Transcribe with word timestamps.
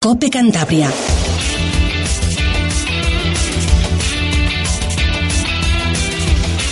Cope 0.00 0.30
Cantabria. 0.30 0.90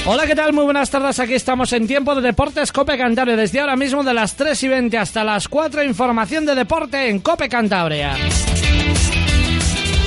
Hola, 0.07 0.27
¿qué 0.27 0.35
tal? 0.35 0.53
Muy 0.53 0.65
buenas 0.65 0.91
tardes. 0.91 1.19
Aquí 1.19 1.35
estamos 1.35 1.73
en 1.73 1.87
tiempo 1.87 2.15
de 2.15 2.21
Deportes 2.21 2.71
Cope 2.71 2.97
Cantabria. 2.99 3.35
Desde 3.35 3.61
ahora 3.61 3.75
mismo 3.77 4.05
de 4.05 4.15
las 4.15 4.37
3 4.37 4.63
y 4.63 4.69
20 4.69 4.99
hasta 4.99 5.25
las 5.25 5.49
4, 5.49 5.83
información 5.83 6.45
de 6.45 6.55
deporte 6.55 7.09
en 7.09 7.21
Cope 7.21 7.49
Cantabria. 7.49 8.15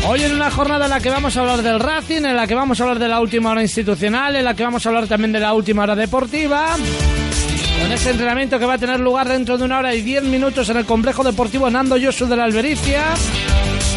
Hoy 0.08 0.24
en 0.24 0.36
una 0.36 0.52
jornada 0.52 0.86
en 0.86 0.92
la 0.92 1.00
que 1.00 1.10
vamos 1.10 1.36
a 1.36 1.42
hablar 1.42 1.64
del 1.64 1.80
Racing, 1.80 2.24
en 2.24 2.36
la 2.36 2.48
que 2.48 2.56
vamos 2.56 2.80
a 2.80 2.84
hablar 2.84 3.00
de 3.00 3.08
la 3.10 3.20
última 3.20 3.50
hora 3.50 3.64
institucional, 3.64 4.36
en 4.36 4.46
la 4.46 4.54
que 4.54 4.64
vamos 4.64 4.86
a 4.86 4.90
hablar 4.90 5.08
también 5.08 5.34
de 5.34 5.40
la 5.40 5.54
última 5.54 5.84
hora 5.84 5.96
deportiva. 5.96 6.78
Con 7.80 7.92
ese 7.92 8.10
entrenamiento 8.10 8.60
que 8.60 8.66
va 8.66 8.74
a 8.74 8.78
tener 8.78 9.00
lugar 9.00 9.28
dentro 9.28 9.58
de 9.58 9.64
una 9.64 9.80
hora 9.80 9.94
y 9.94 10.02
10 10.02 10.24
minutos 10.24 10.70
en 10.70 10.78
el 10.78 10.86
complejo 10.86 11.24
deportivo 11.24 11.70
Nando 11.70 11.98
Yosu 11.98 12.28
de 12.28 12.36
la 12.36 12.46
Albericia. 12.46 13.14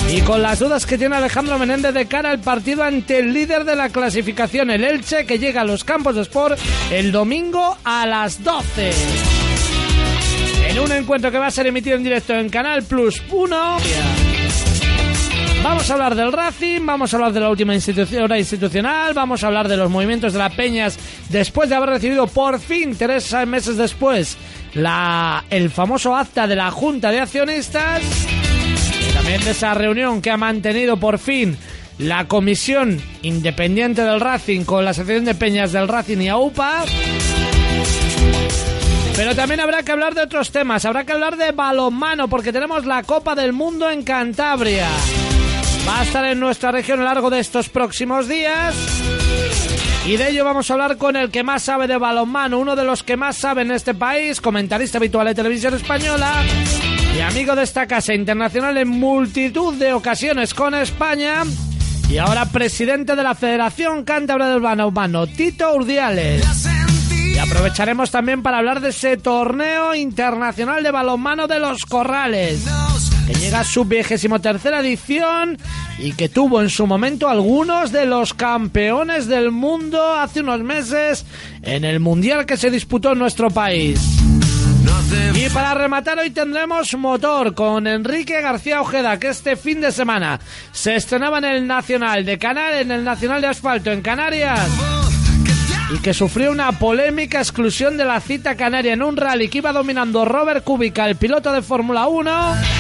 Y 0.09 0.23
con 0.23 0.43
las 0.43 0.59
dudas 0.59 0.87
que 0.87 0.99
tiene 0.99 1.17
Alejandro 1.17 1.59
Menéndez 1.59 1.95
de 1.95 2.07
cara 2.07 2.31
al 2.31 2.41
partido 2.41 2.83
ante 2.83 3.21
el 3.21 3.33
líder 3.33 3.65
de 3.65 3.77
la 3.77 3.91
clasificación, 3.91 4.71
el 4.71 4.85
Elche, 4.85 5.25
que 5.25 5.39
llega 5.39 5.61
a 5.61 5.65
los 5.65 5.85
campos 5.85 6.15
de 6.17 6.23
Sport 6.23 6.59
el 6.91 7.13
domingo 7.13 7.77
a 7.85 8.07
las 8.07 8.43
12. 8.43 8.91
En 10.69 10.79
un 10.79 10.93
encuentro 10.93 11.31
que 11.31 11.39
va 11.39 11.47
a 11.47 11.51
ser 11.51 11.67
emitido 11.67 11.97
en 11.97 12.05
directo 12.05 12.35
en 12.35 12.49
Canal 12.49 12.83
Plus 12.83 13.23
1. 13.31 14.30
Vamos 15.63 15.91
a 15.91 15.93
hablar 15.93 16.15
del 16.15 16.33
Racing, 16.33 16.87
vamos 16.87 17.13
a 17.13 17.17
hablar 17.17 17.33
de 17.33 17.41
la 17.41 17.51
última 17.51 17.75
hora 18.23 18.39
institucional, 18.39 19.13
vamos 19.13 19.45
a 19.45 19.47
hablar 19.47 19.69
de 19.69 19.77
los 19.77 19.91
movimientos 19.91 20.33
de 20.33 20.39
las 20.39 20.55
Peñas 20.55 20.99
después 21.29 21.69
de 21.69 21.75
haber 21.75 21.91
recibido 21.91 22.27
por 22.27 22.59
fin, 22.59 22.97
tres 22.97 23.35
meses 23.47 23.77
después, 23.77 24.39
la, 24.73 25.45
el 25.51 25.69
famoso 25.71 26.17
acta 26.17 26.47
de 26.47 26.57
la 26.57 26.71
Junta 26.71 27.11
de 27.11 27.21
Accionistas. 27.21 28.03
También 29.13 29.45
de 29.45 29.51
esa 29.51 29.75
reunión 29.75 30.23
que 30.23 30.31
ha 30.31 30.39
mantenido 30.39 30.97
por 30.97 31.19
fin 31.19 31.59
la 31.99 32.27
Comisión 32.27 32.99
Independiente 33.21 34.03
del 34.03 34.21
Racing 34.21 34.65
con 34.65 34.85
la 34.85 34.93
Asociación 34.93 35.27
de 35.27 35.35
Peñas 35.35 35.73
del 35.73 35.89
Racing 35.89 36.19
y 36.23 36.29
AUPA. 36.29 36.85
Pero 39.15 39.35
también 39.35 39.61
habrá 39.61 39.83
que 39.83 39.93
hablar 39.93 40.15
de 40.15 40.23
otros 40.23 40.51
temas, 40.51 40.87
habrá 40.87 41.05
que 41.05 41.13
hablar 41.13 41.37
de 41.37 41.53
balonmano 41.53 42.29
porque 42.29 42.55
tenemos 42.55 42.87
la 42.87 43.03
Copa 43.03 43.35
del 43.35 43.53
Mundo 43.53 43.91
en 43.91 44.03
Cantabria. 44.03 44.89
Va 45.91 46.03
a 46.03 46.03
estar 46.05 46.25
en 46.25 46.39
nuestra 46.39 46.71
región 46.71 47.01
a 47.01 47.03
lo 47.03 47.09
largo 47.09 47.31
de 47.31 47.41
estos 47.41 47.69
próximos 47.69 48.29
días. 48.29 48.77
Y 50.07 50.17
de 50.17 50.31
ello 50.31 50.45
vamos 50.45 50.71
a 50.71 50.75
hablar 50.75 50.97
con 50.99 51.17
el 51.17 51.33
que 51.33 51.43
más 51.43 51.65
sabe 51.65 51.89
de 51.89 51.99
balonmano, 51.99 52.61
uno 52.61 52.77
de 52.77 52.85
los 52.85 53.03
que 53.03 53.17
más 53.17 53.37
sabe 53.37 53.63
en 53.63 53.73
este 53.73 53.93
país, 53.95 54.41
comentarista 54.41 54.99
habitual 54.99 55.27
de 55.27 55.35
televisión 55.35 55.75
española 55.75 56.45
y 57.17 57.21
amigo 57.21 57.57
de 57.57 57.65
esta 57.65 57.89
casa 57.89 58.15
internacional 58.15 58.79
en 58.79 58.87
multitud 58.87 59.75
de 59.75 59.93
ocasiones 59.93 60.55
con 60.55 60.77
España. 60.77 61.43
Y 62.09 62.19
ahora 62.19 62.47
presidente 62.47 63.17
de 63.17 63.25
la 63.25 63.35
Federación 63.35 64.05
Cántabra 64.05 64.49
del 64.49 64.61
Balonmano, 64.61 65.27
Tito 65.27 65.75
Urdiales. 65.75 66.69
Y 67.35 67.37
aprovecharemos 67.37 68.13
también 68.13 68.43
para 68.43 68.59
hablar 68.59 68.81
de 68.81 68.91
ese 68.91 69.17
torneo 69.17 69.93
internacional 69.97 70.85
de 70.85 70.93
balonmano 70.93 71.49
de 71.49 71.59
los 71.59 71.85
Corrales 71.85 72.65
que 73.31 73.39
llega 73.39 73.61
a 73.61 73.65
su 73.65 73.85
vigésimo 73.85 74.41
tercera 74.41 74.81
edición 74.81 75.57
y 75.99 76.13
que 76.13 76.29
tuvo 76.29 76.61
en 76.61 76.69
su 76.69 76.87
momento 76.87 77.29
algunos 77.29 77.93
de 77.93 78.05
los 78.05 78.35
campeones 78.35 79.27
del 79.29 79.53
mundo 79.53 80.15
hace 80.15 80.41
unos 80.41 80.61
meses 80.61 81.25
en 81.63 81.85
el 81.85 82.01
mundial 82.01 82.45
que 82.45 82.57
se 82.57 82.71
disputó 82.71 83.13
en 83.13 83.21
nuestro 83.21 83.49
país. 83.51 84.01
Y 85.35 85.49
para 85.51 85.75
rematar 85.75 86.19
hoy 86.19 86.31
tendremos 86.31 86.95
motor 86.97 87.55
con 87.55 87.87
Enrique 87.87 88.41
García 88.41 88.81
Ojeda 88.81 89.19
que 89.19 89.29
este 89.29 89.55
fin 89.57 89.81
de 89.81 89.93
semana 89.93 90.41
se 90.73 90.97
estrenaba 90.97 91.39
en 91.39 91.45
el 91.45 91.67
Nacional 91.67 92.25
de 92.25 92.37
Canarias, 92.39 92.83
en 92.83 92.91
el 92.91 93.05
Nacional 93.05 93.41
de 93.41 93.47
Asfalto 93.47 93.93
en 93.93 94.03
Canarias 94.03 94.69
y 95.95 95.99
que 95.99 96.15
sufrió 96.15 96.51
una 96.53 96.73
polémica 96.73 97.39
exclusión 97.39 97.97
de 97.97 98.05
la 98.05 98.21
cita 98.21 98.57
canaria 98.57 98.93
en 98.93 99.03
un 99.03 99.17
rally 99.17 99.49
que 99.49 99.59
iba 99.59 99.73
dominando 99.73 100.25
Robert 100.25 100.65
Kubica, 100.65 101.09
el 101.09 101.17
piloto 101.17 101.53
de 101.53 101.63
Fórmula 101.63 102.07
1 102.07 102.80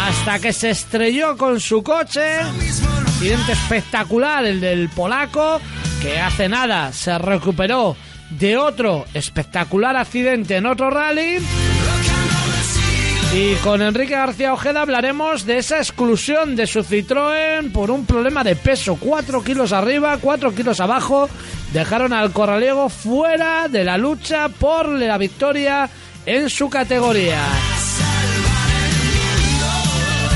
hasta 0.00 0.38
que 0.38 0.52
se 0.52 0.70
estrelló 0.70 1.36
con 1.36 1.60
su 1.60 1.82
coche. 1.82 2.36
Accidente 3.06 3.52
espectacular 3.52 4.44
el 4.44 4.60
del 4.60 4.88
polaco, 4.88 5.60
que 6.00 6.18
hace 6.18 6.48
nada 6.48 6.92
se 6.92 7.18
recuperó 7.18 7.96
de 8.30 8.56
otro 8.56 9.04
espectacular 9.12 9.96
accidente 9.96 10.56
en 10.56 10.66
otro 10.66 10.90
rally. 10.90 11.38
Y 13.34 13.54
con 13.56 13.80
Enrique 13.80 14.14
García 14.14 14.52
Ojeda 14.52 14.82
hablaremos 14.82 15.46
de 15.46 15.58
esa 15.58 15.78
exclusión 15.78 16.56
de 16.56 16.66
su 16.66 16.80
Citroën 16.80 17.70
por 17.70 17.90
un 17.90 18.04
problema 18.06 18.42
de 18.42 18.56
peso. 18.56 18.96
4 18.98 19.44
kilos 19.44 19.72
arriba, 19.72 20.18
4 20.20 20.54
kilos 20.54 20.80
abajo. 20.80 21.28
Dejaron 21.72 22.12
al 22.12 22.32
corraliego 22.32 22.88
fuera 22.88 23.68
de 23.68 23.84
la 23.84 23.98
lucha 23.98 24.48
por 24.48 24.88
la 24.88 25.18
victoria 25.18 25.88
en 26.26 26.50
su 26.50 26.68
categoría. 26.68 27.38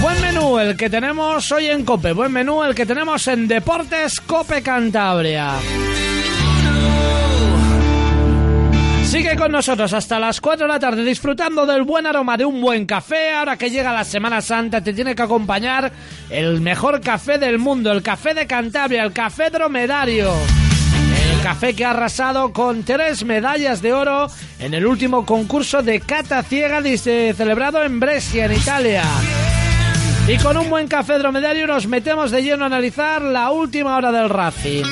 Buen 0.04 0.20
menú 0.20 0.58
el 0.58 0.76
que 0.76 0.90
tenemos 0.90 1.50
hoy 1.50 1.68
en 1.68 1.82
Cope, 1.82 2.12
buen 2.12 2.30
menú 2.30 2.62
el 2.62 2.74
que 2.74 2.84
tenemos 2.84 3.26
en 3.26 3.48
Deportes 3.48 4.20
Cope 4.20 4.60
Cantabria. 4.62 5.54
Sigue 9.06 9.34
con 9.34 9.50
nosotros 9.50 9.94
hasta 9.94 10.18
las 10.18 10.42
4 10.42 10.66
de 10.66 10.72
la 10.74 10.78
tarde 10.78 11.04
disfrutando 11.04 11.64
del 11.64 11.84
buen 11.84 12.04
aroma 12.04 12.36
de 12.36 12.44
un 12.44 12.60
buen 12.60 12.84
café. 12.84 13.32
Ahora 13.32 13.56
que 13.56 13.70
llega 13.70 13.94
la 13.94 14.04
Semana 14.04 14.42
Santa 14.42 14.82
te 14.82 14.92
tiene 14.92 15.14
que 15.14 15.22
acompañar 15.22 15.90
el 16.28 16.60
mejor 16.60 17.00
café 17.00 17.38
del 17.38 17.58
mundo, 17.58 17.90
el 17.90 18.02
café 18.02 18.34
de 18.34 18.46
Cantabria, 18.46 19.04
el 19.04 19.12
café 19.14 19.48
dromedario. 19.48 20.34
El 21.32 21.40
café 21.42 21.74
que 21.74 21.86
ha 21.86 21.90
arrasado 21.92 22.52
con 22.52 22.82
tres 22.82 23.24
medallas 23.24 23.80
de 23.80 23.94
oro 23.94 24.28
en 24.58 24.74
el 24.74 24.84
último 24.84 25.24
concurso 25.24 25.82
de 25.82 26.00
cata 26.00 26.42
ciega 26.42 26.82
celebrado 26.82 27.82
en 27.82 27.98
Brescia, 27.98 28.44
en 28.44 28.52
Italia. 28.52 29.02
Y 30.26 30.38
con 30.38 30.56
un 30.56 30.70
buen 30.70 30.88
café 30.88 31.18
dromedario 31.18 31.66
nos 31.66 31.86
metemos 31.86 32.30
de 32.30 32.42
lleno 32.42 32.64
a 32.64 32.66
analizar 32.66 33.20
la 33.20 33.50
última 33.50 33.96
hora 33.96 34.10
del 34.10 34.30
Racing. 34.30 34.84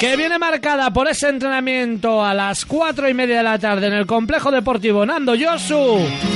que 0.00 0.16
viene 0.16 0.38
marcada 0.38 0.90
por 0.92 1.08
ese 1.08 1.28
entrenamiento 1.28 2.22
a 2.22 2.34
las 2.34 2.66
cuatro 2.66 3.08
y 3.08 3.14
media 3.14 3.38
de 3.38 3.42
la 3.42 3.58
tarde 3.58 3.86
en 3.86 3.94
el 3.94 4.06
complejo 4.06 4.50
deportivo 4.50 5.06
Nando 5.06 5.34
Yosu. 5.34 6.35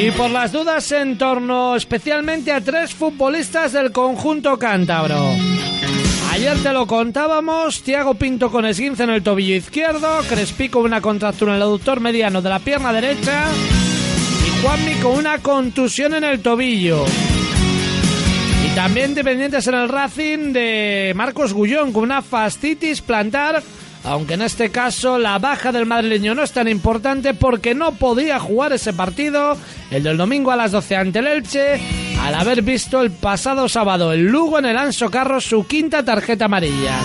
Y 0.00 0.12
por 0.12 0.30
las 0.30 0.52
dudas 0.52 0.92
en 0.92 1.18
torno 1.18 1.74
especialmente 1.74 2.52
a 2.52 2.60
tres 2.60 2.94
futbolistas 2.94 3.72
del 3.72 3.90
conjunto 3.90 4.56
cántabro. 4.56 5.32
Ayer 6.30 6.56
te 6.62 6.72
lo 6.72 6.86
contábamos, 6.86 7.82
Tiago 7.82 8.14
Pinto 8.14 8.48
con 8.48 8.64
esguince 8.64 9.02
en 9.02 9.10
el 9.10 9.24
tobillo 9.24 9.56
izquierdo, 9.56 10.20
Crespi 10.28 10.68
con 10.68 10.84
una 10.84 11.00
contractura 11.00 11.50
en 11.50 11.56
el 11.56 11.62
aductor 11.62 11.98
mediano 11.98 12.40
de 12.40 12.48
la 12.48 12.60
pierna 12.60 12.92
derecha 12.92 13.46
y 14.46 14.62
Juanmi 14.62 14.94
con 15.02 15.18
una 15.18 15.38
contusión 15.38 16.14
en 16.14 16.22
el 16.22 16.42
tobillo. 16.42 17.04
Y 18.64 18.74
también 18.76 19.16
dependientes 19.16 19.66
en 19.66 19.74
el 19.74 19.88
Racing 19.88 20.52
de 20.52 21.12
Marcos 21.16 21.52
Gullón 21.52 21.92
con 21.92 22.04
una 22.04 22.22
fascitis 22.22 23.00
plantar 23.02 23.64
aunque 24.08 24.34
en 24.34 24.42
este 24.42 24.70
caso 24.70 25.18
la 25.18 25.38
baja 25.38 25.70
del 25.70 25.84
madrileño 25.84 26.34
no 26.34 26.42
es 26.42 26.52
tan 26.52 26.66
importante 26.66 27.34
porque 27.34 27.74
no 27.74 27.92
podía 27.92 28.40
jugar 28.40 28.72
ese 28.72 28.94
partido, 28.94 29.54
el 29.90 30.02
del 30.02 30.16
domingo 30.16 30.50
a 30.50 30.56
las 30.56 30.72
12 30.72 30.96
ante 30.96 31.18
el 31.18 31.26
Elche, 31.26 31.78
al 32.22 32.34
haber 32.34 32.62
visto 32.62 33.02
el 33.02 33.10
pasado 33.10 33.68
sábado 33.68 34.12
el 34.12 34.24
Lugo 34.24 34.58
en 34.58 34.64
el 34.64 34.78
Anso 34.78 35.10
Carro 35.10 35.42
su 35.42 35.66
quinta 35.66 36.02
tarjeta 36.02 36.46
amarilla. 36.46 36.98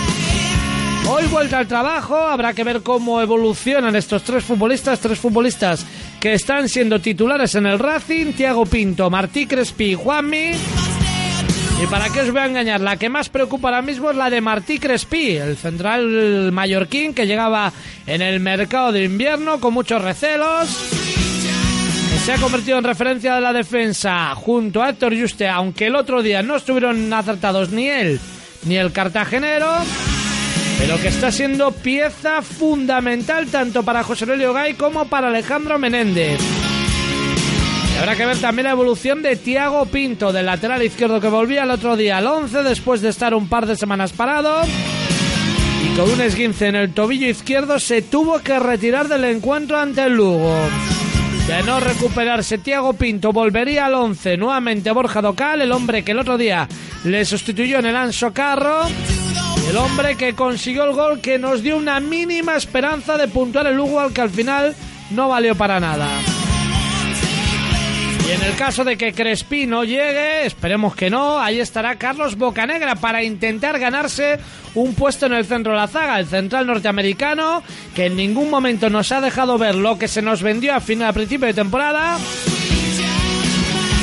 Hoy 1.06 1.26
vuelta 1.26 1.58
al 1.58 1.68
trabajo, 1.68 2.16
habrá 2.16 2.54
que 2.54 2.64
ver 2.64 2.82
cómo 2.82 3.20
evolucionan 3.20 3.94
estos 3.94 4.22
tres 4.22 4.42
futbolistas, 4.42 4.98
tres 5.00 5.18
futbolistas 5.18 5.84
que 6.18 6.32
están 6.32 6.70
siendo 6.70 7.00
titulares 7.00 7.54
en 7.54 7.66
el 7.66 7.78
Racing, 7.78 8.32
Tiago 8.32 8.64
Pinto, 8.64 9.10
Martí 9.10 9.46
Crespi 9.46 9.90
y 9.90 9.94
Juanmi. 9.94 10.52
Y 11.82 11.86
para 11.86 12.08
qué 12.10 12.20
os 12.20 12.30
voy 12.30 12.40
a 12.40 12.46
engañar, 12.46 12.80
la 12.80 12.96
que 12.96 13.08
más 13.08 13.28
preocupa 13.28 13.68
ahora 13.68 13.82
mismo 13.82 14.10
es 14.10 14.16
la 14.16 14.30
de 14.30 14.40
Martí 14.40 14.78
Crespi, 14.78 15.36
el 15.36 15.56
central 15.56 16.50
mallorquín 16.52 17.12
que 17.12 17.26
llegaba 17.26 17.72
en 18.06 18.22
el 18.22 18.40
mercado 18.40 18.92
de 18.92 19.04
invierno 19.04 19.60
con 19.60 19.74
muchos 19.74 20.00
recelos. 20.00 20.68
Se 22.24 22.32
ha 22.32 22.38
convertido 22.38 22.78
en 22.78 22.84
referencia 22.84 23.34
de 23.34 23.40
la 23.40 23.52
defensa 23.52 24.34
junto 24.34 24.82
a 24.82 24.90
Héctor 24.90 25.20
Juste, 25.20 25.48
aunque 25.48 25.86
el 25.86 25.96
otro 25.96 26.22
día 26.22 26.42
no 26.42 26.56
estuvieron 26.56 27.12
acertados 27.12 27.70
ni 27.70 27.88
él 27.88 28.20
ni 28.66 28.76
el 28.76 28.92
cartagenero 28.92 29.68
pero 30.78 31.00
que 31.00 31.08
está 31.08 31.30
siendo 31.30 31.70
pieza 31.70 32.42
fundamental 32.42 33.46
tanto 33.46 33.82
para 33.82 34.02
José 34.02 34.26
Luis 34.26 34.40
Gay 34.52 34.74
como 34.74 35.06
para 35.06 35.28
Alejandro 35.28 35.78
Menéndez. 35.78 36.40
Habrá 37.98 38.16
que 38.16 38.26
ver 38.26 38.38
también 38.38 38.64
la 38.64 38.72
evolución 38.72 39.22
de 39.22 39.36
Tiago 39.36 39.86
Pinto, 39.86 40.32
del 40.32 40.46
lateral 40.46 40.82
izquierdo 40.82 41.20
que 41.20 41.28
volvía 41.28 41.62
el 41.62 41.70
otro 41.70 41.96
día 41.96 42.18
al 42.18 42.26
11 42.26 42.62
después 42.62 43.00
de 43.00 43.08
estar 43.08 43.34
un 43.34 43.48
par 43.48 43.66
de 43.66 43.76
semanas 43.76 44.12
parado. 44.12 44.62
Y 45.82 45.96
con 45.96 46.10
un 46.10 46.20
esguince 46.20 46.68
en 46.68 46.76
el 46.76 46.92
tobillo 46.92 47.28
izquierdo 47.28 47.78
se 47.78 48.02
tuvo 48.02 48.40
que 48.40 48.58
retirar 48.58 49.08
del 49.08 49.24
encuentro 49.24 49.78
ante 49.78 50.02
el 50.02 50.14
Lugo. 50.14 50.54
De 51.46 51.62
no 51.62 51.78
recuperarse, 51.78 52.58
Tiago 52.58 52.94
Pinto 52.94 53.32
volvería 53.32 53.86
al 53.86 53.94
11 53.94 54.38
nuevamente 54.38 54.90
Borja 54.90 55.20
Docal, 55.20 55.60
el 55.60 55.72
hombre 55.72 56.02
que 56.02 56.12
el 56.12 56.18
otro 56.18 56.38
día 56.38 56.66
le 57.04 57.24
sustituyó 57.24 57.78
en 57.78 57.86
el 57.86 57.96
Anso 57.96 58.32
Carro. 58.32 58.82
El 59.68 59.76
hombre 59.76 60.16
que 60.16 60.34
consiguió 60.34 60.84
el 60.84 60.92
gol 60.92 61.20
que 61.20 61.38
nos 61.38 61.62
dio 61.62 61.76
una 61.76 62.00
mínima 62.00 62.56
esperanza 62.56 63.16
de 63.16 63.28
puntuar 63.28 63.66
el 63.66 63.76
Lugo 63.76 64.00
al 64.00 64.12
que 64.12 64.20
al 64.22 64.30
final 64.30 64.74
no 65.10 65.28
valió 65.28 65.54
para 65.54 65.80
nada. 65.80 66.08
Y 68.26 68.30
en 68.30 68.42
el 68.42 68.56
caso 68.56 68.84
de 68.84 68.96
que 68.96 69.12
Crespi 69.12 69.66
no 69.66 69.84
llegue, 69.84 70.46
esperemos 70.46 70.96
que 70.96 71.10
no, 71.10 71.38
ahí 71.38 71.60
estará 71.60 71.96
Carlos 71.96 72.36
Bocanegra 72.36 72.94
para 72.94 73.22
intentar 73.22 73.78
ganarse 73.78 74.38
un 74.74 74.94
puesto 74.94 75.26
en 75.26 75.34
el 75.34 75.44
centro 75.44 75.72
de 75.72 75.78
la 75.78 75.88
zaga, 75.88 76.18
el 76.18 76.26
central 76.26 76.66
norteamericano, 76.66 77.62
que 77.94 78.06
en 78.06 78.16
ningún 78.16 78.48
momento 78.48 78.88
nos 78.88 79.12
ha 79.12 79.20
dejado 79.20 79.58
ver 79.58 79.74
lo 79.74 79.98
que 79.98 80.08
se 80.08 80.22
nos 80.22 80.42
vendió 80.42 80.74
a 80.74 80.80
final, 80.80 81.10
a 81.10 81.12
principio 81.12 81.46
de 81.46 81.54
temporada 81.54 82.18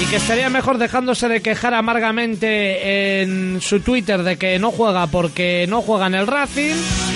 y 0.01 0.05
que 0.05 0.15
estaría 0.15 0.49
mejor 0.49 0.77
dejándose 0.77 1.27
de 1.27 1.41
quejar 1.41 1.73
amargamente 1.73 3.21
en 3.21 3.59
su 3.59 3.79
Twitter 3.79 4.23
de 4.23 4.37
que 4.37 4.59
no 4.59 4.71
juega 4.71 5.07
porque 5.07 5.65
no 5.67 5.81
juega 5.81 6.07
en 6.07 6.15
el 6.15 6.27
Racing 6.27 7.10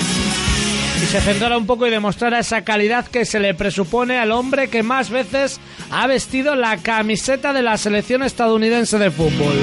y 1.01 1.05
se 1.05 1.21
centrara 1.21 1.57
un 1.57 1.65
poco 1.65 1.85
y 1.87 1.89
demostrara 1.89 2.39
esa 2.39 2.63
calidad 2.63 3.07
que 3.07 3.25
se 3.25 3.39
le 3.39 3.53
presupone 3.53 4.17
al 4.17 4.31
hombre 4.31 4.69
que 4.69 4.83
más 4.83 5.09
veces 5.09 5.59
ha 5.89 6.07
vestido 6.07 6.55
la 6.55 6.77
camiseta 6.77 7.53
de 7.53 7.61
la 7.61 7.77
selección 7.77 8.23
estadounidense 8.23 8.97
de 8.97 9.11
fútbol. 9.11 9.55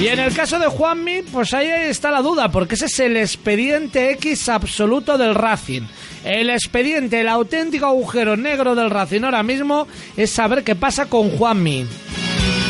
Y 0.00 0.08
en 0.08 0.18
el 0.18 0.34
caso 0.34 0.58
de 0.58 0.66
Juanmi, 0.66 1.22
pues 1.22 1.54
ahí 1.54 1.68
está 1.68 2.10
la 2.10 2.22
duda, 2.22 2.50
porque 2.50 2.74
ese 2.74 2.86
es 2.86 2.98
el 2.98 3.16
expediente 3.16 4.10
X 4.12 4.48
absoluto 4.48 5.16
del 5.16 5.36
Racing. 5.36 5.82
El 6.24 6.50
expediente, 6.50 7.20
el 7.20 7.28
auténtico 7.28 7.86
agujero 7.86 8.36
negro 8.36 8.74
del 8.74 8.90
Racing 8.90 9.22
ahora 9.22 9.44
mismo 9.44 9.86
es 10.16 10.30
saber 10.30 10.64
qué 10.64 10.74
pasa 10.74 11.06
con 11.06 11.30
Juanmi. 11.30 11.86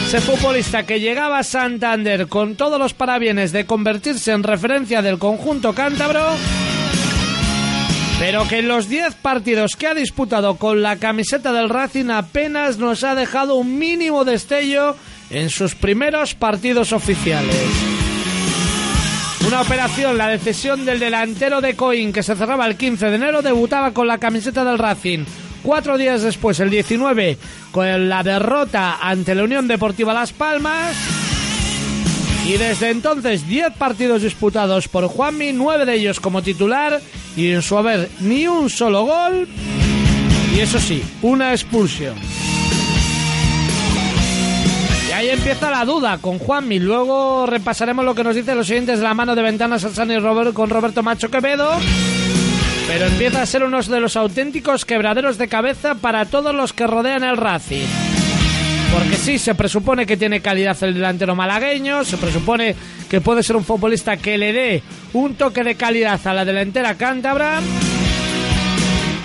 Ese 0.06 0.20
futbolista 0.20 0.84
que 0.84 1.00
llegaba 1.00 1.38
a 1.38 1.42
Santander 1.42 2.28
con 2.28 2.54
todos 2.54 2.78
los 2.78 2.92
parabienes 2.92 3.50
de 3.50 3.64
convertirse 3.64 4.32
en 4.32 4.42
referencia 4.42 5.00
del 5.00 5.18
conjunto 5.18 5.74
cántabro, 5.74 6.36
pero 8.22 8.46
que 8.46 8.60
en 8.60 8.68
los 8.68 8.88
10 8.88 9.16
partidos 9.16 9.74
que 9.74 9.88
ha 9.88 9.94
disputado 9.94 10.54
con 10.54 10.80
la 10.80 10.94
camiseta 10.94 11.52
del 11.52 11.68
Racing 11.68 12.08
apenas 12.08 12.78
nos 12.78 13.02
ha 13.02 13.16
dejado 13.16 13.56
un 13.56 13.80
mínimo 13.80 14.24
destello 14.24 14.94
en 15.28 15.50
sus 15.50 15.74
primeros 15.74 16.36
partidos 16.36 16.92
oficiales. 16.92 17.66
Una 19.44 19.62
operación, 19.62 20.18
la 20.18 20.28
decisión 20.28 20.84
del 20.84 21.00
delantero 21.00 21.60
de 21.60 21.74
Coin, 21.74 22.12
que 22.12 22.22
se 22.22 22.36
cerraba 22.36 22.66
el 22.66 22.76
15 22.76 23.06
de 23.06 23.16
enero, 23.16 23.42
debutaba 23.42 23.90
con 23.90 24.06
la 24.06 24.18
camiseta 24.18 24.64
del 24.64 24.78
Racing. 24.78 25.24
Cuatro 25.64 25.98
días 25.98 26.22
después, 26.22 26.60
el 26.60 26.70
19, 26.70 27.38
con 27.72 28.08
la 28.08 28.22
derrota 28.22 28.98
ante 29.02 29.34
la 29.34 29.42
Unión 29.42 29.66
Deportiva 29.66 30.14
Las 30.14 30.32
Palmas. 30.32 31.21
Y 32.46 32.56
desde 32.56 32.90
entonces, 32.90 33.46
10 33.46 33.74
partidos 33.74 34.22
disputados 34.22 34.88
por 34.88 35.06
Juanmi, 35.06 35.52
9 35.52 35.86
de 35.86 35.94
ellos 35.94 36.20
como 36.20 36.42
titular, 36.42 37.00
y 37.36 37.50
en 37.50 37.62
su 37.62 37.78
haber 37.78 38.08
ni 38.20 38.46
un 38.46 38.68
solo 38.68 39.04
gol. 39.04 39.48
Y 40.54 40.60
eso 40.60 40.78
sí, 40.78 41.02
una 41.22 41.52
expulsión 41.52 42.14
ahí 45.22 45.30
empieza 45.30 45.70
la 45.70 45.84
duda 45.84 46.18
con 46.18 46.38
Juanmi. 46.38 46.80
Luego 46.80 47.46
repasaremos 47.46 48.04
lo 48.04 48.14
que 48.14 48.24
nos 48.24 48.34
dicen 48.34 48.56
los 48.56 48.66
siguientes 48.66 48.98
de 48.98 49.04
la 49.04 49.14
mano 49.14 49.36
de 49.36 49.42
Ventanas 49.42 49.84
Alzani 49.84 50.14
y 50.14 50.18
Robert, 50.18 50.52
con 50.52 50.68
Roberto 50.68 51.02
Macho 51.02 51.30
Quevedo. 51.30 51.70
Pero 52.88 53.06
empieza 53.06 53.42
a 53.42 53.46
ser 53.46 53.62
uno 53.62 53.80
de 53.80 54.00
los 54.00 54.16
auténticos 54.16 54.84
quebraderos 54.84 55.38
de 55.38 55.48
cabeza 55.48 55.94
para 55.94 56.24
todos 56.24 56.52
los 56.54 56.72
que 56.72 56.88
rodean 56.88 57.22
el 57.22 57.36
Racing. 57.36 58.11
Porque 58.92 59.16
sí, 59.16 59.38
se 59.38 59.54
presupone 59.54 60.04
que 60.04 60.16
tiene 60.16 60.40
calidad 60.40 60.76
el 60.82 60.94
delantero 60.94 61.34
malagueño, 61.34 62.04
se 62.04 62.18
presupone 62.18 62.74
que 63.08 63.20
puede 63.20 63.42
ser 63.42 63.56
un 63.56 63.64
futbolista 63.64 64.16
que 64.18 64.36
le 64.36 64.52
dé 64.52 64.82
un 65.14 65.34
toque 65.34 65.64
de 65.64 65.76
calidad 65.76 66.20
a 66.26 66.34
la 66.34 66.44
delantera 66.44 66.94
cántabra. 66.96 67.60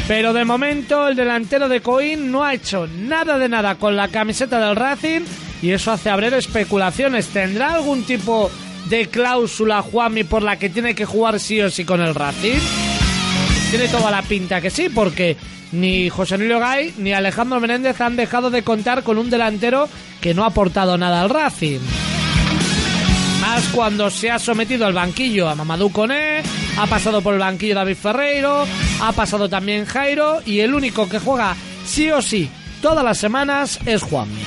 Pero 0.08 0.32
de 0.32 0.46
momento 0.46 1.10
el 1.10 1.18
delantero 1.18 1.68
de 1.68 1.82
Coín 1.82 2.32
no 2.32 2.46
ha 2.46 2.54
hecho 2.54 2.88
nada 2.88 3.38
de 3.38 3.50
nada 3.50 3.76
con 3.76 3.98
la 3.98 4.08
camiseta 4.08 4.66
del 4.66 4.78
Racing 4.78 5.22
y 5.62 5.72
eso 5.72 5.92
hace 5.92 6.10
abrir 6.10 6.34
especulaciones. 6.34 7.28
¿Tendrá 7.28 7.74
algún 7.74 8.04
tipo 8.04 8.50
de 8.86 9.08
cláusula 9.08 9.82
Juanmi 9.82 10.24
por 10.24 10.44
la 10.44 10.58
que 10.58 10.70
tiene 10.70 10.96
que 10.96 11.04
jugar 11.04 11.42
sí 11.42 11.60
o 11.60 11.70
sí 11.70 11.84
con 11.84 12.00
el 12.00 12.16
Racing? 12.16 12.60
Tiene 13.70 13.90
toda 13.90 14.10
la 14.10 14.22
pinta 14.22 14.62
que 14.62 14.70
sí, 14.70 14.88
porque 14.88 15.36
ni 15.72 16.10
José 16.10 16.38
Luis 16.38 16.60
Gay 16.60 16.94
ni 16.98 17.14
Alejandro 17.14 17.60
Menéndez 17.60 18.00
han 18.02 18.16
dejado 18.16 18.50
de 18.50 18.64
contar 18.64 19.04
con 19.04 19.18
un 19.18 19.30
delantero 19.30 19.90
que 20.22 20.34
no 20.34 20.44
ha 20.44 20.48
aportado 20.48 20.98
nada 20.98 21.22
al 21.22 21.30
Racing. 21.30 21.80
Más 23.42 23.68
cuando 23.70 24.10
se 24.10 24.32
ha 24.32 24.40
sometido 24.40 24.86
al 24.86 24.94
banquillo 24.94 25.48
a 25.48 25.56
Mamadou 25.56 25.92
Coné, 25.92 26.42
ha 26.78 26.88
pasado 26.88 27.22
por 27.22 27.34
el 27.34 27.40
banquillo 27.40 27.76
David 27.76 27.96
Ferreiro, 27.96 28.66
ha 29.02 29.12
pasado 29.12 29.48
también 29.48 29.86
Jairo 29.86 30.42
y 30.46 30.60
el 30.60 30.74
único 30.74 31.08
que 31.08 31.20
juega 31.20 31.56
sí 31.86 32.10
o 32.10 32.22
sí 32.22 32.50
todas 32.82 33.04
las 33.04 33.18
semanas 33.18 33.80
es 33.86 34.02
Juanmi. 34.04 34.42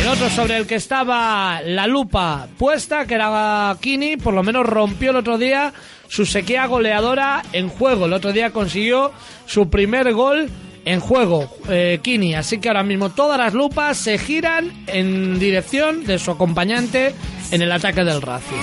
El 0.00 0.08
otro 0.08 0.28
sobre 0.28 0.58
el 0.58 0.66
que 0.66 0.74
estaba 0.74 1.62
la 1.64 1.86
lupa 1.86 2.46
puesta, 2.58 3.06
que 3.06 3.14
era 3.14 3.74
Kini, 3.80 4.18
por 4.18 4.34
lo 4.34 4.42
menos 4.42 4.66
rompió 4.66 5.10
el 5.10 5.16
otro 5.16 5.38
día 5.38 5.72
su 6.08 6.26
sequía 6.26 6.66
goleadora 6.66 7.42
en 7.52 7.68
juego. 7.68 8.06
El 8.06 8.12
otro 8.12 8.32
día 8.32 8.50
consiguió 8.50 9.12
su 9.46 9.68
primer 9.68 10.12
gol 10.12 10.50
en 10.84 11.00
juego, 11.00 11.48
eh, 11.68 12.00
Kini. 12.02 12.34
Así 12.34 12.58
que 12.58 12.68
ahora 12.68 12.82
mismo 12.82 13.10
todas 13.10 13.38
las 13.38 13.54
lupas 13.54 13.96
se 13.96 14.18
giran 14.18 14.84
en 14.86 15.38
dirección 15.38 16.04
de 16.04 16.18
su 16.18 16.30
acompañante 16.30 17.14
en 17.50 17.62
el 17.62 17.72
ataque 17.72 18.04
del 18.04 18.20
Racing. 18.20 18.60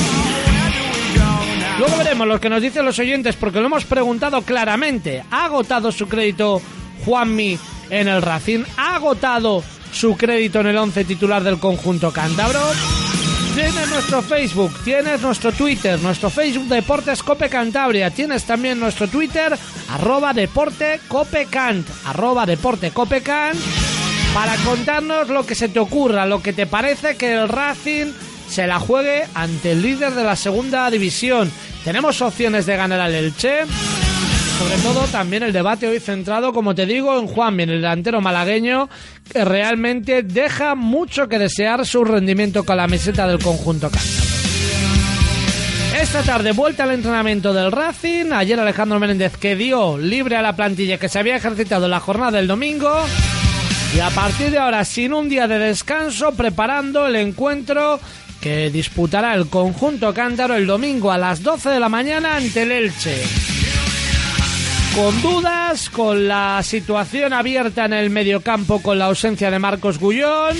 Luego 1.80 1.98
veremos 1.98 2.28
lo 2.28 2.40
que 2.40 2.50
nos 2.50 2.62
dicen 2.62 2.86
los 2.86 3.00
oyentes, 3.00 3.36
porque 3.36 3.60
lo 3.60 3.66
hemos 3.66 3.86
preguntado 3.86 4.42
claramente. 4.44 5.24
¿Ha 5.32 5.46
agotado 5.46 5.92
su 5.92 6.08
crédito 6.08 6.62
Juanmi 7.06 7.58
en 7.90 8.08
el 8.08 8.22
Racing? 8.22 8.64
¿Ha 8.78 8.96
agotado 8.96 9.64
su 9.92 10.16
crédito 10.16 10.62
en 10.62 10.68
el 10.68 10.78
11 10.78 11.06
titular 11.06 11.44
del 11.44 11.60
conjunto 11.60 12.12
cántabro. 12.12 12.60
Tienes 13.54 13.90
nuestro 13.90 14.22
Facebook, 14.22 14.72
tienes 14.86 15.22
nuestro 15.22 15.52
Twitter, 15.52 16.00
nuestro 16.00 16.30
Facebook 16.30 16.70
Deportes 16.70 17.22
Cope 17.22 17.50
Cantabria, 17.50 18.10
tienes 18.10 18.46
también 18.46 18.80
nuestro 18.80 19.10
Twitter, 19.10 19.58
arroba 19.90 20.34
Deporte 20.34 21.02
Copecant, 21.10 21.86
arroba 22.06 22.46
Deporte 22.46 22.92
Copecant, 22.92 23.60
para 24.34 24.56
contarnos 24.58 25.28
lo 25.28 25.46
que 25.46 25.56
se 25.56 25.68
te 25.68 25.80
ocurra, 25.80 26.26
lo 26.26 26.42
que 26.42 26.54
te 26.54 26.66
parece 26.66 27.18
que 27.18 27.34
el 27.34 27.50
Racing 27.50 28.14
se 28.50 28.68
la 28.68 28.80
juegue 28.80 29.24
ante 29.34 29.74
el 29.74 29.82
líder 29.82 30.14
de 30.14 30.24
la 30.24 30.38
segunda 30.38 30.90
división. 30.90 31.52
Tenemos 31.84 32.22
opciones 32.22 32.66
de 32.66 32.78
ganar 32.78 33.02
al 33.02 33.14
Elche 33.14 33.66
sobre 34.62 34.78
todo 34.78 35.08
también 35.08 35.42
el 35.42 35.54
debate 35.54 35.88
hoy 35.88 36.00
centrado, 36.00 36.54
como 36.54 36.76
te 36.76 36.86
digo, 36.86 37.18
en 37.18 37.26
Juan, 37.26 37.60
el 37.60 37.70
delantero 37.70 38.22
malagueño, 38.22 38.90
que 39.32 39.44
realmente 39.44 40.22
deja 40.22 40.76
mucho 40.76 41.28
que 41.28 41.40
desear 41.40 41.84
su 41.84 42.04
rendimiento 42.04 42.64
con 42.64 42.78
la 42.78 42.86
meseta 42.86 43.28
del 43.28 43.40
conjunto 43.40 43.90
cántabro. 43.90 44.22
Esta 46.00 46.22
tarde 46.22 46.52
vuelta 46.52 46.84
al 46.84 46.92
entrenamiento 46.92 47.54
del 47.54 47.72
Racing. 47.72 48.32
Ayer 48.34 48.60
Alejandro 48.60 49.00
Menéndez 49.00 49.36
que 49.36 49.56
dio 49.56 49.98
libre 49.98 50.36
a 50.36 50.44
la 50.44 50.56
plantilla 50.56 51.00
que 51.00 51.10
se 51.10 51.18
había 51.18 51.38
ejercitado 51.38 51.86
en 51.86 51.92
la 51.92 52.00
jornada 52.00 52.38
del 52.38 52.48
domingo. 52.48 52.92
Y 53.96 54.00
a 54.00 54.12
partir 54.12 54.52
de 54.52 54.60
ahora, 54.60 54.86
sin 54.86 55.14
un 55.14 55.28
día 55.28 55.48
de 55.48 55.58
descanso, 55.58 56.34
preparando 56.34 57.08
el 57.08 57.16
encuentro 57.16 58.00
que 58.40 58.70
disputará 58.70 59.34
el 59.34 59.48
conjunto 59.48 60.14
cántaro 60.14 60.56
el 60.56 60.68
domingo 60.68 61.12
a 61.12 61.18
las 61.18 61.42
12 61.42 61.70
de 61.70 61.80
la 61.80 61.90
mañana 61.90 62.36
ante 62.36 62.62
el 62.62 62.72
Elche 62.72 63.61
con 64.96 65.22
dudas, 65.22 65.90
con 65.90 66.28
la 66.28 66.62
situación 66.64 67.34
abierta 67.34 67.86
en 67.86 67.94
el 67.94 68.10
mediocampo 68.10 68.82
con 68.82 69.00
la 69.00 69.06
ausencia 69.06 69.50
de 69.50 69.60
Marcos 69.60 70.00
Gullón 70.00 70.58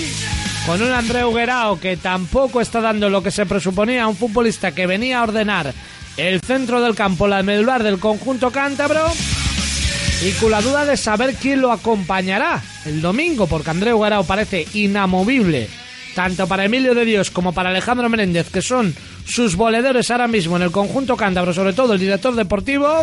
con 0.66 0.80
un 0.80 0.92
Andreu 0.92 1.32
Guerao 1.32 1.78
que 1.78 1.96
tampoco 1.96 2.60
está 2.60 2.80
dando 2.80 3.10
lo 3.10 3.22
que 3.22 3.30
se 3.30 3.46
presuponía 3.46 4.04
a 4.04 4.08
un 4.08 4.16
futbolista 4.16 4.72
que 4.72 4.86
venía 4.86 5.18
a 5.18 5.24
ordenar 5.24 5.74
el 6.16 6.40
centro 6.40 6.80
del 6.80 6.94
campo, 6.94 7.26
la 7.26 7.42
medular 7.42 7.82
del 7.82 7.98
conjunto 7.98 8.50
cántabro, 8.50 9.04
y 10.24 10.30
con 10.32 10.50
la 10.50 10.60
duda 10.60 10.84
de 10.84 10.96
saber 10.96 11.34
quién 11.34 11.60
lo 11.60 11.72
acompañará 11.72 12.62
el 12.84 13.00
domingo, 13.00 13.46
porque 13.46 13.70
Andreu 13.70 14.00
Guerao 14.00 14.24
parece 14.24 14.66
inamovible, 14.74 15.68
tanto 16.14 16.46
para 16.46 16.64
Emilio 16.64 16.94
de 16.94 17.04
Dios 17.04 17.30
como 17.30 17.52
para 17.52 17.70
Alejandro 17.70 18.08
Menéndez, 18.08 18.50
que 18.50 18.62
son 18.62 18.94
sus 19.24 19.56
voledores 19.56 20.10
ahora 20.10 20.28
mismo 20.28 20.56
en 20.56 20.62
el 20.62 20.70
conjunto 20.70 21.16
cántabro, 21.16 21.52
sobre 21.54 21.72
todo 21.72 21.94
el 21.94 22.00
director 22.00 22.34
deportivo, 22.34 23.02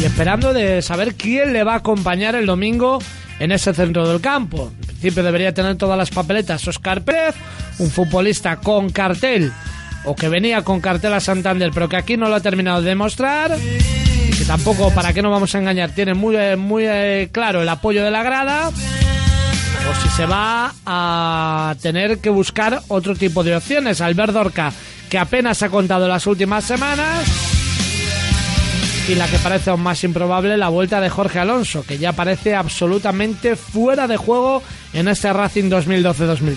y 0.00 0.04
esperando 0.04 0.52
de 0.52 0.82
saber 0.82 1.14
quién 1.14 1.52
le 1.52 1.64
va 1.64 1.74
a 1.74 1.76
acompañar 1.76 2.34
el 2.34 2.46
domingo 2.46 2.98
en 3.38 3.52
ese 3.52 3.74
centro 3.74 4.08
del 4.08 4.20
campo. 4.20 4.72
En 4.80 4.86
principio 4.86 5.22
debería 5.22 5.52
tener 5.52 5.76
todas 5.76 5.98
las 5.98 6.10
papeletas 6.10 6.66
Oscar 6.68 7.02
Pérez, 7.02 7.34
un 7.78 7.90
futbolista 7.90 8.56
con 8.56 8.90
cartel 8.90 9.52
o 10.04 10.14
que 10.14 10.28
venía 10.28 10.62
con 10.62 10.80
cartel 10.80 11.12
a 11.12 11.20
Santander, 11.20 11.70
pero 11.72 11.88
que 11.88 11.96
aquí 11.96 12.16
no 12.16 12.28
lo 12.28 12.36
ha 12.36 12.40
terminado 12.40 12.82
de 12.82 12.90
demostrar. 12.90 13.56
Y 13.58 14.30
que 14.32 14.44
tampoco, 14.44 14.92
para 14.94 15.12
qué 15.12 15.22
no 15.22 15.30
vamos 15.30 15.54
a 15.54 15.58
engañar, 15.58 15.90
tiene 15.90 16.14
muy, 16.14 16.36
eh, 16.36 16.56
muy 16.56 16.84
eh, 16.86 17.28
claro 17.30 17.62
el 17.62 17.68
apoyo 17.68 18.04
de 18.04 18.10
la 18.10 18.22
grada. 18.22 18.68
O 18.68 20.02
si 20.02 20.08
se 20.10 20.26
va 20.26 20.72
a 20.86 21.74
tener 21.82 22.18
que 22.18 22.30
buscar 22.30 22.80
otro 22.88 23.14
tipo 23.14 23.42
de 23.42 23.56
opciones. 23.56 24.00
Albert 24.00 24.32
Dorca, 24.32 24.72
que 25.10 25.18
apenas 25.18 25.62
ha 25.62 25.68
contado 25.68 26.06
las 26.08 26.26
últimas 26.26 26.64
semanas. 26.64 27.61
Y 29.08 29.16
la 29.16 29.26
que 29.26 29.38
parece 29.38 29.70
aún 29.70 29.82
más 29.82 30.04
improbable, 30.04 30.56
la 30.56 30.68
vuelta 30.68 31.00
de 31.00 31.10
Jorge 31.10 31.40
Alonso, 31.40 31.84
que 31.84 31.98
ya 31.98 32.12
parece 32.12 32.54
absolutamente 32.54 33.56
fuera 33.56 34.06
de 34.06 34.16
juego 34.16 34.62
en 34.92 35.08
este 35.08 35.32
Racing 35.32 35.70
2012-2013. 35.70 36.56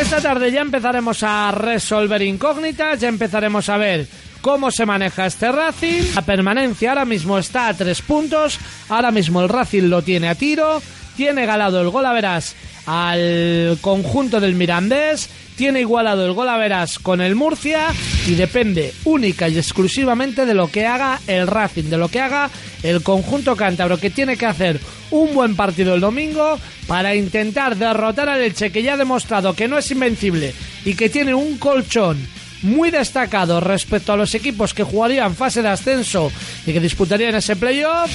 Esta 0.00 0.20
tarde 0.20 0.50
ya 0.50 0.60
empezaremos 0.60 1.22
a 1.22 1.50
resolver 1.50 2.22
incógnitas, 2.22 3.00
ya 3.00 3.08
empezaremos 3.08 3.68
a 3.68 3.76
ver 3.76 4.06
cómo 4.40 4.70
se 4.70 4.86
maneja 4.86 5.26
este 5.26 5.52
Racing. 5.52 6.14
La 6.14 6.22
permanencia 6.22 6.90
ahora 6.90 7.04
mismo 7.04 7.38
está 7.38 7.68
a 7.68 7.74
tres 7.74 8.00
puntos, 8.00 8.58
ahora 8.88 9.10
mismo 9.10 9.42
el 9.42 9.48
Racing 9.48 9.84
lo 9.84 10.02
tiene 10.02 10.28
a 10.28 10.34
tiro, 10.34 10.80
tiene 11.16 11.46
galado 11.46 11.80
el 11.80 11.90
gol 11.90 12.06
a 12.06 12.12
verás 12.12 12.54
al 12.90 13.76
conjunto 13.82 14.40
del 14.40 14.54
Mirandés, 14.54 15.28
tiene 15.56 15.80
igualado 15.80 16.24
el 16.24 16.32
gol 16.32 16.48
a 16.48 16.56
verás 16.56 16.98
con 16.98 17.20
el 17.20 17.34
Murcia 17.34 17.88
y 18.26 18.34
depende 18.34 18.94
única 19.04 19.46
y 19.46 19.58
exclusivamente 19.58 20.46
de 20.46 20.54
lo 20.54 20.70
que 20.70 20.86
haga 20.86 21.20
el 21.26 21.46
Racing, 21.46 21.90
de 21.90 21.98
lo 21.98 22.08
que 22.08 22.20
haga 22.20 22.48
el 22.82 23.02
conjunto 23.02 23.56
cántabro, 23.56 23.98
que 23.98 24.08
tiene 24.08 24.38
que 24.38 24.46
hacer 24.46 24.80
un 25.10 25.34
buen 25.34 25.54
partido 25.54 25.94
el 25.94 26.00
domingo 26.00 26.58
para 26.86 27.14
intentar 27.14 27.76
derrotar 27.76 28.30
al 28.30 28.40
Elche, 28.40 28.72
que 28.72 28.82
ya 28.82 28.94
ha 28.94 28.96
demostrado 28.96 29.52
que 29.52 29.68
no 29.68 29.76
es 29.76 29.90
invencible 29.90 30.54
y 30.86 30.94
que 30.94 31.10
tiene 31.10 31.34
un 31.34 31.58
colchón 31.58 32.16
muy 32.62 32.90
destacado 32.90 33.60
respecto 33.60 34.14
a 34.14 34.16
los 34.16 34.34
equipos 34.34 34.72
que 34.72 34.82
jugarían 34.82 35.36
fase 35.36 35.60
de 35.60 35.68
ascenso 35.68 36.32
y 36.66 36.72
que 36.72 36.80
disputarían 36.80 37.34
ese 37.34 37.54
playoff. 37.54 38.10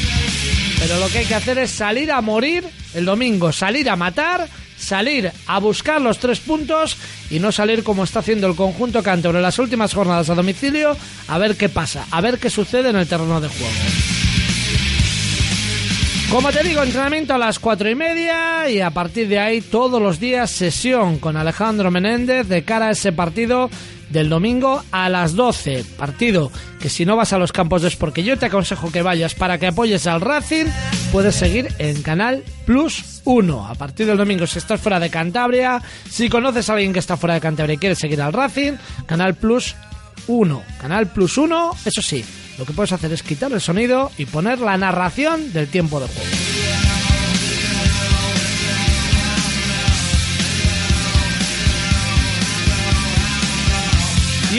Pero 0.80 0.98
lo 0.98 1.08
que 1.10 1.20
hay 1.20 1.26
que 1.26 1.36
hacer 1.36 1.60
es 1.60 1.70
salir 1.70 2.12
a 2.12 2.22
morir 2.22 2.64
el 2.96 3.06
domingo, 3.06 3.52
salir 3.52 3.90
a 3.90 3.96
matar, 3.96 4.50
salir 4.78 5.32
a 5.48 5.60
buscar 5.60 6.02
los 6.02 6.20
tres 6.20 6.40
puntos 6.40 6.98
y 7.30 7.40
no 7.40 7.52
salir 7.52 7.84
como 7.84 8.04
está 8.04 8.20
haciendo 8.20 8.48
el 8.48 8.56
conjunto 8.56 9.04
cántabro 9.04 9.40
en 9.40 9.44
las 9.44 9.60
últimas 9.60 9.94
jornadas 9.94 10.30
a 10.30 10.36
domicilio, 10.36 10.96
a 11.28 11.38
ver 11.38 11.56
qué 11.56 11.70
pasa, 11.70 12.06
a 12.12 12.22
ver 12.22 12.40
qué 12.40 12.50
sucede 12.50 12.90
en 12.90 12.98
el 12.98 13.08
terreno 13.08 13.40
de 13.42 13.48
juego. 13.48 13.74
Como 16.34 16.52
te 16.52 16.64
digo, 16.64 16.82
entrenamiento 16.82 17.36
a 17.36 17.38
las 17.38 17.60
cuatro 17.60 17.88
y 17.88 17.94
media 17.94 18.68
y 18.68 18.82
a 18.82 18.90
partir 18.90 19.28
de 19.28 19.38
ahí 19.38 19.62
todos 19.62 20.02
los 20.02 20.20
días 20.20 20.50
sesión 20.50 21.20
con 21.20 21.38
Alejandro 21.38 21.92
Menéndez 21.92 22.48
de 22.48 22.64
cara 22.64 22.88
a 22.88 22.92
ese 22.92 23.12
partido 23.12 23.70
del 24.14 24.30
domingo 24.30 24.84
a 24.92 25.10
las 25.10 25.36
12. 25.36 25.84
Partido 25.98 26.52
que 26.80 26.90
si 26.90 27.06
no 27.06 27.18
vas 27.18 27.34
a 27.34 27.38
los 27.38 27.52
campos 27.52 27.84
es 27.84 27.96
porque 27.96 28.24
yo 28.24 28.38
te 28.38 28.46
aconsejo 28.46 28.92
que 28.92 29.02
vayas 29.02 29.36
para 29.36 29.58
que 29.58 29.68
apoyes 29.68 30.08
al 30.08 30.22
Racing. 30.22 30.66
Puedes 31.12 31.36
seguir 31.36 31.74
en 31.80 32.02
Canal 32.02 32.44
Plus 32.66 33.22
1. 33.26 33.68
A 33.68 33.76
partir 33.76 34.06
del 34.06 34.18
domingo, 34.18 34.48
si 34.48 34.60
estás 34.60 34.80
fuera 34.80 35.00
de 35.00 35.10
Cantabria, 35.10 35.82
si 36.10 36.30
conoces 36.30 36.70
a 36.70 36.74
alguien 36.74 36.94
que 36.94 37.00
está 37.00 37.18
fuera 37.18 37.34
de 37.34 37.42
Cantabria 37.42 37.74
y 37.74 37.78
quieres 37.78 38.00
seguir 38.00 38.22
al 38.22 38.34
Racing, 38.34 38.74
Canal 39.06 39.36
Plus 39.36 39.76
1. 40.28 40.64
Canal 40.80 41.08
Plus 41.08 41.38
1, 41.38 41.72
eso 41.86 42.02
sí, 42.02 42.24
lo 42.58 42.66
que 42.66 42.74
puedes 42.74 42.92
hacer 42.92 43.12
es 43.12 43.24
quitar 43.24 43.52
el 43.52 43.62
sonido 43.62 44.12
y 44.18 44.26
poner 44.26 44.60
la 44.60 44.78
narración 44.78 45.52
del 45.52 45.68
tiempo 45.68 46.00
de 46.00 46.08
juego. 46.08 46.93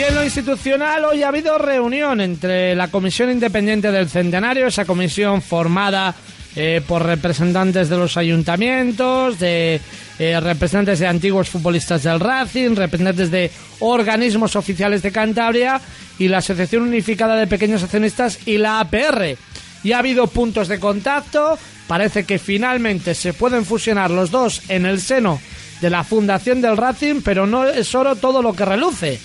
En 0.08 0.14
lo 0.14 0.25
institucional 0.25 1.04
hoy 1.04 1.23
ha 1.23 1.28
habido 1.28 1.56
reunión 1.56 2.20
entre 2.20 2.75
la 2.75 2.88
Comisión 2.88 3.30
Independiente 3.30 3.90
del 3.90 4.08
Centenario, 4.08 4.66
esa 4.66 4.84
comisión 4.84 5.40
formada 5.40 6.14
eh, 6.56 6.82
por 6.87 7.04
representantes 7.04 7.88
de 7.88 7.96
los 7.96 8.16
ayuntamientos, 8.16 9.38
de 9.38 9.80
eh, 10.18 10.40
representantes 10.40 10.99
de 10.99 11.06
antiguos 11.06 11.49
futbolistas 11.49 12.02
del 12.02 12.20
Racing, 12.20 12.76
representantes 12.76 13.30
de 13.30 13.50
organismos 13.80 14.56
oficiales 14.56 15.02
de 15.02 15.12
Cantabria 15.12 15.80
y 16.18 16.28
la 16.28 16.38
Asociación 16.38 16.82
Unificada 16.82 17.37
de 17.37 17.46
Pequeños 17.46 17.82
Accionistas 17.82 18.46
y 18.46 18.58
la 18.58 18.80
APR. 18.80 19.37
Y 19.84 19.92
ha 19.92 19.99
habido 19.99 20.26
puntos 20.26 20.68
de 20.68 20.80
contacto, 20.80 21.58
parece 21.87 22.25
que 22.25 22.38
finalmente 22.38 23.14
se 23.14 23.32
pueden 23.32 23.64
fusionar 23.64 24.11
los 24.11 24.30
dos 24.30 24.62
en 24.68 24.87
el 24.87 25.00
seno 25.00 25.40
de 25.80 25.90
la 25.90 26.04
Fundación 26.04 26.61
del 26.61 26.76
Racing, 26.76 27.23
pero 27.25 27.46
no 27.46 27.66
es 27.66 27.94
oro 27.94 28.16
todo 28.16 28.42
lo 28.42 28.54
que 28.54 28.64
reluce 28.64 29.20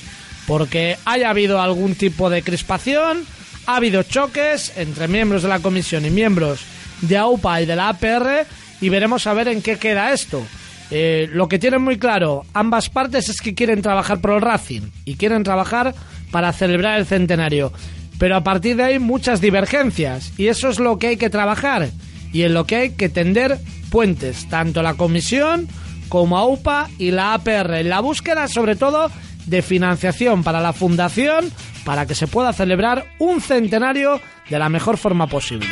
porque 0.49 0.97
haya 1.05 1.29
habido 1.29 1.61
algún 1.61 1.93
tipo 1.93 2.31
de 2.31 2.41
crispación, 2.41 3.23
ha 3.67 3.75
habido 3.75 4.01
choques 4.01 4.73
entre 4.77 5.07
miembros 5.07 5.43
de 5.43 5.47
la 5.47 5.59
comisión 5.59 6.07
y 6.07 6.09
miembros 6.09 6.61
de 7.01 7.17
AUPA 7.17 7.61
y 7.61 7.67
de 7.67 7.75
la 7.75 7.89
APR 7.89 8.47
y 8.81 8.89
veremos 8.89 9.27
a 9.27 9.33
ver 9.35 9.47
en 9.47 9.61
qué 9.61 9.77
queda 9.77 10.11
esto. 10.11 10.41
Eh, 10.89 11.29
lo 11.31 11.47
que 11.47 11.59
tienen 11.59 11.83
muy 11.83 11.99
claro 11.99 12.45
ambas 12.55 12.89
partes 12.89 13.29
es 13.29 13.41
que 13.41 13.53
quieren 13.53 13.83
trabajar 13.83 14.21
por 14.21 14.31
el 14.31 14.41
Racing 14.41 14.89
y 15.05 15.17
quieren 15.17 15.43
trabajar 15.43 15.93
para 16.31 16.51
celebrar 16.51 16.97
el 16.97 17.05
centenario. 17.05 17.71
Pero 18.17 18.35
a 18.35 18.43
partir 18.43 18.75
de 18.75 18.85
ahí 18.85 18.97
muchas 18.97 19.41
divergencias 19.41 20.33
y 20.35 20.47
eso 20.47 20.69
es 20.69 20.79
lo 20.79 20.97
que 20.97 21.09
hay 21.09 21.17
que 21.17 21.29
trabajar 21.29 21.91
y 22.33 22.41
en 22.41 22.55
lo 22.55 22.65
que 22.65 22.75
hay 22.75 22.89
que 22.93 23.09
tender 23.09 23.59
puentes, 23.91 24.49
tanto 24.49 24.81
la 24.81 24.95
comisión 24.95 25.67
como 26.09 26.39
AUPA 26.39 26.89
y 26.97 27.11
la 27.11 27.35
APR, 27.35 27.75
en 27.75 27.89
la 27.89 27.99
búsqueda 27.99 28.47
sobre 28.47 28.75
todo 28.75 29.11
de 29.49 29.61
financiación 29.61 30.43
para 30.43 30.61
la 30.61 30.73
fundación 30.73 31.51
para 31.83 32.05
que 32.05 32.15
se 32.15 32.27
pueda 32.27 32.53
celebrar 32.53 33.05
un 33.19 33.41
centenario 33.41 34.21
de 34.49 34.59
la 34.59 34.69
mejor 34.69 34.97
forma 34.97 35.27
posible. 35.27 35.67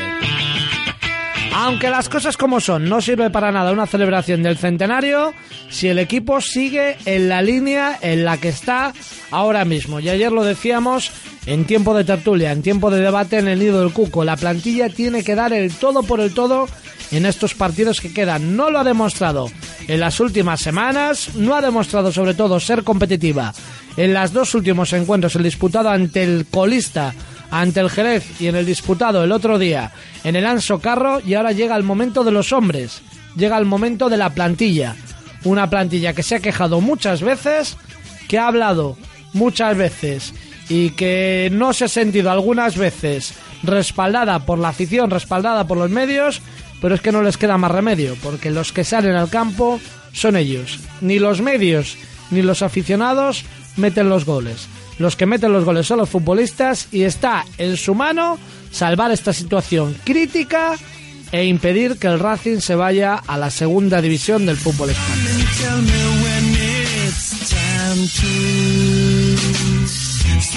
Aunque 1.54 1.90
las 1.90 2.08
cosas 2.08 2.38
como 2.38 2.60
son, 2.60 2.88
no 2.88 3.02
sirve 3.02 3.32
para 3.32 3.52
nada 3.52 3.72
una 3.72 3.88
celebración 3.88 4.44
del 4.44 4.58
centenario 4.58 5.34
si 5.70 5.88
el 5.88 5.98
equipo 5.98 6.40
sigue 6.40 6.98
en 7.06 7.30
la 7.30 7.42
línea 7.42 7.98
en 8.02 8.26
la 8.26 8.38
que 8.38 8.50
está 8.50 8.94
ahora 9.32 9.66
mismo. 9.66 10.00
Y 10.00 10.10
ayer 10.10 10.32
lo 10.32 10.44
decíamos 10.44 11.12
en 11.48 11.66
tiempo 11.66 11.96
de 11.96 12.04
tertulia, 12.04 12.52
en 12.52 12.62
tiempo 12.62 12.92
de 12.92 13.02
debate 13.02 13.40
en 13.40 13.48
el 13.48 13.58
nido 13.58 13.82
del 13.82 13.92
cuco. 13.92 14.24
La 14.24 14.38
plantilla 14.38 14.90
tiene 14.90 15.24
que 15.24 15.34
dar 15.34 15.52
el 15.52 15.74
todo 15.74 16.04
por 16.04 16.20
el 16.20 16.34
todo 16.34 16.68
en 17.12 17.26
estos 17.26 17.54
partidos 17.54 18.02
que 18.02 18.14
quedan. 18.14 18.56
No 18.56 18.70
lo 18.70 18.80
ha 18.80 18.84
demostrado 18.84 19.50
en 19.88 20.00
las 20.00 20.20
últimas 20.20 20.62
semanas, 20.62 21.36
no 21.36 21.56
ha 21.56 21.62
demostrado 21.62 22.12
sobre 22.12 22.34
todo 22.34 22.60
ser 22.60 22.84
competitiva 22.84 23.54
en 23.98 24.14
los 24.14 24.32
dos 24.32 24.54
últimos 24.54 24.94
encuentros, 24.94 25.36
el 25.36 25.44
disputado 25.44 25.90
ante 25.90 26.24
el 26.24 26.46
colista, 26.50 27.14
ante 27.50 27.80
el 27.80 27.90
Jerez 27.90 28.40
y 28.40 28.48
en 28.48 28.56
el 28.56 28.66
disputado 28.66 29.24
el 29.24 29.32
otro 29.32 29.58
día 29.58 29.92
en 30.24 30.36
el 30.36 30.46
Anso 30.46 30.80
Carro 30.80 31.20
y 31.26 31.34
ahora 31.34 31.52
llega 31.52 31.76
el 31.76 31.84
momento 31.84 32.24
de 32.24 32.32
los 32.32 32.54
hombres, 32.54 33.02
llega 33.36 33.58
el 33.58 33.66
momento 33.66 34.10
de 34.10 34.18
la 34.18 34.30
plantilla. 34.30 34.96
Una 35.44 35.70
plantilla 35.70 36.14
que 36.14 36.24
se 36.24 36.36
ha 36.36 36.40
quejado 36.40 36.82
muchas 36.82 37.22
veces, 37.22 37.78
que 38.28 38.38
ha 38.38 38.48
hablado 38.48 38.98
muchas 39.34 39.78
veces 39.78 40.34
y 40.70 40.92
que 40.92 41.50
no 41.52 41.74
se 41.74 41.86
ha 41.86 41.88
sentido 41.88 42.32
algunas 42.32 42.78
veces 42.78 43.34
respaldada 43.64 44.40
por 44.40 44.60
la 44.60 44.70
afición, 44.70 45.10
respaldada 45.10 45.66
por 45.66 45.78
los 45.78 45.90
medios, 45.90 46.42
pero 46.82 46.96
es 46.96 47.02
que 47.02 47.12
no 47.12 47.22
les 47.22 47.38
queda 47.38 47.58
más 47.58 47.72
remedio, 47.72 48.16
porque 48.22 48.52
los 48.52 48.72
que 48.72 48.84
salen 48.84 49.16
al 49.16 49.30
campo 49.30 49.80
son 50.12 50.36
ellos. 50.36 50.80
Ni 51.02 51.20
los 51.20 51.42
medios 51.42 51.98
ni 52.32 52.42
los 52.42 52.62
aficionados 52.62 53.46
meten 53.78 54.10
los 54.10 54.26
goles. 54.26 54.68
Los 55.00 55.16
que 55.16 55.26
meten 55.26 55.54
los 55.54 55.64
goles 55.64 55.86
son 55.88 56.00
los 56.00 56.10
futbolistas 56.10 56.88
y 56.92 57.04
está 57.04 57.46
en 57.58 57.78
su 57.78 57.94
mano 57.94 58.38
salvar 58.72 59.12
esta 59.12 59.32
situación 59.34 59.96
crítica 60.04 60.76
e 61.32 61.46
impedir 61.46 61.98
que 61.98 62.08
el 62.08 62.20
Racing 62.20 62.60
se 62.60 62.76
vaya 62.76 63.16
a 63.16 63.38
la 63.38 63.52
segunda 63.52 64.02
división 64.02 64.46
del 64.46 64.58
fútbol 64.58 64.90
español. 64.92 65.28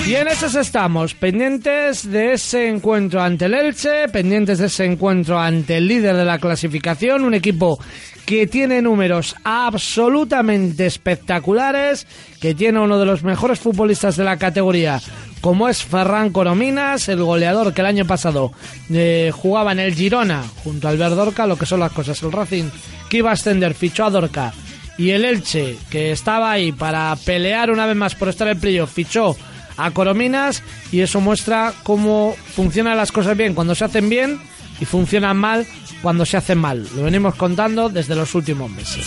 Y 0.07 0.15
en 0.15 0.29
esos 0.29 0.57
estamos, 0.57 1.15
pendientes 1.15 2.11
de 2.11 2.33
ese 2.33 2.69
encuentro 2.69 3.23
ante 3.23 3.45
el 3.47 3.55
Elche, 3.55 4.09
pendientes 4.09 4.59
de 4.59 4.67
ese 4.67 4.85
encuentro 4.85 5.39
ante 5.39 5.77
el 5.77 5.87
líder 5.87 6.17
de 6.17 6.25
la 6.25 6.39
clasificación, 6.39 7.25
un 7.25 7.35
equipo 7.35 7.79
que 8.27 8.47
tiene 8.47 8.83
números 8.83 9.37
absolutamente 9.45 10.87
espectaculares, 10.87 12.07
que 12.41 12.55
tiene 12.55 12.81
uno 12.81 12.99
de 12.99 13.07
los 13.07 13.23
mejores 13.23 13.61
futbolistas 13.61 14.17
de 14.17 14.25
la 14.25 14.37
categoría, 14.37 15.01
como 15.41 15.69
es 15.69 15.83
Ferran 15.83 16.31
Corominas, 16.31 17.09
el 17.09 17.23
goleador 17.23 17.73
que 17.73 17.81
el 17.81 17.87
año 17.87 18.05
pasado 18.05 18.53
eh, 18.91 19.31
jugaba 19.33 19.73
en 19.73 19.79
el 19.79 19.95
Girona 19.95 20.43
junto 20.63 20.89
al 20.89 20.99
Verdorca, 20.99 21.47
lo 21.47 21.57
que 21.57 21.67
son 21.67 21.81
las 21.81 21.93
cosas. 21.93 22.23
El 22.23 22.33
Racing 22.33 22.69
que 23.09 23.19
iba 23.19 23.31
a 23.31 23.35
ascender 23.35 23.75
fichó 23.75 24.05
a 24.05 24.11
Dorca 24.11 24.53
y 24.99 25.11
el 25.11 25.25
Elche, 25.25 25.77
que 25.89 26.13
estaba 26.13 26.51
ahí 26.51 26.73
para 26.73 27.17
pelear 27.25 27.71
una 27.71 27.87
vez 27.87 27.97
más 27.97 28.15
por 28.15 28.29
estar 28.29 28.49
en 28.49 28.55
el 28.55 28.61
playoff, 28.61 28.93
fichó 28.93 29.37
a 29.85 29.91
Corominas 29.93 30.63
y 30.93 31.01
eso 31.01 31.21
muestra 31.21 31.73
cómo 31.83 32.37
funcionan 32.55 32.97
las 32.97 33.13
cosas 33.13 33.37
bien 33.37 33.55
cuando 33.55 33.75
se 33.75 33.85
hacen 33.85 34.09
bien 34.09 34.41
y 34.81 34.85
funcionan 34.85 35.37
mal 35.37 35.67
cuando 36.03 36.25
se 36.25 36.37
hacen 36.37 36.59
mal. 36.59 36.87
Lo 36.97 37.05
venimos 37.05 37.35
contando 37.35 37.89
desde 37.89 38.15
los 38.15 38.35
últimos 38.35 38.71
meses. 38.71 39.07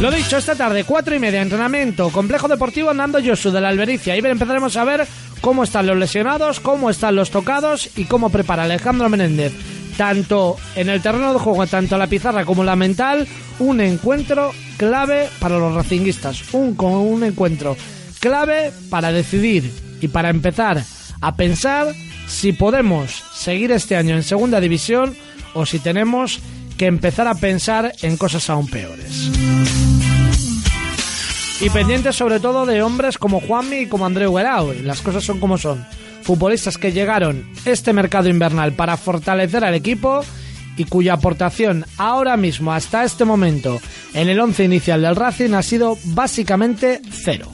Lo 0.00 0.10
dicho, 0.10 0.36
esta 0.36 0.56
tarde, 0.56 0.84
cuatro 0.84 1.14
y 1.14 1.20
media, 1.20 1.40
entrenamiento, 1.40 2.10
complejo 2.10 2.48
deportivo 2.48 2.92
Nando 2.92 3.20
Yosu 3.20 3.52
de 3.52 3.60
la 3.60 3.68
Albericia. 3.68 4.14
Ahí 4.14 4.20
empezaremos 4.24 4.76
a 4.76 4.84
ver 4.84 5.06
cómo 5.40 5.62
están 5.62 5.86
los 5.86 5.96
lesionados, 5.96 6.58
cómo 6.58 6.90
están 6.90 7.14
los 7.14 7.30
tocados 7.30 7.88
y 7.96 8.04
cómo 8.04 8.30
prepara 8.30 8.64
Alejandro 8.64 9.08
Menéndez, 9.08 9.52
tanto 9.96 10.56
en 10.74 10.88
el 10.88 11.00
terreno 11.00 11.32
de 11.32 11.38
juego, 11.38 11.66
tanto 11.68 11.96
la 11.96 12.08
pizarra 12.08 12.44
como 12.44 12.64
la 12.64 12.74
mental, 12.74 13.28
un 13.60 13.80
encuentro 13.80 14.52
clave 14.76 15.28
para 15.38 15.58
los 15.58 15.74
racinguistas. 15.74 16.52
Un, 16.52 16.76
un 16.78 17.22
encuentro 17.22 17.76
clave 18.24 18.72
para 18.88 19.12
decidir 19.12 19.70
y 20.00 20.08
para 20.08 20.30
empezar 20.30 20.82
a 21.20 21.36
pensar 21.36 21.94
si 22.26 22.54
podemos 22.54 23.22
seguir 23.34 23.70
este 23.70 23.96
año 23.96 24.16
en 24.16 24.22
segunda 24.22 24.60
división 24.60 25.14
o 25.52 25.66
si 25.66 25.78
tenemos 25.78 26.40
que 26.78 26.86
empezar 26.86 27.28
a 27.28 27.34
pensar 27.34 27.92
en 28.00 28.16
cosas 28.16 28.48
aún 28.48 28.66
peores. 28.66 29.30
Y 31.60 31.68
pendientes 31.68 32.16
sobre 32.16 32.40
todo 32.40 32.64
de 32.64 32.80
hombres 32.80 33.18
como 33.18 33.42
Juanmi 33.42 33.80
y 33.80 33.86
como 33.88 34.06
Andreu 34.06 34.34
Guerao. 34.34 34.72
Las 34.72 35.02
cosas 35.02 35.22
son 35.22 35.38
como 35.38 35.58
son. 35.58 35.84
Futbolistas 36.22 36.78
que 36.78 36.92
llegaron 36.92 37.46
este 37.66 37.92
mercado 37.92 38.30
invernal 38.30 38.72
para 38.72 38.96
fortalecer 38.96 39.66
al 39.66 39.74
equipo 39.74 40.24
y 40.78 40.84
cuya 40.84 41.12
aportación 41.12 41.84
ahora 41.98 42.38
mismo 42.38 42.72
hasta 42.72 43.04
este 43.04 43.26
momento 43.26 43.82
en 44.14 44.30
el 44.30 44.40
once 44.40 44.64
inicial 44.64 45.02
del 45.02 45.14
Racing 45.14 45.52
ha 45.52 45.62
sido 45.62 45.98
básicamente 46.04 47.02
cero. 47.10 47.52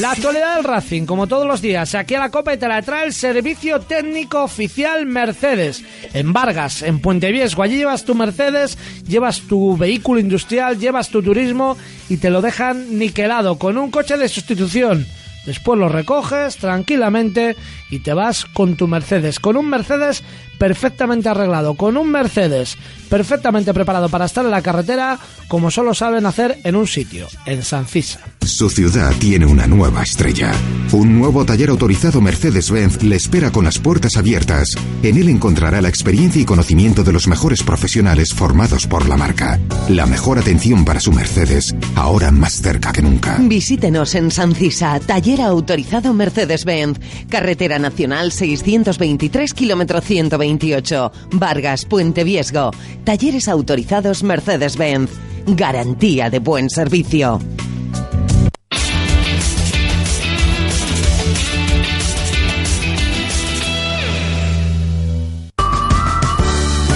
La 0.00 0.10
actualidad 0.10 0.56
del 0.56 0.64
Racing, 0.64 1.06
como 1.06 1.26
todos 1.26 1.46
los 1.46 1.62
días, 1.62 1.94
aquí 1.94 2.14
a 2.14 2.20
la 2.20 2.30
Copa 2.30 2.52
y 2.52 2.58
te 2.58 2.68
la 2.68 2.82
trae 2.82 3.06
el 3.06 3.14
Servicio 3.14 3.80
Técnico 3.80 4.42
Oficial 4.44 5.06
Mercedes. 5.06 5.82
En 6.12 6.34
Vargas, 6.34 6.82
en 6.82 6.98
Puente 6.98 7.32
Viesgo, 7.32 7.62
allí 7.62 7.78
llevas 7.78 8.04
tu 8.04 8.14
Mercedes, 8.14 8.76
llevas 9.08 9.40
tu 9.40 9.74
vehículo 9.78 10.20
industrial, 10.20 10.78
llevas 10.78 11.08
tu 11.08 11.22
turismo 11.22 11.78
y 12.10 12.18
te 12.18 12.28
lo 12.28 12.42
dejan 12.42 12.98
niquelado 12.98 13.58
con 13.58 13.78
un 13.78 13.90
coche 13.90 14.18
de 14.18 14.28
sustitución. 14.28 15.06
Después 15.46 15.78
lo 15.78 15.88
recoges 15.88 16.56
tranquilamente 16.56 17.56
y 17.90 18.00
te 18.00 18.12
vas 18.12 18.44
con 18.44 18.76
tu 18.76 18.88
Mercedes, 18.88 19.40
con 19.40 19.56
un 19.56 19.70
Mercedes 19.70 20.22
perfectamente 20.58 21.28
arreglado, 21.28 21.74
con 21.74 21.96
un 21.96 22.10
Mercedes 22.10 22.76
perfectamente 23.08 23.72
preparado 23.72 24.08
para 24.08 24.24
estar 24.24 24.44
en 24.44 24.50
la 24.50 24.62
carretera 24.62 25.18
como 25.48 25.70
solo 25.70 25.94
saben 25.94 26.26
hacer 26.26 26.58
en 26.64 26.76
un 26.76 26.86
sitio, 26.86 27.28
en 27.46 27.62
San 27.62 27.86
Cisa. 27.86 28.20
Su 28.44 28.68
ciudad 28.68 29.12
tiene 29.18 29.46
una 29.46 29.66
nueva 29.66 30.02
estrella. 30.02 30.52
Un 30.92 31.18
nuevo 31.18 31.44
taller 31.44 31.70
autorizado 31.70 32.20
Mercedes-Benz 32.20 33.02
le 33.02 33.16
espera 33.16 33.50
con 33.50 33.64
las 33.64 33.78
puertas 33.78 34.16
abiertas. 34.16 34.70
En 35.02 35.16
él 35.16 35.28
encontrará 35.28 35.80
la 35.80 35.88
experiencia 35.88 36.40
y 36.40 36.44
conocimiento 36.44 37.02
de 37.02 37.12
los 37.12 37.26
mejores 37.26 37.62
profesionales 37.62 38.32
formados 38.32 38.86
por 38.86 39.08
la 39.08 39.16
marca. 39.16 39.58
La 39.88 40.06
mejor 40.06 40.38
atención 40.38 40.84
para 40.84 41.00
su 41.00 41.12
Mercedes, 41.12 41.74
ahora 41.96 42.30
más 42.30 42.60
cerca 42.60 42.92
que 42.92 43.02
nunca. 43.02 43.36
Visítenos 43.40 44.14
en 44.14 44.30
San 44.30 44.54
Cisa, 44.54 45.00
taller 45.00 45.40
autorizado 45.40 46.12
Mercedes-Benz, 46.12 47.00
carretera 47.28 47.78
nacional 47.78 48.32
623 48.32 49.54
kilómetro 49.54 50.00
128, 50.46 51.12
Vargas, 51.32 51.84
Puente 51.84 52.22
Viesgo. 52.24 52.70
Talleres 53.04 53.48
autorizados 53.48 54.22
Mercedes-Benz. 54.22 55.10
Garantía 55.46 56.30
de 56.30 56.38
buen 56.38 56.70
servicio. 56.70 57.40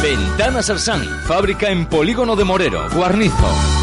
Ventanas 0.03 0.71
Arsan, 0.71 1.03
fábrica 1.27 1.69
en 1.71 1.87
Polígono 1.87 2.35
de 2.35 2.45
Morero, 2.45 2.89
Guarnizo. 2.95 3.80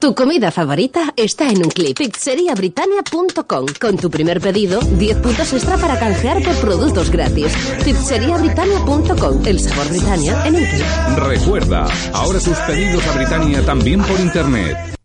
Tu 0.00 0.14
comida 0.14 0.52
favorita 0.52 1.12
está 1.16 1.50
en 1.50 1.58
un 1.58 1.70
clip. 1.70 1.98
Pizzeriabritannia.com. 1.98 3.66
Con 3.80 3.96
tu 3.96 4.08
primer 4.08 4.40
pedido, 4.40 4.78
10 4.78 5.16
puntos 5.16 5.52
extra 5.52 5.76
para 5.76 5.98
canjear 5.98 6.40
por 6.40 6.54
productos 6.60 7.10
gratis. 7.10 7.52
Pizzeriabritannia.com. 7.84 9.44
El 9.44 9.58
sabor 9.58 9.88
Britannia 9.88 10.46
en 10.46 10.54
un 10.54 10.64
clip. 10.64 10.86
Recuerda, 11.16 11.88
ahora 12.12 12.38
tus 12.38 12.56
pedidos 12.58 13.04
a 13.08 13.12
Britannia 13.16 13.66
también 13.66 14.00
por 14.02 14.20
internet. 14.20 14.97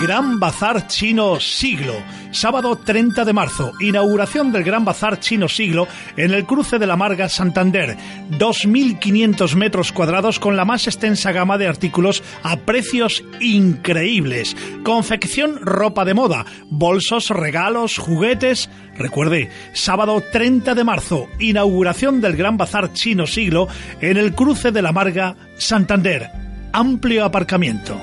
Gran 0.00 0.40
Bazar 0.40 0.86
Chino 0.86 1.38
Siglo. 1.40 1.92
Sábado 2.30 2.74
30 2.74 3.22
de 3.26 3.34
marzo, 3.34 3.72
inauguración 3.80 4.50
del 4.50 4.64
Gran 4.64 4.82
Bazar 4.82 5.20
Chino 5.20 5.46
Siglo 5.46 5.86
en 6.16 6.32
el 6.32 6.46
cruce 6.46 6.78
de 6.78 6.86
la 6.86 6.96
Marga 6.96 7.28
Santander. 7.28 7.98
2.500 8.30 9.54
metros 9.56 9.92
cuadrados 9.92 10.38
con 10.38 10.56
la 10.56 10.64
más 10.64 10.86
extensa 10.86 11.32
gama 11.32 11.58
de 11.58 11.66
artículos 11.66 12.22
a 12.42 12.56
precios 12.56 13.22
increíbles. 13.40 14.56
Confección 14.84 15.58
ropa 15.60 16.06
de 16.06 16.14
moda, 16.14 16.46
bolsos, 16.70 17.28
regalos, 17.28 17.98
juguetes. 17.98 18.70
Recuerde, 18.96 19.50
sábado 19.74 20.22
30 20.32 20.74
de 20.74 20.84
marzo, 20.84 21.28
inauguración 21.38 22.22
del 22.22 22.36
Gran 22.36 22.56
Bazar 22.56 22.94
Chino 22.94 23.26
Siglo 23.26 23.68
en 24.00 24.16
el 24.16 24.34
cruce 24.34 24.72
de 24.72 24.80
la 24.80 24.92
Marga 24.92 25.36
Santander. 25.58 26.30
Amplio 26.72 27.26
aparcamiento. 27.26 28.00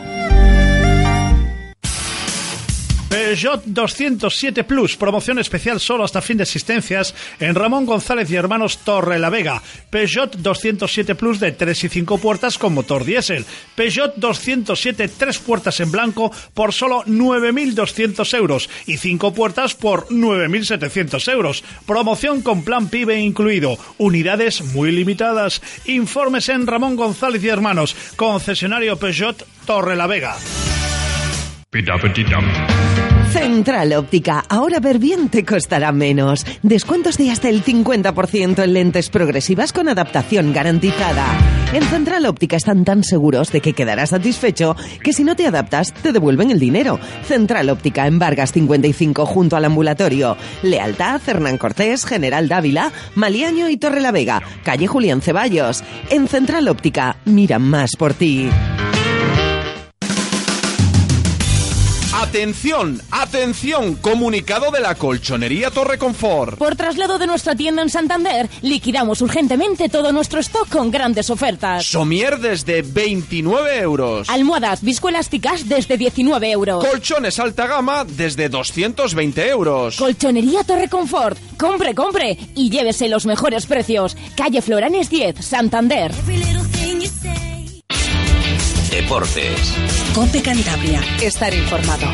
Peugeot 3.10 3.64
207 3.66 4.66
Plus, 4.66 4.98
promoción 4.98 5.40
especial 5.40 5.80
solo 5.80 6.04
hasta 6.04 6.22
fin 6.22 6.38
de 6.38 6.44
existencias 6.44 7.16
en 7.40 7.56
Ramón 7.56 7.86
González 7.86 8.30
y 8.30 8.36
Hermanos 8.36 8.80
Torre 8.80 9.18
la 9.18 9.30
Vega. 9.30 9.64
Peugeot 9.90 10.36
207 10.36 11.16
Plus 11.16 11.40
de 11.40 11.54
3 11.54 11.86
y 11.86 11.90
5 11.90 12.18
puertas 12.18 12.58
con 12.58 12.74
motor 12.74 13.06
diésel. 13.06 13.46
Peugeot 13.76 14.16
207 14.18 15.08
3 15.08 15.38
puertas 15.40 15.80
en 15.80 15.90
blanco 15.90 16.34
por 16.54 16.74
solo 16.74 17.04
9.200 17.06 18.38
euros 18.38 18.70
y 18.86 18.98
5 18.98 19.34
puertas 19.34 19.74
por 19.74 20.10
9.700 20.10 21.32
euros. 21.32 21.64
Promoción 21.86 22.42
con 22.42 22.66
plan 22.66 22.90
PIBE 22.90 23.22
incluido. 23.22 23.78
Unidades 23.98 24.62
muy 24.74 24.92
limitadas. 24.92 25.62
Informes 25.86 26.50
en 26.50 26.68
Ramón 26.68 26.98
González 26.98 27.42
y 27.42 27.48
Hermanos, 27.48 27.96
concesionario 28.18 28.98
Peugeot 28.98 29.48
Torre 29.66 29.96
la 29.96 30.08
Vega. 30.08 30.36
Central 33.34 33.92
Óptica. 33.92 34.42
Ahora 34.48 34.80
ver 34.80 35.00
bien 35.00 35.28
te 35.28 35.44
costará 35.44 35.92
menos. 35.92 36.46
Descuentos 36.64 37.18
de 37.18 37.30
hasta 37.30 37.50
el 37.50 37.62
50% 37.62 38.64
en 38.64 38.74
lentes 38.74 39.10
progresivas 39.10 39.74
con 39.74 39.90
adaptación 39.90 40.54
garantizada. 40.54 41.26
En 41.74 41.84
Central 41.84 42.26
Óptica 42.26 42.56
están 42.56 42.86
tan 42.86 43.04
seguros 43.04 43.52
de 43.52 43.60
que 43.60 43.74
quedarás 43.74 44.12
satisfecho 44.12 44.78
que 45.04 45.12
si 45.12 45.26
no 45.26 45.36
te 45.36 45.46
adaptas 45.46 45.94
te 45.94 46.14
devuelven 46.14 46.52
el 46.52 46.60
dinero. 46.60 47.02
Central 47.26 47.70
Óptica 47.70 48.08
en 48.08 48.18
Vargas 48.18 48.54
55 48.54 49.26
junto 49.26 49.58
al 49.58 49.66
ambulatorio. 49.66 50.38
Lealtad, 50.64 51.20
Hernán 51.28 51.58
Cortés, 51.58 52.06
General 52.06 52.48
Dávila, 52.48 52.94
Maliaño 53.16 53.70
y 53.70 53.76
Torre 53.76 54.00
la 54.00 54.14
Vega. 54.14 54.42
Calle 54.64 54.88
Julián 54.88 55.20
Ceballos. 55.20 55.84
En 56.12 56.30
Central 56.30 56.70
Óptica 56.70 57.18
miran 57.26 57.64
más 57.64 57.98
por 57.98 58.14
ti. 58.14 58.50
Atención, 62.28 63.02
atención, 63.10 63.96
comunicado 63.96 64.70
de 64.70 64.82
la 64.82 64.96
colchonería 64.96 65.72
Torre 65.72 65.98
Confort. 65.98 66.58
Por 66.58 66.76
traslado 66.76 67.18
de 67.18 67.26
nuestra 67.26 67.56
tienda 67.56 67.82
en 67.82 67.90
Santander, 67.90 68.50
liquidamos 68.62 69.22
urgentemente 69.22 69.88
todo 69.88 70.12
nuestro 70.12 70.42
stock 70.42 70.68
con 70.68 70.92
grandes 70.92 71.30
ofertas. 71.30 71.86
Somier 71.86 72.38
desde 72.40 72.82
29 72.82 73.80
euros. 73.80 74.30
Almohadas 74.30 74.84
viscoelásticas 74.84 75.70
desde 75.70 75.96
19 75.98 76.52
euros. 76.52 76.86
Colchones 76.86 77.40
alta 77.40 77.66
gama 77.66 78.04
desde 78.04 78.50
220 78.50 79.48
euros. 79.48 79.96
Colchonería 79.96 80.66
Torre 80.66 80.90
Confort. 80.90 81.40
Compre, 81.58 81.96
compre 81.96 82.38
y 82.56 82.70
llévese 82.70 83.08
los 83.08 83.26
mejores 83.26 83.66
precios. 83.68 84.18
Calle 84.36 84.62
Floranes 84.62 85.10
10, 85.10 85.38
Santander. 85.40 86.12
Deportes. 88.98 89.78
Cope 90.16 90.42
Cantabria. 90.42 91.00
Estar 91.22 91.54
informado. 91.54 92.08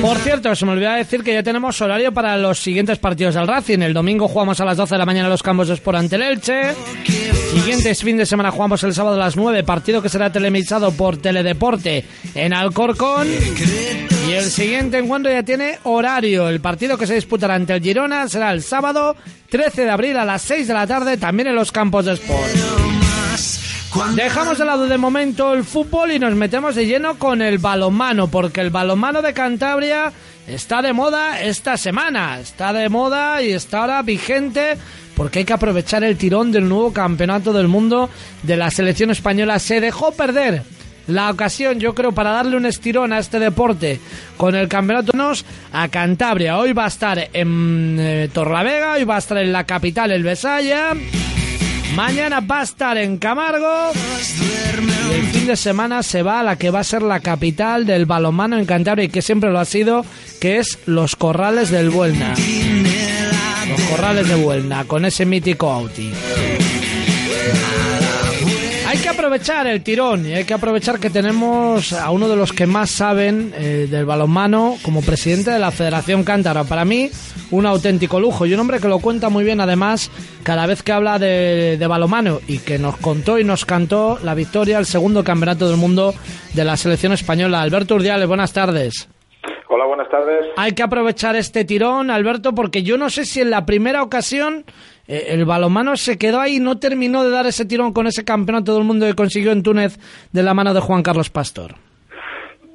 Por 0.00 0.18
cierto, 0.18 0.54
se 0.54 0.64
me 0.64 0.70
olvidaba 0.70 0.98
decir 0.98 1.24
que 1.24 1.34
ya 1.34 1.42
tenemos 1.42 1.80
horario 1.80 2.12
para 2.12 2.36
los 2.36 2.60
siguientes 2.60 2.98
partidos 2.98 3.34
del 3.34 3.48
Racing. 3.48 3.80
El 3.80 3.92
domingo 3.92 4.28
jugamos 4.28 4.60
a 4.60 4.64
las 4.64 4.76
12 4.76 4.94
de 4.94 4.98
la 5.00 5.04
mañana 5.04 5.28
los 5.28 5.42
campos 5.42 5.66
de 5.66 5.74
Sport 5.74 5.98
ante 5.98 6.14
el 6.14 6.22
Elche. 6.22 6.74
Siguientes 7.54 8.04
fin 8.04 8.16
de 8.16 8.24
semana 8.24 8.52
jugamos 8.52 8.84
el 8.84 8.94
sábado 8.94 9.16
a 9.16 9.24
las 9.24 9.36
9, 9.36 9.64
partido 9.64 10.00
que 10.00 10.10
será 10.10 10.30
televisado 10.30 10.92
por 10.92 11.16
Teledeporte 11.16 12.04
en 12.36 12.52
Alcorcón. 12.52 13.26
Y 14.28 14.32
el 14.32 14.44
siguiente 14.44 14.98
encuentro 14.98 15.32
ya 15.32 15.42
tiene 15.42 15.80
horario. 15.82 16.48
El 16.48 16.60
partido 16.60 16.96
que 16.96 17.08
se 17.08 17.16
disputará 17.16 17.56
ante 17.56 17.74
el 17.74 17.82
Girona 17.82 18.28
será 18.28 18.52
el 18.52 18.62
sábado 18.62 19.16
13 19.50 19.82
de 19.82 19.90
abril 19.90 20.16
a 20.18 20.24
las 20.24 20.42
6 20.42 20.68
de 20.68 20.74
la 20.74 20.86
tarde, 20.86 21.16
también 21.16 21.48
en 21.48 21.56
los 21.56 21.72
campos 21.72 22.04
de 22.04 22.12
Sport. 22.12 22.75
Dejamos 24.14 24.58
de 24.58 24.64
lado 24.64 24.86
de 24.86 24.98
momento 24.98 25.54
el 25.54 25.64
fútbol 25.64 26.12
y 26.12 26.18
nos 26.18 26.34
metemos 26.34 26.74
de 26.74 26.86
lleno 26.86 27.18
con 27.18 27.40
el 27.40 27.58
balonmano, 27.58 28.28
porque 28.28 28.60
el 28.60 28.70
balonmano 28.70 29.22
de 29.22 29.32
Cantabria 29.32 30.12
está 30.46 30.82
de 30.82 30.92
moda 30.92 31.40
esta 31.40 31.78
semana, 31.78 32.38
está 32.38 32.74
de 32.74 32.90
moda 32.90 33.42
y 33.42 33.52
está 33.52 33.80
ahora 33.80 34.02
vigente 34.02 34.76
porque 35.16 35.40
hay 35.40 35.44
que 35.46 35.54
aprovechar 35.54 36.04
el 36.04 36.18
tirón 36.18 36.52
del 36.52 36.68
nuevo 36.68 36.92
campeonato 36.92 37.54
del 37.54 37.68
mundo 37.68 38.10
de 38.42 38.56
la 38.56 38.70
selección 38.70 39.10
española. 39.10 39.58
Se 39.58 39.80
dejó 39.80 40.12
perder 40.12 40.62
la 41.06 41.30
ocasión, 41.30 41.80
yo 41.80 41.94
creo, 41.94 42.12
para 42.12 42.32
darle 42.32 42.56
un 42.56 42.66
estirón 42.66 43.14
a 43.14 43.18
este 43.18 43.38
deporte 43.38 43.98
con 44.36 44.54
el 44.54 44.68
campeonato 44.68 45.12
nos 45.16 45.44
a 45.72 45.88
Cantabria. 45.88 46.58
Hoy 46.58 46.74
va 46.74 46.84
a 46.84 46.88
estar 46.88 47.30
en 47.32 47.96
eh, 47.98 48.28
Torlavega, 48.32 48.94
hoy 48.94 49.04
va 49.04 49.16
a 49.16 49.18
estar 49.18 49.38
en 49.38 49.52
la 49.52 49.64
capital, 49.64 50.10
el 50.10 50.22
Besaya. 50.22 50.94
Mañana 51.94 52.40
va 52.40 52.60
a 52.60 52.62
estar 52.62 52.98
en 52.98 53.18
Camargo. 53.18 53.92
Y 55.10 55.14
el 55.14 55.26
fin 55.28 55.46
de 55.46 55.56
semana 55.56 56.02
se 56.02 56.22
va 56.22 56.40
a 56.40 56.42
la 56.42 56.56
que 56.56 56.70
va 56.70 56.80
a 56.80 56.84
ser 56.84 57.02
la 57.02 57.20
capital 57.20 57.86
del 57.86 58.06
balonmano 58.06 58.58
en 58.58 58.66
Cantabria 58.66 59.04
y 59.04 59.08
que 59.08 59.22
siempre 59.22 59.50
lo 59.50 59.58
ha 59.58 59.64
sido, 59.64 60.04
que 60.40 60.58
es 60.58 60.78
Los 60.86 61.16
Corrales 61.16 61.70
del 61.70 61.90
Buelna. 61.90 62.34
Los 63.68 63.80
Corrales 63.82 64.28
de 64.28 64.34
Buelna, 64.34 64.84
con 64.84 65.04
ese 65.04 65.24
mítico 65.24 65.70
Auti. 65.70 66.12
Hay 69.36 69.40
que 69.40 69.52
aprovechar 69.52 69.66
el 69.66 69.82
tirón 69.82 70.26
y 70.26 70.32
hay 70.32 70.44
que 70.44 70.54
aprovechar 70.54 70.98
que 70.98 71.10
tenemos 71.10 71.92
a 71.92 72.10
uno 72.10 72.26
de 72.26 72.36
los 72.36 72.54
que 72.54 72.66
más 72.66 72.90
saben 72.90 73.52
eh, 73.54 73.86
del 73.90 74.06
balonmano 74.06 74.78
como 74.80 75.02
presidente 75.02 75.50
de 75.50 75.58
la 75.58 75.70
Federación 75.70 76.24
Cántara. 76.24 76.64
Para 76.64 76.86
mí, 76.86 77.10
un 77.50 77.66
auténtico 77.66 78.18
lujo 78.18 78.46
y 78.46 78.54
un 78.54 78.60
hombre 78.60 78.80
que 78.80 78.88
lo 78.88 78.98
cuenta 78.98 79.28
muy 79.28 79.44
bien 79.44 79.60
además 79.60 80.10
cada 80.42 80.64
vez 80.64 80.82
que 80.82 80.92
habla 80.92 81.18
de, 81.18 81.76
de 81.78 81.86
balonmano 81.86 82.40
y 82.48 82.60
que 82.60 82.78
nos 82.78 82.96
contó 82.96 83.38
y 83.38 83.44
nos 83.44 83.66
cantó 83.66 84.18
la 84.24 84.32
victoria 84.32 84.78
al 84.78 84.86
segundo 84.86 85.22
campeonato 85.22 85.68
del 85.68 85.76
mundo 85.76 86.14
de 86.54 86.64
la 86.64 86.78
selección 86.78 87.12
española. 87.12 87.60
Alberto 87.60 87.96
Urdiales, 87.96 88.26
buenas 88.26 88.54
tardes. 88.54 89.06
Hola, 89.68 89.84
buenas 89.84 90.08
tardes. 90.08 90.46
Hay 90.56 90.72
que 90.72 90.82
aprovechar 90.82 91.36
este 91.36 91.66
tirón, 91.66 92.10
Alberto, 92.10 92.54
porque 92.54 92.82
yo 92.82 92.96
no 92.96 93.10
sé 93.10 93.26
si 93.26 93.42
en 93.42 93.50
la 93.50 93.66
primera 93.66 94.02
ocasión 94.02 94.64
eh, 95.08 95.26
el 95.28 95.44
balonmano 95.44 95.96
se 95.96 96.18
quedó 96.18 96.40
ahí 96.40 96.58
no 96.58 96.78
terminó 96.78 97.24
de 97.24 97.30
dar 97.30 97.46
ese 97.46 97.64
tirón 97.64 97.92
con 97.92 98.06
ese 98.06 98.24
campeonato 98.24 98.74
del 98.74 98.84
mundo 98.84 99.06
que 99.06 99.14
consiguió 99.14 99.52
en 99.52 99.62
Túnez 99.62 99.98
de 100.32 100.42
la 100.42 100.54
mano 100.54 100.74
de 100.74 100.80
Juan 100.80 101.02
Carlos 101.02 101.30
Pastor. 101.30 101.72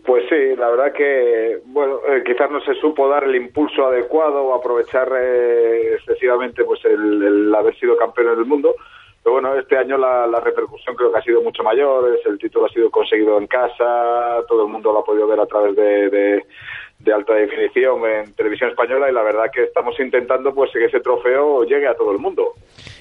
Pues 0.06 0.24
sí, 0.30 0.56
la 0.58 0.70
verdad 0.70 0.94
que, 0.94 1.60
bueno, 1.65 2.00
eh, 2.10 2.24
quizás 2.26 2.50
no 2.50 2.60
se 2.62 2.74
supo 2.76 3.08
dar 3.08 3.24
el 3.24 3.36
impulso 3.36 3.86
adecuado 3.86 4.44
o 4.44 4.56
aprovechar 4.56 5.12
eh, 5.15 5.94
excesivamente 5.94 6.63
pues 6.63 6.84
el, 6.86 7.54
haber 7.54 7.78
sido 7.78 7.96
campeón 7.96 8.36
del 8.36 8.46
mundo. 8.46 8.76
Pero 9.24 9.34
bueno, 9.34 9.54
este 9.56 9.78
año 9.78 10.00
la, 10.00 10.26
la, 10.26 10.39
repercusión 10.39 10.96
creo 10.96 11.12
que 11.12 11.20
ha 11.20 11.22
sido 11.22 11.44
mucho 11.44 11.62
mayor, 11.62 12.20
el 12.26 12.39
título 12.39 12.65
ha 12.65 12.70
sido 12.70 12.89
conseguido 12.89 13.38
en 13.38 13.46
casa, 13.46 14.44
todo 14.48 14.63
el 14.65 14.72
mundo 14.72 14.91
lo 14.91 15.00
ha 15.00 15.06
podido 15.06 15.28
ver 15.28 15.39
a 15.39 15.46
través 15.46 15.76
de, 15.76 16.44
de 17.04 17.14
alta 17.14 17.34
definición 17.34 18.06
en 18.06 18.34
televisión 18.34 18.70
española 18.70 19.10
y 19.10 19.14
la 19.14 19.24
verdad 19.24 19.46
que 19.54 19.64
estamos 19.64 20.00
intentando 20.00 20.54
pues 20.54 20.72
que 20.72 20.86
ese 20.86 21.00
trofeo 21.00 21.64
llegue 21.64 21.88
a 21.88 21.96
todo 21.96 22.12
el 22.12 22.20
mundo. 22.20 22.54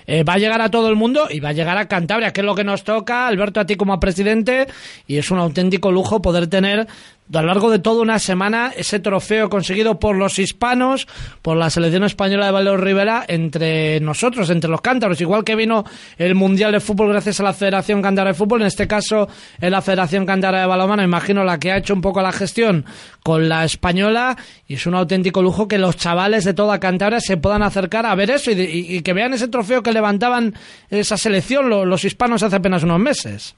Eh, 0.07 0.25
va 0.25 0.35
a 0.35 0.39
llegar 0.39 0.61
a 0.61 0.71
todo 0.71 0.89
el 0.89 0.97
mundo 0.97 1.27
y 1.31 1.41
va 1.41 1.51
a 1.51 1.53
llegar 1.53 1.77
a 1.79 1.87
Cantabria, 1.87 2.33
que 2.33 2.41
es 2.41 2.47
lo 2.47 2.55
que 2.55 2.65
nos 2.65 2.83
toca, 2.83 3.29
Alberto, 3.29 3.61
a 3.61 3.67
ti 3.67 3.77
como 3.77 4.01
presidente, 4.01 4.67
y 5.07 5.19
es 5.19 5.31
un 5.31 5.39
auténtico 5.39 5.93
lujo 5.93 6.23
poder 6.23 6.49
tener 6.49 6.87
a 7.33 7.41
lo 7.43 7.49
largo 7.49 7.71
de 7.71 7.79
toda 7.79 8.03
una 8.03 8.19
semana 8.19 8.73
ese 8.77 8.99
trofeo 8.99 9.49
conseguido 9.49 9.99
por 9.99 10.17
los 10.17 10.39
hispanos, 10.39 11.07
por 11.43 11.57
la 11.57 11.71
selección 11.71 12.05
española 12.05 12.47
de 12.47 12.53
Valero 12.53 12.77
Rivera, 12.77 13.25
entre 13.29 14.01
nosotros, 14.01 14.51
entre 14.51 14.71
los 14.71 14.81
cántaros, 14.81 15.21
igual 15.21 15.45
que 15.45 15.57
vino 15.57 15.85
el 16.19 16.35
Mundial 16.35 16.73
de 16.73 16.81
Fútbol 16.81 17.09
gracias 17.09 17.41
a 17.41 17.45
la 17.45 17.53
Federación 17.53 18.03
Cántara 18.03 18.31
de 18.31 18.35
Fútbol, 18.35 18.63
en 18.63 18.67
este 18.67 18.89
caso 18.89 19.29
en 19.61 19.71
la 19.71 19.83
Federación 19.83 20.27
Cántara 20.27 20.61
de 20.61 20.67
Balonmano, 20.67 21.03
imagino 21.03 21.45
la 21.45 21.59
que 21.59 21.73
ha 21.73 21.79
hecho 21.79 21.95
un 21.95 22.01
poco 22.01 22.21
la 22.21 22.33
gestión 22.33 22.85
con 23.23 23.49
la 23.49 23.65
española, 23.65 24.37
y 24.67 24.75
es 24.75 24.87
un 24.87 24.95
auténtico 24.95 25.43
lujo 25.43 25.69
que 25.69 25.79
los 25.79 25.97
chavales 25.97 26.45
de 26.45 26.55
toda 26.55 26.81
Cantabria 26.81 27.21
se 27.21 27.37
puedan 27.37 27.63
acercar 27.63 28.07
a 28.07 28.15
ver 28.15 28.31
eso 28.31 28.51
y, 28.51 29.03
que 29.03 29.13
vean 29.13 29.35
ese 29.35 29.49
trofeo 29.49 29.83
que 29.83 29.93
levantaban 29.93 30.55
esa 30.91 31.17
selección 31.17 31.69
los 31.69 32.05
hispanos 32.05 32.43
hace 32.43 32.57
apenas 32.57 32.83
unos 32.83 33.01
meses. 33.01 33.55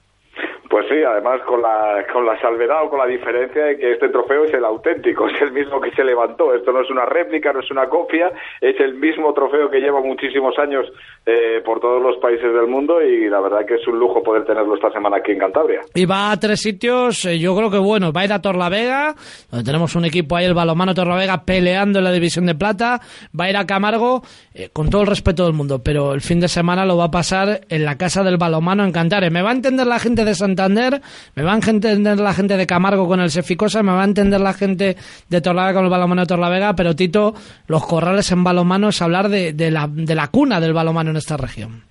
Pues 0.73 0.87
sí, 0.89 0.95
además 1.07 1.39
con 1.45 1.61
la, 1.61 2.03
con 2.11 2.25
la 2.25 2.35
salvedad 2.41 2.83
o 2.83 2.89
con 2.89 2.97
la 2.97 3.05
diferencia 3.05 3.63
de 3.63 3.77
que 3.77 3.91
este 3.91 4.09
trofeo 4.09 4.45
es 4.45 4.53
el 4.55 4.65
auténtico, 4.65 5.27
es 5.29 5.39
el 5.39 5.51
mismo 5.51 5.79
que 5.79 5.91
se 5.91 6.03
levantó. 6.03 6.51
Esto 6.51 6.71
no 6.71 6.81
es 6.81 6.89
una 6.89 7.05
réplica, 7.05 7.53
no 7.53 7.59
es 7.59 7.69
una 7.69 7.87
copia, 7.87 8.31
es 8.59 8.79
el 8.79 8.95
mismo 8.95 9.35
trofeo 9.35 9.69
que 9.69 9.79
lleva 9.79 10.01
muchísimos 10.01 10.57
años 10.57 10.87
eh, 11.27 11.61
por 11.63 11.79
todos 11.79 12.01
los 12.01 12.17
países 12.17 12.51
del 12.51 12.65
mundo 12.65 13.03
y 13.03 13.29
la 13.29 13.39
verdad 13.39 13.67
que 13.67 13.75
es 13.75 13.87
un 13.87 13.99
lujo 13.99 14.23
poder 14.23 14.45
tenerlo 14.45 14.73
esta 14.73 14.89
semana 14.89 15.17
aquí 15.17 15.33
en 15.33 15.37
Cantabria. 15.37 15.81
Y 15.93 16.07
va 16.07 16.31
a 16.31 16.39
tres 16.39 16.61
sitios, 16.61 17.23
eh, 17.25 17.37
yo 17.37 17.55
creo 17.55 17.69
que 17.69 17.77
bueno, 17.77 18.11
va 18.11 18.21
a 18.21 18.25
ir 18.25 18.33
a 18.33 18.41
Torlavega, 18.41 19.13
donde 19.51 19.63
tenemos 19.63 19.95
un 19.95 20.05
equipo 20.05 20.37
ahí, 20.37 20.45
el 20.45 20.55
balomano 20.55 20.95
Torlavega, 20.95 21.45
peleando 21.45 21.99
en 21.99 22.05
la 22.05 22.11
división 22.11 22.47
de 22.47 22.55
plata, 22.55 22.99
va 23.39 23.45
a 23.45 23.49
ir 23.51 23.57
a 23.57 23.67
Camargo, 23.67 24.23
eh, 24.55 24.69
con 24.73 24.89
todo 24.89 25.01
el 25.03 25.07
respeto 25.07 25.45
del 25.45 25.53
mundo, 25.53 25.83
pero 25.85 26.15
el 26.15 26.21
fin 26.21 26.39
de 26.39 26.47
semana 26.47 26.83
lo 26.83 26.97
va 26.97 27.05
a 27.05 27.11
pasar 27.11 27.61
en 27.69 27.85
la 27.85 27.95
casa 27.95 28.23
del 28.23 28.37
balomano 28.37 28.83
en 28.83 28.91
Cantabria. 28.91 29.29
Me 29.29 29.43
va 29.43 29.51
a 29.51 29.53
entender 29.53 29.85
la 29.85 29.99
gente 29.99 30.25
de 30.25 30.33
Santa 30.33 30.62
Santander, 30.63 31.01
me 31.35 31.43
va 31.43 31.53
a 31.53 31.55
entender 31.55 32.19
la 32.19 32.33
gente 32.33 32.55
de 32.55 32.65
Camargo 32.65 33.07
con 33.07 33.19
el 33.19 33.29
Seficosa, 33.29 33.83
me 33.83 33.91
va 33.91 34.01
a 34.01 34.05
entender 34.05 34.39
la 34.39 34.53
gente 34.53 34.95
de 35.29 35.41
Torlavega 35.41 35.73
con 35.75 35.85
el 35.85 35.91
balonmano 35.91 36.21
de 36.21 36.27
Torlavega, 36.27 36.73
pero 36.75 36.95
Tito, 36.95 37.33
los 37.67 37.85
corrales 37.85 38.31
en 38.31 38.43
balonmano 38.43 38.89
es 38.89 39.01
hablar 39.01 39.29
de, 39.29 39.53
de, 39.53 39.71
la, 39.71 39.87
de 39.89 40.15
la 40.15 40.27
cuna 40.27 40.59
del 40.59 40.73
balonmano 40.73 41.11
en 41.11 41.17
esta 41.17 41.37
región 41.37 41.83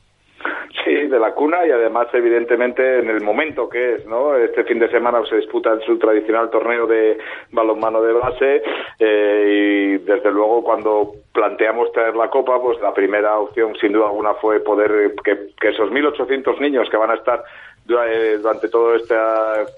de 1.13 1.21
la 1.21 1.35
cuna 1.35 1.65
y 1.67 1.71
además 1.71 2.09
evidentemente 2.15 3.01
en 3.01 3.11
el 3.11 3.21
momento 3.21 3.69
que 3.69 3.95
es, 3.95 4.07
¿no? 4.07 4.35
Este 4.35 4.65
fin 4.65 4.79
de 4.79 4.91
semana 4.91 5.23
se 5.29 5.37
disputa 5.37 5.79
su 5.87 5.99
tradicional 5.99 6.51
torneo 6.51 6.87
de 6.87 7.19
balonmano 7.51 8.03
de 8.03 8.13
base 8.15 8.63
eh, 8.99 9.45
y 9.49 9.99
desde 9.99 10.33
luego 10.33 10.65
cuando 10.65 11.13
planteamos 11.33 11.93
traer 11.93 12.17
la 12.17 12.31
copa, 12.31 12.61
pues 12.61 12.81
la 12.81 12.95
primera 12.95 13.39
opción 13.39 13.75
sin 13.77 13.93
duda 13.93 14.07
alguna 14.07 14.35
fue 14.35 14.61
poder 14.61 15.15
que, 15.23 15.51
que 15.61 15.69
esos 15.69 15.91
1.800 15.91 16.59
niños 16.61 16.89
que 16.91 16.97
van 16.97 17.11
a 17.11 17.15
estar 17.15 17.45
durante 17.85 18.69
todo 18.69 18.95
este 18.95 19.15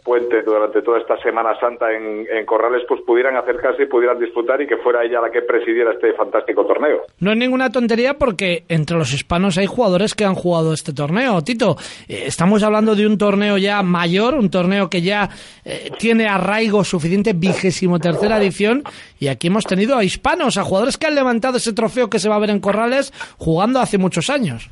puente, 0.04 0.42
durante 0.42 0.82
toda 0.82 0.98
esta 0.98 1.16
Semana 1.22 1.58
Santa 1.58 1.90
en, 1.92 2.26
en, 2.30 2.44
Corrales, 2.44 2.82
pues 2.86 3.00
pudieran 3.02 3.36
acercarse 3.36 3.84
y 3.84 3.86
pudieran 3.86 4.18
disfrutar 4.18 4.60
y 4.60 4.66
que 4.66 4.76
fuera 4.76 5.04
ella 5.04 5.20
la 5.20 5.30
que 5.30 5.42
presidiera 5.42 5.92
este 5.92 6.12
fantástico 6.12 6.66
torneo. 6.66 7.02
No 7.20 7.32
es 7.32 7.38
ninguna 7.38 7.70
tontería 7.70 8.14
porque 8.14 8.64
entre 8.68 8.98
los 8.98 9.12
hispanos 9.12 9.56
hay 9.56 9.66
jugadores 9.66 10.14
que 10.14 10.24
han 10.24 10.34
jugado 10.34 10.74
este 10.74 10.92
torneo. 10.92 11.42
Tito, 11.42 11.76
eh, 12.08 12.24
estamos 12.26 12.62
hablando 12.62 12.94
de 12.94 13.06
un 13.06 13.16
torneo 13.16 13.56
ya 13.56 13.82
mayor, 13.82 14.34
un 14.34 14.50
torneo 14.50 14.90
que 14.90 15.00
ya 15.00 15.30
eh, 15.64 15.90
tiene 15.98 16.28
arraigo 16.28 16.84
suficiente, 16.84 17.32
vigésimo 17.32 17.98
tercera 17.98 18.38
edición, 18.38 18.82
y 19.18 19.28
aquí 19.28 19.46
hemos 19.46 19.64
tenido 19.64 19.96
a 19.96 20.04
hispanos, 20.04 20.58
a 20.58 20.64
jugadores 20.64 20.98
que 20.98 21.06
han 21.06 21.14
levantado 21.14 21.56
ese 21.56 21.72
trofeo 21.72 22.10
que 22.10 22.18
se 22.18 22.28
va 22.28 22.36
a 22.36 22.40
ver 22.40 22.50
en 22.50 22.60
Corrales 22.60 23.12
jugando 23.38 23.80
hace 23.80 23.96
muchos 23.96 24.28
años. 24.28 24.70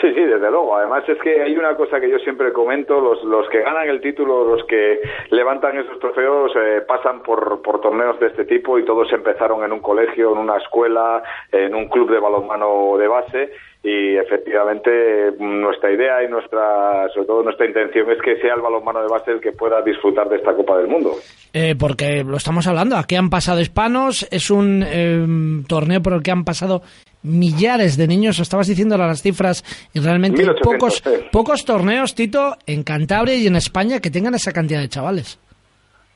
Sí, 0.00 0.14
sí, 0.14 0.20
desde 0.20 0.50
luego. 0.50 0.76
Además 0.76 1.08
es 1.08 1.18
que 1.18 1.42
hay 1.42 1.56
una 1.56 1.74
cosa 1.74 2.00
que 2.00 2.08
yo 2.08 2.18
siempre 2.20 2.52
comento, 2.52 3.00
los, 3.00 3.48
que 3.48 3.62
ganan 3.62 3.88
el 3.88 4.00
título, 4.00 4.44
los 4.44 4.64
que 4.66 5.00
levantan 5.30 5.76
esos 5.76 5.98
trofeos, 5.98 6.52
eh, 6.54 6.82
pasan 6.86 7.22
por, 7.22 7.60
por 7.62 7.80
torneos 7.80 8.18
de 8.20 8.28
este 8.28 8.44
tipo 8.44 8.78
y 8.78 8.84
todos 8.84 9.12
empezaron 9.12 9.64
en 9.64 9.72
un 9.72 9.80
colegio, 9.80 10.32
en 10.32 10.38
una 10.38 10.58
escuela, 10.58 11.22
en 11.50 11.74
un 11.74 11.88
club 11.88 12.10
de 12.12 12.20
balonmano 12.20 12.96
de 12.96 13.08
base 13.08 13.50
y 13.82 14.16
efectivamente 14.16 14.90
nuestra 15.38 15.92
idea 15.92 16.22
y 16.24 16.28
nuestra 16.28 17.08
sobre 17.14 17.26
todo 17.26 17.42
nuestra 17.44 17.66
intención 17.66 18.10
es 18.10 18.20
que 18.20 18.36
sea 18.40 18.54
el 18.54 18.60
balonmano 18.60 19.00
de 19.00 19.08
base 19.08 19.30
el 19.30 19.40
que 19.40 19.52
pueda 19.52 19.80
disfrutar 19.82 20.28
de 20.28 20.36
esta 20.36 20.52
Copa 20.52 20.76
del 20.78 20.88
Mundo. 20.88 21.12
Eh, 21.52 21.76
porque 21.78 22.24
lo 22.24 22.36
estamos 22.36 22.66
hablando, 22.66 22.96
aquí 22.96 23.14
han 23.14 23.30
pasado 23.30 23.60
hispanos, 23.60 24.26
es 24.32 24.50
un 24.50 24.84
eh, 24.84 25.64
torneo 25.68 26.02
por 26.02 26.12
el 26.12 26.22
que 26.22 26.32
han 26.32 26.44
pasado 26.44 26.82
millares 27.28 27.96
de 27.96 28.06
niños, 28.06 28.38
estabas 28.40 28.66
diciendo 28.66 28.96
las 28.96 29.22
cifras, 29.22 29.64
y 29.92 30.00
realmente 30.00 30.44
pocos, 30.62 31.02
pocos 31.30 31.64
torneos, 31.64 32.14
Tito, 32.14 32.56
en 32.66 32.82
Cantabria 32.82 33.36
y 33.36 33.46
en 33.46 33.56
España 33.56 34.00
que 34.00 34.10
tengan 34.10 34.34
esa 34.34 34.52
cantidad 34.52 34.80
de 34.80 34.88
chavales. 34.88 35.38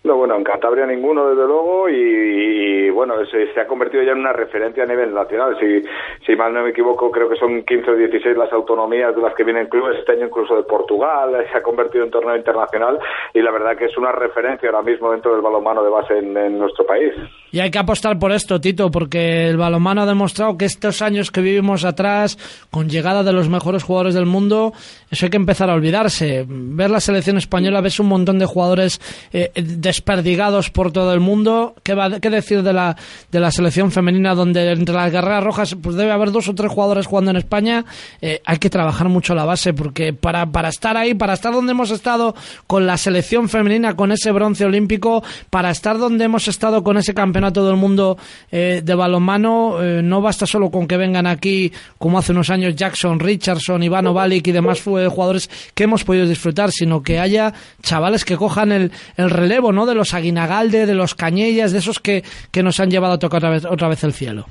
No, 0.05 0.17
bueno, 0.17 0.35
en 0.35 0.43
Cantabria 0.43 0.85
ninguno, 0.85 1.29
desde 1.29 1.47
luego, 1.47 1.89
y, 1.89 2.91
bueno, 2.91 3.15
se, 3.27 3.61
ha 3.61 3.67
convertido 3.69 4.03
ya 4.03 4.13
en 4.13 4.19
una 4.19 4.33
referencia 4.33 4.83
a 4.83 4.87
nivel 4.87 5.15
nacional. 5.15 5.57
Si, 5.61 5.81
si 6.27 6.35
mal 6.35 6.53
no 6.53 6.65
me 6.65 6.71
equivoco, 6.71 7.09
creo 7.13 7.29
que 7.29 7.37
son 7.37 7.63
15 7.63 7.91
o 7.93 7.95
16 7.95 8.37
las 8.37 8.53
autonomías 8.53 9.15
de 9.15 9.23
las 9.23 9.33
que 9.35 9.45
vienen 9.45 9.69
clubes, 9.69 10.01
este 10.01 10.13
año 10.13 10.27
incluso 10.27 10.57
de 10.57 10.65
Portugal, 10.65 11.47
se 11.53 11.57
ha 11.57 11.63
convertido 11.63 12.03
en 12.03 12.11
torneo 12.11 12.35
internacional 12.35 12.99
y 13.33 13.43
la 13.43 13.53
verdad 13.53 13.77
que 13.77 13.85
es 13.85 13.97
una 13.97 14.11
referencia 14.11 14.71
ahora 14.71 14.83
mismo 14.83 15.13
dentro 15.13 15.33
del 15.33 15.41
balonmano 15.41 15.85
de 15.85 15.91
base 15.91 16.19
en, 16.19 16.59
nuestro 16.59 16.85
país. 16.85 17.13
Y 17.53 17.61
hay 17.61 17.71
que 17.71 17.79
apostar 17.79 18.19
por 18.19 18.33
esto, 18.33 18.61
Tito, 18.61 18.91
porque 18.91 19.49
el 19.49 19.59
balonmano 19.59 20.03
ha 20.03 20.07
demostrado 20.07 20.57
que 20.57 20.65
estos 20.65 21.03
años 21.03 21.31
que 21.31 21.43
vivimos 21.43 21.85
atrás, 21.85 22.39
con 22.71 22.89
llegada 22.89 23.23
de 23.23 23.33
los 23.35 23.51
mejores 23.51 23.83
jugadores 23.83 24.15
del 24.15 24.25
mundo, 24.25 24.73
eso 25.11 25.27
hay 25.27 25.31
que 25.31 25.37
empezar 25.37 25.69
a 25.69 25.75
olvidarse. 25.75 26.47
Ver 26.49 26.91
la 26.91 27.01
selección 27.01 27.37
española, 27.37 27.83
ves 27.83 28.01
un 28.01 28.07
montón 28.07 28.39
de 28.39 28.47
jugadores 28.47 29.03
eh, 29.35 29.51
de 29.55 29.93
desperdigados 29.93 30.71
por 30.71 30.93
todo 30.93 31.13
el 31.13 31.21
mundo. 31.21 31.75
¿Qué, 31.83 31.93
va, 31.93 32.19
qué 32.21 32.31
decir 32.31 32.63
de 32.63 32.73
la, 32.73 32.97
de 33.31 33.41
la 33.41 33.51
selección 33.51 33.93
femenina 33.93 34.35
donde 34.35 34.73
entre 34.73 34.95
las 34.95 35.13
guerreras 35.13 35.45
rojas 35.45 35.77
pues 35.81 35.97
debe 35.97 36.11
haber 36.11 36.33
dos 36.33 36.49
o 36.49 36.55
tres 36.55 36.73
jugadores 36.73 37.07
jugando 37.07 37.33
en 37.33 37.37
España? 37.37 37.85
Eh, 38.23 38.41
hay 38.47 38.57
que 38.57 38.71
trabajar 38.71 39.11
mucho 39.11 39.35
la 39.35 39.45
base 39.45 39.75
porque 39.75 40.15
para, 40.15 40.47
para 40.47 40.71
estar 40.71 40.97
ahí, 40.97 41.13
para 41.13 41.35
estar 41.35 41.53
donde 41.53 41.73
hemos 41.73 41.91
estado 41.91 42.35
con 42.67 42.87
la 42.87 42.97
selección 42.97 43.51
femenina, 43.51 43.95
con 43.95 44.11
ese 44.11 44.33
bronce 44.33 44.65
olímpico, 44.65 45.23
para 45.51 45.71
estar 45.71 45.99
donde 45.99 46.25
hemos 46.25 46.49
estado 46.49 46.83
con 46.83 46.97
ese 46.97 47.13
campeonato 47.13 47.42
del 47.51 47.77
mundo 47.77 48.17
eh, 48.51 48.83
de 48.85 48.95
balonmano, 48.95 49.83
eh, 49.83 50.03
no 50.03 50.21
basta 50.21 50.47
solo 50.47 50.71
con 50.71 50.87
que 50.87 50.97
vengan 50.97 51.27
aquí 51.27 51.73
como 51.99 52.19
hace 52.19 52.33
unos 52.33 52.51
años 52.51 52.77
Jackson, 52.77 53.19
Richardson, 53.19 53.83
Iván 53.83 54.07
Ovalik 54.07 54.47
y 54.47 54.53
demás 54.53 54.83
jugadores 54.83 55.51
que 55.75 55.85
hemos 55.85 56.05
podido 56.05 56.27
disfrutar, 56.27 56.71
sino 56.71 57.03
que 57.03 57.19
haya 57.19 57.53
chavales 57.83 58.25
que 58.25 58.37
cojan 58.37 58.73
el, 58.73 58.93
el 59.17 59.31
relevo, 59.31 59.73
¿no? 59.73 59.87
de 59.87 59.95
los 59.95 60.15
Aguinagalde, 60.15 60.87
de 60.87 60.95
los 60.95 61.15
Cañellas, 61.15 61.73
de 61.73 61.79
esos 61.79 61.99
que, 61.99 62.23
que 62.51 62.63
nos 62.63 62.79
han 62.81 62.91
llevado 62.91 63.15
a 63.15 63.19
tocar 63.19 63.39
otra 63.39 63.51
vez, 63.51 63.65
otra 63.65 63.89
vez 63.89 64.05
el 64.05 64.13
cielo. 64.13 64.47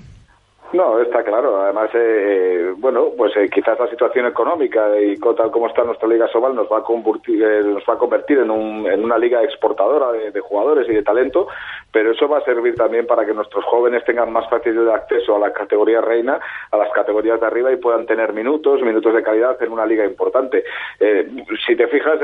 No, 0.74 1.00
está 1.00 1.24
claro. 1.24 1.62
Además, 1.62 1.90
eh, 1.94 2.74
bueno, 2.78 3.10
pues 3.18 3.36
eh, 3.36 3.50
quizás 3.50 3.78
la 3.78 3.90
situación 3.90 4.26
económica 4.26 5.00
y 5.02 5.18
tal 5.20 5.52
como 5.52 5.68
está 5.68 5.84
nuestra 5.84 6.08
Liga 6.08 6.30
Sobal 6.30 6.56
nos 6.56 6.72
va 6.72 6.80
a 6.80 6.84
convertir, 6.84 7.44
eh, 7.44 7.62
nos 7.64 7.84
va 7.84 7.96
a 7.96 7.98
convertir 7.98 8.40
en, 8.40 8.50
un, 8.50 8.88
en 8.90 9.04
una 9.04 9.18
liga 9.18 9.44
exportadora 9.44 10.12
de, 10.12 10.40
jugadores 10.40 10.88
y 10.88 10.94
de 10.94 11.04
talento, 11.04 11.48
pero 11.92 12.12
eso 12.12 12.28
va 12.28 12.38
a 12.38 12.46
servir 12.46 12.76
también 12.76 13.06
para 13.06 13.26
que 13.26 13.34
nuestros 13.34 13.66
jóvenes 13.66 14.06
tengan 14.06 14.32
más 14.32 14.50
facilidad 14.50 14.86
de 14.86 14.94
acceso 14.94 15.36
a 15.36 15.40
la 15.40 15.52
categoría 15.52 16.00
reina, 16.00 16.40
a 16.72 16.78
las 16.78 16.90
categorías 16.92 17.40
de 17.40 17.48
arriba 17.48 17.72
y 17.72 17.78
puedan 17.78 18.06
tener 18.06 18.32
minutos, 18.32 18.82
minutos 18.82 19.14
de 19.14 19.24
calidad 19.24 19.62
en 19.62 19.72
una 19.72 19.86
liga 19.86 20.06
importante. 20.06 20.64
si 21.66 21.76
te 21.76 21.88
fijas, 21.88 22.20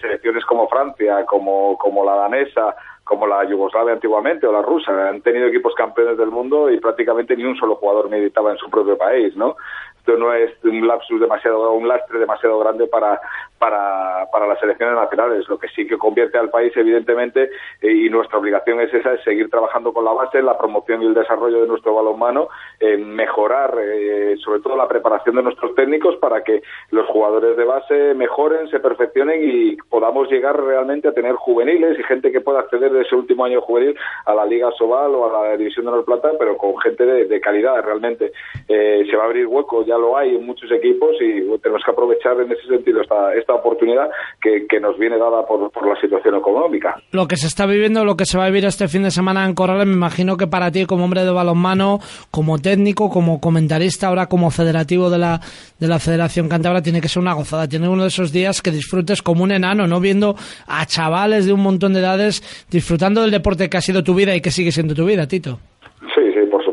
selecciones 0.00 0.44
como 0.44 0.68
Francia, 0.68 1.24
como, 1.26 1.76
como 1.78 2.04
la 2.04 2.14
danesa, 2.14 2.76
como 3.04 3.26
la 3.26 3.44
Yugoslavia 3.44 3.94
antiguamente 3.94 4.46
o 4.46 4.52
la 4.52 4.62
rusa. 4.62 5.08
Han 5.08 5.22
tenido 5.22 5.46
equipos 5.46 5.74
campeones 5.74 6.16
del 6.16 6.30
mundo 6.30 6.70
y 6.70 6.80
prácticamente 6.80 7.36
ni 7.36 7.44
un 7.44 7.56
solo 7.56 7.76
jugador 7.76 8.08
militaba 8.08 8.52
en 8.52 8.58
su 8.58 8.70
propio 8.70 8.96
país, 8.96 9.36
¿no? 9.36 9.56
Esto 9.98 10.16
no 10.16 10.32
es 10.32 10.52
un 10.64 10.86
lapsus 10.86 11.20
demasiado, 11.20 11.72
un 11.72 11.86
lastre 11.86 12.18
demasiado 12.18 12.58
grande 12.58 12.86
para, 12.86 13.20
para, 13.62 14.26
para 14.32 14.48
las 14.48 14.60
elecciones 14.60 14.96
nacionales. 14.96 15.48
Lo 15.48 15.56
que 15.56 15.68
sí 15.68 15.86
que 15.86 15.96
convierte 15.96 16.36
al 16.36 16.50
país, 16.50 16.72
evidentemente, 16.74 17.48
eh, 17.80 17.92
y 17.92 18.10
nuestra 18.10 18.40
obligación 18.40 18.80
es 18.80 18.92
esa, 18.92 19.14
es 19.14 19.22
seguir 19.22 19.48
trabajando 19.50 19.92
con 19.92 20.04
la 20.04 20.10
base, 20.10 20.42
la 20.42 20.58
promoción 20.58 21.00
y 21.00 21.06
el 21.06 21.14
desarrollo 21.14 21.60
de 21.60 21.68
nuestro 21.68 21.94
balonmano, 21.94 22.48
en 22.80 23.14
mejorar, 23.14 23.78
eh, 23.80 24.34
sobre 24.42 24.58
todo, 24.62 24.76
la 24.76 24.88
preparación 24.88 25.36
de 25.36 25.44
nuestros 25.44 25.76
técnicos 25.76 26.16
para 26.16 26.42
que 26.42 26.60
los 26.90 27.06
jugadores 27.06 27.56
de 27.56 27.64
base 27.64 28.14
mejoren, 28.14 28.66
se 28.68 28.80
perfeccionen 28.80 29.40
y 29.40 29.76
podamos 29.76 30.28
llegar 30.28 30.60
realmente 30.60 31.06
a 31.06 31.12
tener 31.12 31.36
juveniles 31.36 31.96
y 31.96 32.02
gente 32.02 32.32
que 32.32 32.40
pueda 32.40 32.58
acceder 32.58 32.90
de 32.90 33.02
ese 33.02 33.14
último 33.14 33.44
año 33.44 33.60
juvenil 33.60 33.96
a 34.26 34.34
la 34.34 34.44
Liga 34.44 34.72
Sobal 34.72 35.14
o 35.14 35.30
a 35.30 35.50
la 35.50 35.56
División 35.56 35.86
de 35.86 35.92
Honor 35.92 36.04
Plata, 36.04 36.32
pero 36.36 36.56
con 36.56 36.76
gente 36.80 37.06
de, 37.06 37.40
calidad 37.40 37.80
realmente. 37.84 38.32
Eh, 38.68 39.04
se 39.08 39.16
va 39.16 39.22
a 39.22 39.26
abrir 39.26 39.46
hueco, 39.46 39.84
ya 39.84 39.98
lo 39.98 40.16
hay 40.16 40.34
en 40.34 40.44
muchos 40.44 40.70
equipos 40.72 41.14
y 41.20 41.42
tenemos 41.58 41.84
que 41.84 41.90
aprovechar 41.92 42.40
en 42.40 42.50
ese 42.50 42.66
sentido 42.66 43.02
esta, 43.02 43.34
esta 43.34 43.51
oportunidad 43.54 44.10
que, 44.40 44.80
nos 44.80 44.98
viene 44.98 45.16
dada 45.16 45.46
por, 45.46 45.70
por, 45.70 45.86
la 45.86 46.00
situación 46.00 46.34
económica. 46.34 47.00
Lo 47.12 47.28
que 47.28 47.36
se 47.36 47.46
está 47.46 47.66
viviendo, 47.66 48.04
lo 48.04 48.16
que 48.16 48.26
se 48.26 48.36
va 48.36 48.44
a 48.44 48.48
vivir 48.48 48.64
este 48.64 48.88
fin 48.88 49.04
de 49.04 49.10
semana 49.10 49.44
en 49.44 49.54
Corrales, 49.54 49.86
me 49.86 49.92
imagino 49.92 50.36
que 50.36 50.46
para 50.46 50.72
ti 50.72 50.86
como 50.86 51.04
hombre 51.04 51.24
de 51.24 51.30
balonmano, 51.30 52.00
como 52.30 52.58
técnico, 52.58 53.10
como 53.10 53.40
comentarista, 53.40 54.08
ahora 54.08 54.26
como 54.26 54.50
federativo 54.50 55.10
de 55.10 55.18
la, 55.18 55.40
de 55.78 55.88
la 55.88 55.98
Federación 55.98 56.48
Cantabra, 56.48 56.82
tiene 56.82 57.00
que 57.00 57.08
ser 57.08 57.22
una 57.22 57.34
gozada. 57.34 57.68
Tiene 57.68 57.88
uno 57.88 58.02
de 58.02 58.08
esos 58.08 58.32
días 58.32 58.60
que 58.62 58.70
disfrutes 58.70 59.22
como 59.22 59.44
un 59.44 59.52
enano, 59.52 59.86
no 59.86 60.00
viendo 60.00 60.34
a 60.66 60.84
chavales 60.86 61.46
de 61.46 61.52
un 61.52 61.60
montón 61.60 61.92
de 61.92 62.00
edades 62.00 62.42
disfrutando 62.70 63.22
del 63.22 63.30
deporte 63.30 63.68
que 63.68 63.76
ha 63.76 63.80
sido 63.80 64.02
tu 64.02 64.14
vida 64.14 64.34
y 64.34 64.40
que 64.40 64.50
sigue 64.50 64.72
siendo 64.72 64.94
tu 64.94 65.04
vida, 65.04 65.26
Tito. 65.26 65.58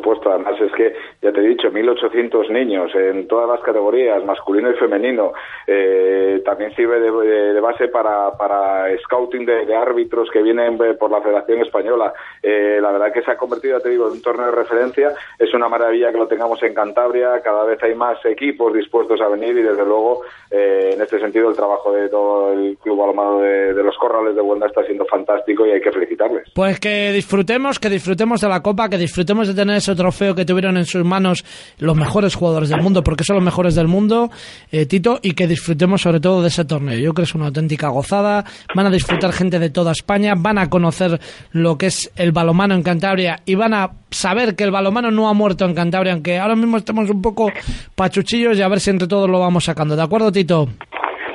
Supuesto. 0.09 0.31
Además 0.31 0.59
es 0.59 0.71
que 0.73 0.95
ya 1.21 1.31
te 1.31 1.39
he 1.39 1.49
dicho, 1.49 1.69
1.800 1.71 2.49
niños 2.49 2.91
en 2.95 3.27
todas 3.27 3.47
las 3.47 3.59
categorías, 3.61 4.23
masculino 4.25 4.71
y 4.71 4.73
femenino. 4.75 5.33
Eh, 5.67 6.41
también 6.43 6.73
sirve 6.75 6.99
de, 6.99 7.59
base 7.59 7.89
para, 7.89 8.31
para 8.37 8.85
scouting 9.03 9.45
de, 9.45 9.75
árbitros 9.75 10.29
que 10.31 10.41
vienen 10.41 10.77
por 10.97 11.11
la 11.11 11.21
Federación 11.21 11.61
Española. 11.61 12.13
Eh, 12.41 12.79
la 12.81 12.91
verdad 12.91 13.13
que 13.13 13.21
se 13.21 13.31
ha 13.31 13.37
convertido, 13.37 13.77
ya 13.77 13.83
te 13.83 13.89
digo, 13.89 14.07
en 14.07 14.13
un 14.13 14.21
torneo 14.21 14.47
de 14.47 14.51
referencia. 14.51 15.13
Es 15.37 15.53
una 15.53 15.69
maravilla 15.69 16.11
que 16.11 16.17
lo 16.17 16.27
tengamos 16.27 16.61
en 16.63 16.73
Cantabria. 16.73 17.41
Cada 17.41 17.63
vez 17.65 17.81
hay 17.83 17.93
más 17.93 18.23
equipos 18.25 18.73
dispuestos 18.73 19.21
a 19.21 19.27
venir 19.27 19.57
y, 19.57 19.61
desde 19.61 19.85
luego, 19.85 20.21
eh, 20.49 20.91
en 20.93 21.01
este 21.01 21.19
sentido, 21.19 21.49
el 21.49 21.55
trabajo 21.55 21.91
de 21.91 22.09
todo 22.09 22.53
el 22.53 22.77
Club 22.77 23.03
Almado 23.03 23.41
de, 23.41 23.73
de 23.73 23.83
los 23.83 23.95
Corrales 23.97 24.35
de 24.35 24.41
Buenda 24.41 24.67
está 24.67 24.83
siendo 24.85 25.05
fantástico 25.05 25.65
y 25.67 25.71
hay 25.71 25.81
que 25.81 25.91
felicitarles. 25.91 26.49
Pues 26.55 26.79
que 26.79 27.11
disfrutemos, 27.11 27.79
que 27.79 27.89
disfrutemos 27.89 28.41
de 28.41 28.49
la 28.49 28.61
Copa, 28.61 28.89
que 28.89 28.97
disfrutemos 28.97 29.47
de 29.47 29.53
tener 29.53 29.77
ese 29.77 29.95
trofeo 29.99 30.33
que 30.33 30.45
tuvieron 30.45 30.77
en 30.77 30.85
sus 30.85 31.03
manos 31.03 31.43
los 31.77 31.95
mejores 31.95 32.33
jugadores 32.35 32.69
del 32.69 32.81
mundo, 32.81 33.03
porque 33.03 33.25
son 33.25 33.35
los 33.35 33.43
mejores 33.43 33.75
del 33.75 33.87
mundo, 33.87 34.29
eh, 34.71 34.85
Tito, 34.85 35.19
y 35.21 35.33
que 35.33 35.45
disfrutemos 35.45 36.01
sobre 36.01 36.19
todo 36.19 36.41
de 36.41 36.47
ese 36.47 36.63
torneo. 36.63 36.97
Yo 36.97 37.13
creo 37.13 37.25
que 37.25 37.29
es 37.29 37.35
una 37.35 37.47
auténtica 37.47 37.89
gozada, 37.89 38.45
van 38.73 38.87
a 38.87 38.89
disfrutar 38.89 39.33
gente 39.33 39.59
de 39.59 39.69
toda 39.69 39.91
España, 39.91 40.33
van 40.37 40.57
a 40.57 40.69
conocer 40.69 41.19
lo 41.51 41.77
que 41.77 41.87
es 41.87 42.11
el 42.15 42.31
balomano 42.31 42.75
en 42.75 42.83
Cantabria 42.83 43.41
y 43.45 43.55
van 43.55 43.73
a 43.73 43.91
saber 44.09 44.55
que 44.55 44.63
el 44.63 44.71
balomano 44.71 45.11
no 45.11 45.27
ha 45.27 45.33
muerto 45.33 45.65
en 45.65 45.75
Cantabria, 45.75 46.13
aunque 46.13 46.39
ahora 46.39 46.55
mismo 46.55 46.77
estemos 46.77 47.09
un 47.09 47.21
poco 47.21 47.51
pachuchillos 47.95 48.57
y 48.57 48.61
a 48.61 48.69
ver 48.69 48.79
si 48.79 48.89
entre 48.89 49.07
todos 49.07 49.29
lo 49.29 49.39
vamos 49.39 49.65
sacando. 49.65 49.95
¿De 49.95 50.03
acuerdo, 50.03 50.31
Tito? 50.31 50.67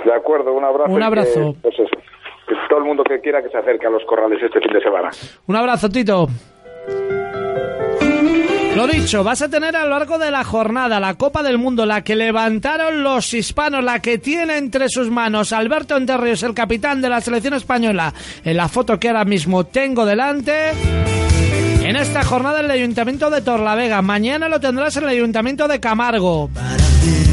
De 0.04 0.14
acuerdo, 0.14 0.52
un 0.52 0.64
abrazo. 0.64 0.92
Un 0.92 1.02
abrazo. 1.02 1.56
Pues 1.62 1.74
que 2.46 2.54
todo 2.68 2.78
el 2.78 2.84
mundo 2.84 3.04
que 3.04 3.20
quiera 3.20 3.42
que 3.42 3.48
se 3.48 3.58
acerque 3.58 3.86
a 3.86 3.90
los 3.90 4.04
corrales 4.04 4.42
este 4.42 4.60
fin 4.60 4.72
de 4.72 4.80
semana. 4.80 5.10
Un 5.46 5.56
abrazo, 5.56 5.88
Tito. 5.88 6.28
Lo 8.74 8.88
dicho, 8.88 9.22
vas 9.22 9.40
a 9.40 9.48
tener 9.48 9.76
a 9.76 9.84
lo 9.84 9.90
largo 9.90 10.18
de 10.18 10.32
la 10.32 10.42
jornada 10.42 10.98
la 10.98 11.14
Copa 11.14 11.44
del 11.44 11.58
Mundo, 11.58 11.86
la 11.86 12.02
que 12.02 12.16
levantaron 12.16 13.04
los 13.04 13.32
hispanos, 13.32 13.84
la 13.84 14.00
que 14.00 14.18
tiene 14.18 14.56
entre 14.56 14.88
sus 14.88 15.10
manos 15.10 15.52
Alberto 15.52 15.96
Enterrios, 15.96 16.42
el 16.42 16.54
capitán 16.54 17.00
de 17.00 17.08
la 17.08 17.20
selección 17.20 17.54
española, 17.54 18.12
en 18.44 18.56
la 18.56 18.68
foto 18.68 18.98
que 18.98 19.08
ahora 19.08 19.24
mismo 19.24 19.64
tengo 19.64 20.04
delante. 20.04 20.72
En 21.84 21.94
esta 21.94 22.24
jornada 22.24 22.60
el 22.60 22.70
Ayuntamiento 22.70 23.30
de 23.30 23.42
Torlavega, 23.42 24.02
mañana 24.02 24.48
lo 24.48 24.58
tendrás 24.58 24.96
en 24.96 25.04
el 25.04 25.10
Ayuntamiento 25.10 25.68
de 25.68 25.78
Camargo. 25.78 26.50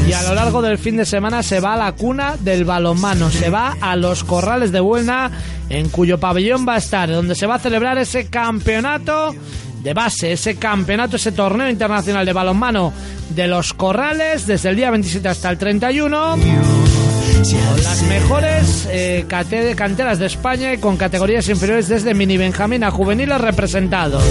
Y 0.06 0.12
a 0.12 0.22
lo 0.22 0.34
largo 0.36 0.62
del 0.62 0.78
fin 0.78 0.96
de 0.96 1.04
semana 1.04 1.42
se 1.42 1.58
va 1.58 1.74
a 1.74 1.76
la 1.76 1.92
cuna 1.92 2.36
del 2.38 2.64
balonmano, 2.64 3.30
se 3.30 3.50
va 3.50 3.76
a 3.80 3.96
los 3.96 4.22
corrales 4.22 4.70
de 4.70 4.78
Buena, 4.78 5.30
en 5.68 5.88
cuyo 5.88 6.18
pabellón 6.18 6.68
va 6.68 6.74
a 6.74 6.78
estar, 6.78 7.10
donde 7.10 7.34
se 7.34 7.46
va 7.46 7.56
a 7.56 7.58
celebrar 7.58 7.98
ese 7.98 8.28
campeonato 8.28 9.34
de 9.82 9.94
base, 9.94 10.32
ese 10.32 10.56
campeonato, 10.56 11.16
ese 11.16 11.32
torneo 11.32 11.68
internacional 11.68 12.24
de 12.24 12.32
balonmano 12.32 12.92
de 13.30 13.48
los 13.48 13.74
Corrales, 13.74 14.46
desde 14.46 14.70
el 14.70 14.76
día 14.76 14.90
27 14.90 15.28
hasta 15.28 15.50
el 15.50 15.58
31. 15.58 16.36
Con 16.36 17.82
las 17.82 18.02
mejores 18.04 18.88
eh, 18.90 19.24
canteras 19.28 20.18
de 20.18 20.26
España 20.26 20.72
y 20.72 20.78
con 20.78 20.96
categorías 20.96 21.48
inferiores 21.48 21.88
desde 21.88 22.14
mini 22.14 22.36
Benjamín 22.36 22.84
a 22.84 22.90
juveniles 22.90 23.40
representados. 23.40 24.22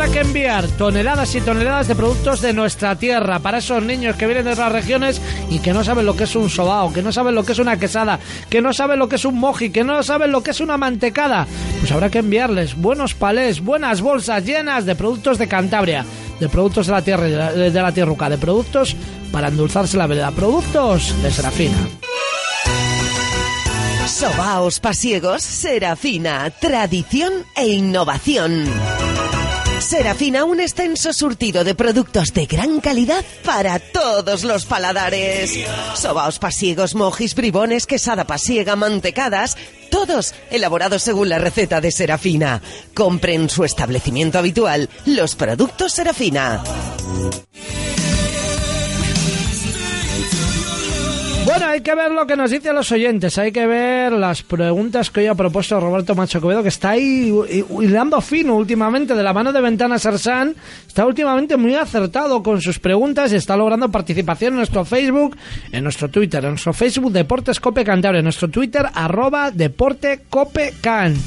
Habrá 0.00 0.14
que 0.14 0.20
enviar 0.20 0.66
toneladas 0.66 1.34
y 1.34 1.42
toneladas 1.42 1.86
de 1.86 1.94
productos 1.94 2.40
de 2.40 2.54
nuestra 2.54 2.96
tierra 2.96 3.38
para 3.38 3.58
esos 3.58 3.82
niños 3.82 4.16
que 4.16 4.24
vienen 4.24 4.46
de 4.46 4.52
otras 4.52 4.72
regiones 4.72 5.20
y 5.50 5.58
que 5.58 5.74
no 5.74 5.84
saben 5.84 6.06
lo 6.06 6.16
que 6.16 6.24
es 6.24 6.34
un 6.36 6.48
sobao, 6.48 6.90
que 6.90 7.02
no 7.02 7.12
saben 7.12 7.34
lo 7.34 7.44
que 7.44 7.52
es 7.52 7.58
una 7.58 7.78
quesada, 7.78 8.18
que 8.48 8.62
no 8.62 8.72
saben 8.72 8.98
lo 8.98 9.10
que 9.10 9.16
es 9.16 9.26
un 9.26 9.38
moji, 9.38 9.68
que 9.68 9.84
no 9.84 10.02
saben 10.02 10.32
lo 10.32 10.42
que 10.42 10.52
es 10.52 10.60
una 10.62 10.78
mantecada. 10.78 11.46
Pues 11.80 11.92
habrá 11.92 12.08
que 12.08 12.20
enviarles 12.20 12.76
buenos 12.76 13.12
palés, 13.12 13.60
buenas 13.60 14.00
bolsas 14.00 14.42
llenas 14.42 14.86
de 14.86 14.94
productos 14.94 15.36
de 15.36 15.48
Cantabria, 15.48 16.06
de 16.40 16.48
productos 16.48 16.86
de 16.86 16.92
la 16.94 17.02
tierra, 17.02 17.52
de 17.52 17.70
la, 17.70 17.92
tierruca, 17.92 18.30
de 18.30 18.38
productos 18.38 18.96
para 19.30 19.48
endulzarse 19.48 19.98
la 19.98 20.06
vereda, 20.06 20.30
productos 20.30 21.14
de 21.22 21.30
Serafina. 21.30 21.76
Sobaos 24.06 24.80
pasiegos, 24.80 25.42
Serafina, 25.42 26.48
tradición 26.58 27.44
e 27.54 27.66
innovación. 27.68 28.64
Serafina, 29.90 30.44
un 30.44 30.60
extenso 30.60 31.12
surtido 31.12 31.64
de 31.64 31.74
productos 31.74 32.32
de 32.32 32.46
gran 32.46 32.78
calidad 32.78 33.24
para 33.44 33.80
todos 33.80 34.44
los 34.44 34.64
paladares. 34.64 35.58
Sobaos 35.96 36.38
pasiegos, 36.38 36.94
mojis, 36.94 37.34
bribones, 37.34 37.86
quesada 37.86 38.24
pasiega, 38.24 38.76
mantecadas, 38.76 39.56
todos 39.90 40.32
elaborados 40.52 41.02
según 41.02 41.28
la 41.28 41.40
receta 41.40 41.80
de 41.80 41.90
Serafina. 41.90 42.62
Compren 42.94 43.42
en 43.42 43.50
su 43.50 43.64
establecimiento 43.64 44.38
habitual 44.38 44.88
los 45.06 45.34
productos 45.34 45.92
Serafina. 45.92 46.62
Bueno, 51.50 51.66
hay 51.66 51.80
que 51.80 51.96
ver 51.96 52.12
lo 52.12 52.28
que 52.28 52.36
nos 52.36 52.52
dicen 52.52 52.76
los 52.76 52.92
oyentes, 52.92 53.36
hay 53.36 53.50
que 53.50 53.66
ver 53.66 54.12
las 54.12 54.44
preguntas 54.44 55.10
que 55.10 55.18
hoy 55.18 55.26
ha 55.26 55.34
propuesto 55.34 55.80
Roberto 55.80 56.14
Macho 56.14 56.40
Covedo, 56.40 56.62
que 56.62 56.68
está 56.68 56.90
ahí 56.90 57.34
hilando 57.80 58.20
fino 58.20 58.54
últimamente 58.54 59.16
de 59.16 59.22
la 59.24 59.32
mano 59.32 59.52
de 59.52 59.60
Ventana 59.60 59.98
Sersan, 59.98 60.54
está 60.86 61.04
últimamente 61.04 61.56
muy 61.56 61.74
acertado 61.74 62.40
con 62.44 62.60
sus 62.60 62.78
preguntas 62.78 63.32
y 63.32 63.34
está 63.34 63.56
logrando 63.56 63.90
participación 63.90 64.52
en 64.52 64.58
nuestro 64.58 64.84
Facebook, 64.84 65.36
en 65.72 65.82
nuestro 65.82 66.08
Twitter, 66.08 66.44
en 66.44 66.50
nuestro 66.50 66.72
Facebook 66.72 67.10
Deportes 67.10 67.58
Cope 67.58 67.82
Cantabria, 67.82 68.20
en 68.20 68.26
nuestro 68.26 68.46
Twitter 68.46 68.86
arroba 68.94 69.50
Deporte 69.50 70.20
Cope 70.30 70.74
Cant. 70.80 71.18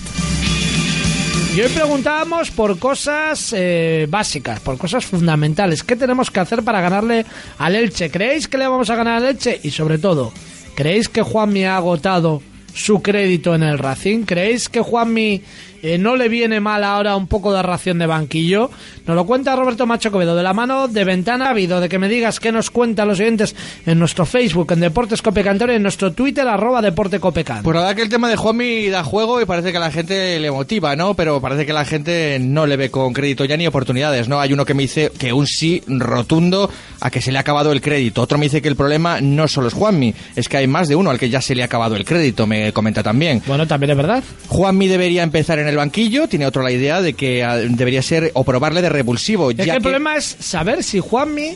Y 1.55 1.61
hoy 1.61 1.69
preguntábamos 1.69 2.49
por 2.49 2.79
cosas 2.79 3.53
eh, 3.55 4.07
básicas, 4.09 4.59
por 4.59 4.75
cosas 4.79 5.05
fundamentales. 5.05 5.83
¿Qué 5.83 5.95
tenemos 5.95 6.31
que 6.31 6.39
hacer 6.39 6.63
para 6.63 6.81
ganarle 6.81 7.27
al 7.59 7.75
Elche? 7.75 8.09
¿Creéis 8.09 8.47
que 8.47 8.57
le 8.57 8.67
vamos 8.67 8.89
a 8.89 8.95
ganar 8.95 9.17
al 9.17 9.25
Elche? 9.29 9.59
Y 9.61 9.69
sobre 9.69 9.99
todo, 9.99 10.33
¿creéis 10.73 11.09
que 11.09 11.21
Juanmi 11.21 11.65
ha 11.65 11.77
agotado 11.77 12.41
su 12.73 13.03
crédito 13.03 13.53
en 13.53 13.61
el 13.61 13.77
Racing? 13.77 14.23
¿Creéis 14.23 14.67
que 14.67 14.81
Juanmi 14.81 15.43
eh, 15.83 15.97
no 15.97 16.15
le 16.15 16.29
viene 16.29 16.61
mal 16.61 16.81
ahora 16.83 17.17
un 17.17 17.27
poco 17.27 17.53
de 17.53 17.61
ración 17.61 17.99
de 17.99 18.07
banquillo. 18.07 18.71
Nos 19.05 19.17
lo 19.17 19.25
cuenta 19.25 19.53
Roberto 19.53 19.85
Macho 19.85 20.11
Covedo, 20.11 20.33
de 20.33 20.41
la 20.41 20.53
mano 20.53 20.87
de 20.87 21.03
Ventana 21.03 21.49
Ávido, 21.49 21.81
de 21.81 21.89
que 21.89 21.99
me 21.99 22.07
digas 22.07 22.39
qué 22.39 22.53
nos 22.53 22.71
cuentan 22.71 23.09
los 23.09 23.19
oyentes 23.19 23.53
en 23.85 23.99
nuestro 23.99 24.25
Facebook, 24.25 24.71
en 24.71 24.79
Deportes 24.79 25.21
Copecantor 25.21 25.71
y 25.71 25.73
en 25.73 25.83
nuestro 25.83 26.13
Twitter, 26.13 26.47
arroba 26.47 26.81
Deporte 26.81 27.19
Copecan. 27.19 27.63
Pues 27.63 27.75
la 27.75 27.81
verdad 27.81 27.95
que 27.97 28.01
el 28.01 28.07
tema 28.07 28.29
de 28.29 28.37
Juanmi 28.37 28.87
da 28.87 29.03
juego 29.03 29.41
y 29.41 29.45
parece 29.45 29.71
que 29.71 29.77
a 29.77 29.81
la 29.81 29.91
gente 29.91 30.39
le 30.39 30.51
motiva, 30.51 30.95
¿no? 30.95 31.15
Pero 31.15 31.41
parece 31.41 31.65
que 31.65 31.73
la 31.73 31.83
gente 31.83 32.37
no 32.39 32.65
le 32.65 32.77
ve 32.77 32.89
con 32.89 33.11
crédito 33.11 33.43
ya 33.43 33.57
ni 33.57 33.67
oportunidades, 33.67 34.29
¿no? 34.29 34.39
Hay 34.39 34.53
uno 34.53 34.65
que 34.65 34.73
me 34.73 34.83
dice 34.83 35.11
que 35.19 35.33
un 35.33 35.47
sí 35.47 35.83
rotundo 35.87 36.69
a 37.01 37.11
que 37.11 37.21
se 37.21 37.33
le 37.33 37.39
ha 37.39 37.41
acabado 37.41 37.73
el 37.73 37.81
crédito. 37.81 38.21
Otro 38.21 38.37
me 38.37 38.45
dice 38.45 38.61
que 38.61 38.69
el 38.69 38.77
problema 38.77 39.19
no 39.19 39.49
solo 39.49 39.67
es 39.67 39.73
Juanmi, 39.73 40.15
es 40.37 40.47
que 40.47 40.55
hay 40.55 40.67
más 40.67 40.87
de 40.87 40.95
uno 40.95 41.09
al 41.09 41.19
que 41.19 41.29
ya 41.29 41.41
se 41.41 41.55
le 41.55 41.61
ha 41.61 41.65
acabado 41.65 41.97
el 41.97 42.05
crédito, 42.05 42.47
me 42.47 42.71
comenta 42.71 43.03
también. 43.03 43.41
Bueno, 43.45 43.67
también 43.67 43.91
es 43.91 43.97
verdad. 43.97 44.23
Juanmi 44.47 44.87
debería 44.87 45.23
empezar 45.23 45.59
en 45.59 45.67
el 45.67 45.72
banquillo, 45.77 46.27
tiene 46.27 46.45
otro 46.45 46.61
la 46.63 46.71
idea 46.71 47.01
de 47.01 47.13
que 47.13 47.43
ah, 47.43 47.57
debería 47.57 48.01
ser 48.01 48.31
o 48.33 48.43
probarle 48.43 48.81
de 48.81 48.89
revulsivo. 48.89 49.51
Es 49.51 49.57
ya 49.57 49.63
que 49.65 49.69
el 49.71 49.77
que- 49.77 49.81
problema 49.81 50.15
es 50.15 50.35
saber 50.39 50.83
si 50.83 50.99
Juanmi, 50.99 51.55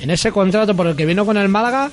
en 0.00 0.10
ese 0.10 0.30
contrato 0.32 0.74
por 0.76 0.86
el 0.86 0.96
que 0.96 1.06
vino 1.06 1.24
con 1.26 1.36
el 1.36 1.48
Málaga, 1.48 1.90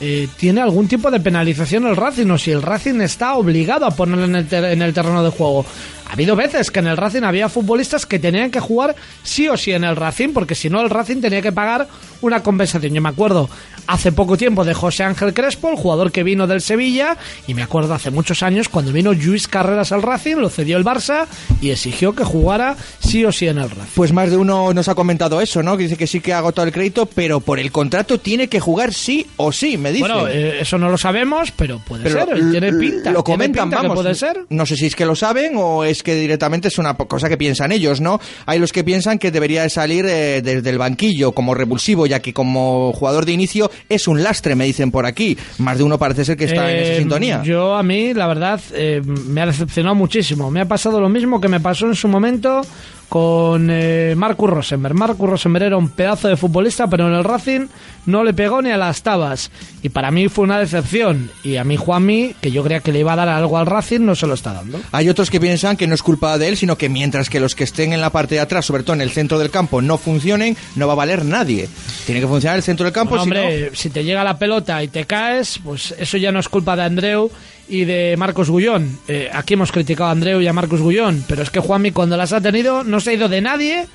eh, 0.00 0.28
tiene 0.36 0.60
algún 0.60 0.86
tipo 0.86 1.10
de 1.10 1.18
penalización 1.18 1.84
el 1.86 1.96
Racing 1.96 2.30
o 2.30 2.38
si 2.38 2.52
el 2.52 2.62
Racing 2.62 3.00
está 3.00 3.34
obligado 3.34 3.84
a 3.84 3.90
ponerlo 3.90 4.26
en 4.26 4.36
el, 4.36 4.46
ter- 4.46 4.66
en 4.66 4.80
el 4.82 4.94
terreno 4.94 5.24
de 5.24 5.30
juego. 5.30 5.66
Ha 6.08 6.12
habido 6.12 6.36
veces 6.36 6.70
que 6.70 6.78
en 6.78 6.86
el 6.86 6.96
Racing 6.96 7.22
había 7.22 7.48
futbolistas 7.48 8.06
que 8.06 8.18
tenían 8.18 8.50
que 8.50 8.60
jugar 8.60 8.96
sí 9.22 9.48
o 9.48 9.56
sí 9.56 9.72
en 9.72 9.84
el 9.84 9.94
Racing, 9.96 10.30
porque 10.30 10.54
si 10.54 10.70
no 10.70 10.80
el 10.80 10.90
Racing 10.90 11.20
tenía 11.20 11.42
que 11.42 11.52
pagar 11.52 11.86
una 12.22 12.42
compensación. 12.42 12.94
Yo 12.94 13.02
me 13.02 13.10
acuerdo 13.10 13.48
hace 13.86 14.12
poco 14.12 14.36
tiempo 14.36 14.64
de 14.64 14.74
José 14.74 15.04
Ángel 15.04 15.32
Crespo, 15.34 15.70
el 15.70 15.76
jugador 15.76 16.10
que 16.10 16.22
vino 16.22 16.46
del 16.46 16.60
Sevilla, 16.60 17.16
y 17.46 17.54
me 17.54 17.62
acuerdo 17.62 17.94
hace 17.94 18.10
muchos 18.10 18.42
años 18.42 18.68
cuando 18.68 18.92
vino 18.92 19.12
Luis 19.12 19.48
Carreras 19.48 19.92
al 19.92 20.02
Racing, 20.02 20.36
lo 20.36 20.48
cedió 20.50 20.76
el 20.76 20.84
Barça 20.84 21.26
y 21.60 21.70
exigió 21.70 22.14
que 22.14 22.24
jugara 22.24 22.76
sí 23.00 23.24
o 23.24 23.32
sí 23.32 23.46
en 23.46 23.58
el 23.58 23.70
Racing. 23.70 23.92
Pues 23.94 24.12
más 24.12 24.30
de 24.30 24.36
uno 24.36 24.72
nos 24.74 24.88
ha 24.88 24.94
comentado 24.94 25.40
eso, 25.40 25.62
¿no? 25.62 25.76
Que 25.76 25.84
dice 25.84 25.96
que 25.96 26.06
sí 26.06 26.20
que 26.20 26.32
ha 26.32 26.38
agotado 26.38 26.66
el 26.66 26.72
crédito, 26.72 27.06
pero 27.06 27.40
por 27.40 27.58
el 27.58 27.70
contrato 27.70 28.18
tiene 28.18 28.48
que 28.48 28.60
jugar 28.60 28.92
sí 28.92 29.26
o 29.36 29.52
sí, 29.52 29.76
me 29.78 29.92
dice. 29.92 30.08
Bueno, 30.08 30.26
eh, 30.28 30.60
eso 30.60 30.78
no 30.78 30.88
lo 30.90 30.98
sabemos, 30.98 31.52
pero 31.52 31.78
puede 31.86 32.04
Pero 32.04 32.26
ser. 32.26 32.50
Tiene 32.50 32.72
pinta. 32.72 33.10
Lo 33.10 33.22
comentan, 33.24 33.68
pinta 33.68 33.82
vamos. 33.82 33.96
puede 34.02 34.14
ser. 34.14 34.46
No 34.48 34.66
sé 34.66 34.76
si 34.76 34.86
es 34.86 34.96
que 34.96 35.06
lo 35.06 35.14
saben 35.14 35.52
o 35.56 35.84
es 35.84 35.97
que 36.02 36.14
directamente 36.14 36.68
es 36.68 36.78
una 36.78 36.94
cosa 36.94 37.28
que 37.28 37.36
piensan 37.36 37.72
ellos, 37.72 38.00
¿no? 38.00 38.20
Hay 38.46 38.58
los 38.58 38.72
que 38.72 38.84
piensan 38.84 39.18
que 39.18 39.30
debería 39.30 39.62
de 39.62 39.70
salir 39.70 40.06
eh, 40.06 40.42
desde 40.42 40.70
el 40.70 40.78
banquillo 40.78 41.32
como 41.32 41.54
revulsivo, 41.54 42.06
ya 42.06 42.20
que 42.20 42.32
como 42.32 42.92
jugador 42.92 43.24
de 43.24 43.32
inicio 43.32 43.70
es 43.88 44.08
un 44.08 44.22
lastre, 44.22 44.54
me 44.54 44.64
dicen 44.64 44.90
por 44.90 45.06
aquí. 45.06 45.36
Más 45.58 45.78
de 45.78 45.84
uno 45.84 45.98
parece 45.98 46.24
ser 46.24 46.36
que 46.36 46.44
está 46.44 46.70
en 46.70 46.76
esa 46.82 46.92
Eh, 46.92 46.98
sintonía. 46.98 47.42
Yo 47.42 47.74
a 47.74 47.82
mí, 47.82 48.14
la 48.14 48.26
verdad, 48.26 48.60
eh, 48.72 49.00
me 49.04 49.40
ha 49.42 49.46
decepcionado 49.46 49.94
muchísimo. 49.94 50.50
Me 50.50 50.60
ha 50.60 50.66
pasado 50.66 51.00
lo 51.00 51.08
mismo 51.08 51.40
que 51.40 51.48
me 51.48 51.60
pasó 51.60 51.86
en 51.86 51.94
su 51.94 52.08
momento 52.08 52.62
con 53.08 53.68
eh, 53.70 54.14
Marcus 54.16 54.50
Rosenberg. 54.50 54.94
Marcus 54.94 55.28
Rosenberg 55.28 55.66
era 55.66 55.76
un 55.76 55.88
pedazo 55.88 56.28
de 56.28 56.36
futbolista, 56.36 56.86
pero 56.88 57.08
en 57.08 57.14
el 57.14 57.24
Racing 57.24 57.66
no 58.06 58.22
le 58.22 58.34
pegó 58.34 58.60
ni 58.60 58.70
a 58.70 58.76
las 58.76 59.02
tabas. 59.02 59.50
Y 59.82 59.88
para 59.88 60.10
mí 60.10 60.28
fue 60.28 60.44
una 60.44 60.58
decepción. 60.58 61.30
Y 61.42 61.56
a 61.56 61.64
mí 61.64 61.76
Juanmi, 61.76 62.34
que 62.40 62.50
yo 62.50 62.62
creía 62.62 62.80
que 62.80 62.92
le 62.92 63.00
iba 63.00 63.12
a 63.12 63.16
dar 63.16 63.28
algo 63.28 63.58
al 63.58 63.66
Racing, 63.66 64.00
no 64.00 64.14
se 64.14 64.26
lo 64.26 64.34
está 64.34 64.52
dando. 64.52 64.80
Hay 64.92 65.08
otros 65.08 65.30
que 65.30 65.40
piensan 65.40 65.76
que 65.76 65.86
no 65.86 65.94
es 65.94 66.02
culpa 66.02 66.36
de 66.36 66.48
él, 66.48 66.56
sino 66.56 66.76
que 66.76 66.88
mientras 66.88 67.30
que 67.30 67.40
los 67.40 67.54
que 67.54 67.64
estén 67.64 67.92
en 67.92 68.00
la 68.00 68.10
parte 68.10 68.34
de 68.34 68.40
atrás, 68.40 68.66
sobre 68.66 68.82
todo 68.82 68.94
en 68.94 69.02
el 69.02 69.10
centro 69.10 69.38
del 69.38 69.50
campo, 69.50 69.80
no 69.80 69.96
funcionen, 69.96 70.56
no 70.76 70.86
va 70.86 70.92
a 70.92 70.96
valer 70.96 71.24
nadie. 71.24 71.68
Tiene 72.04 72.20
que 72.20 72.26
funcionar 72.26 72.56
el 72.56 72.62
centro 72.62 72.84
del 72.84 72.92
campo, 72.92 73.10
Bueno, 73.10 73.22
hombre, 73.24 73.70
si 73.74 73.90
te 73.90 74.04
llega 74.04 74.22
la 74.24 74.38
pelota 74.38 74.82
y 74.82 74.88
te 74.88 75.04
caes, 75.06 75.60
pues 75.64 75.94
eso 75.98 76.16
ya 76.18 76.32
no 76.32 76.40
es 76.40 76.48
culpa 76.48 76.76
de 76.76 76.82
Andreu 76.82 77.30
y 77.68 77.84
de 77.84 78.16
Marcos 78.16 78.50
Gullón. 78.50 78.98
Eh, 79.08 79.30
aquí 79.32 79.54
hemos 79.54 79.72
criticado 79.72 80.08
a 80.08 80.12
Andreu 80.12 80.40
y 80.40 80.46
a 80.46 80.52
Marcos 80.52 80.80
Gullón, 80.80 81.24
pero 81.28 81.42
es 81.42 81.50
que 81.50 81.60
Juanmi 81.60 81.92
cuando 81.92 82.16
las 82.16 82.32
ha 82.32 82.40
tenido 82.40 82.84
no 82.84 83.00
se 83.00 83.10
ha 83.10 83.14
ido 83.14 83.28
de 83.28 83.40
nadie 83.40 83.86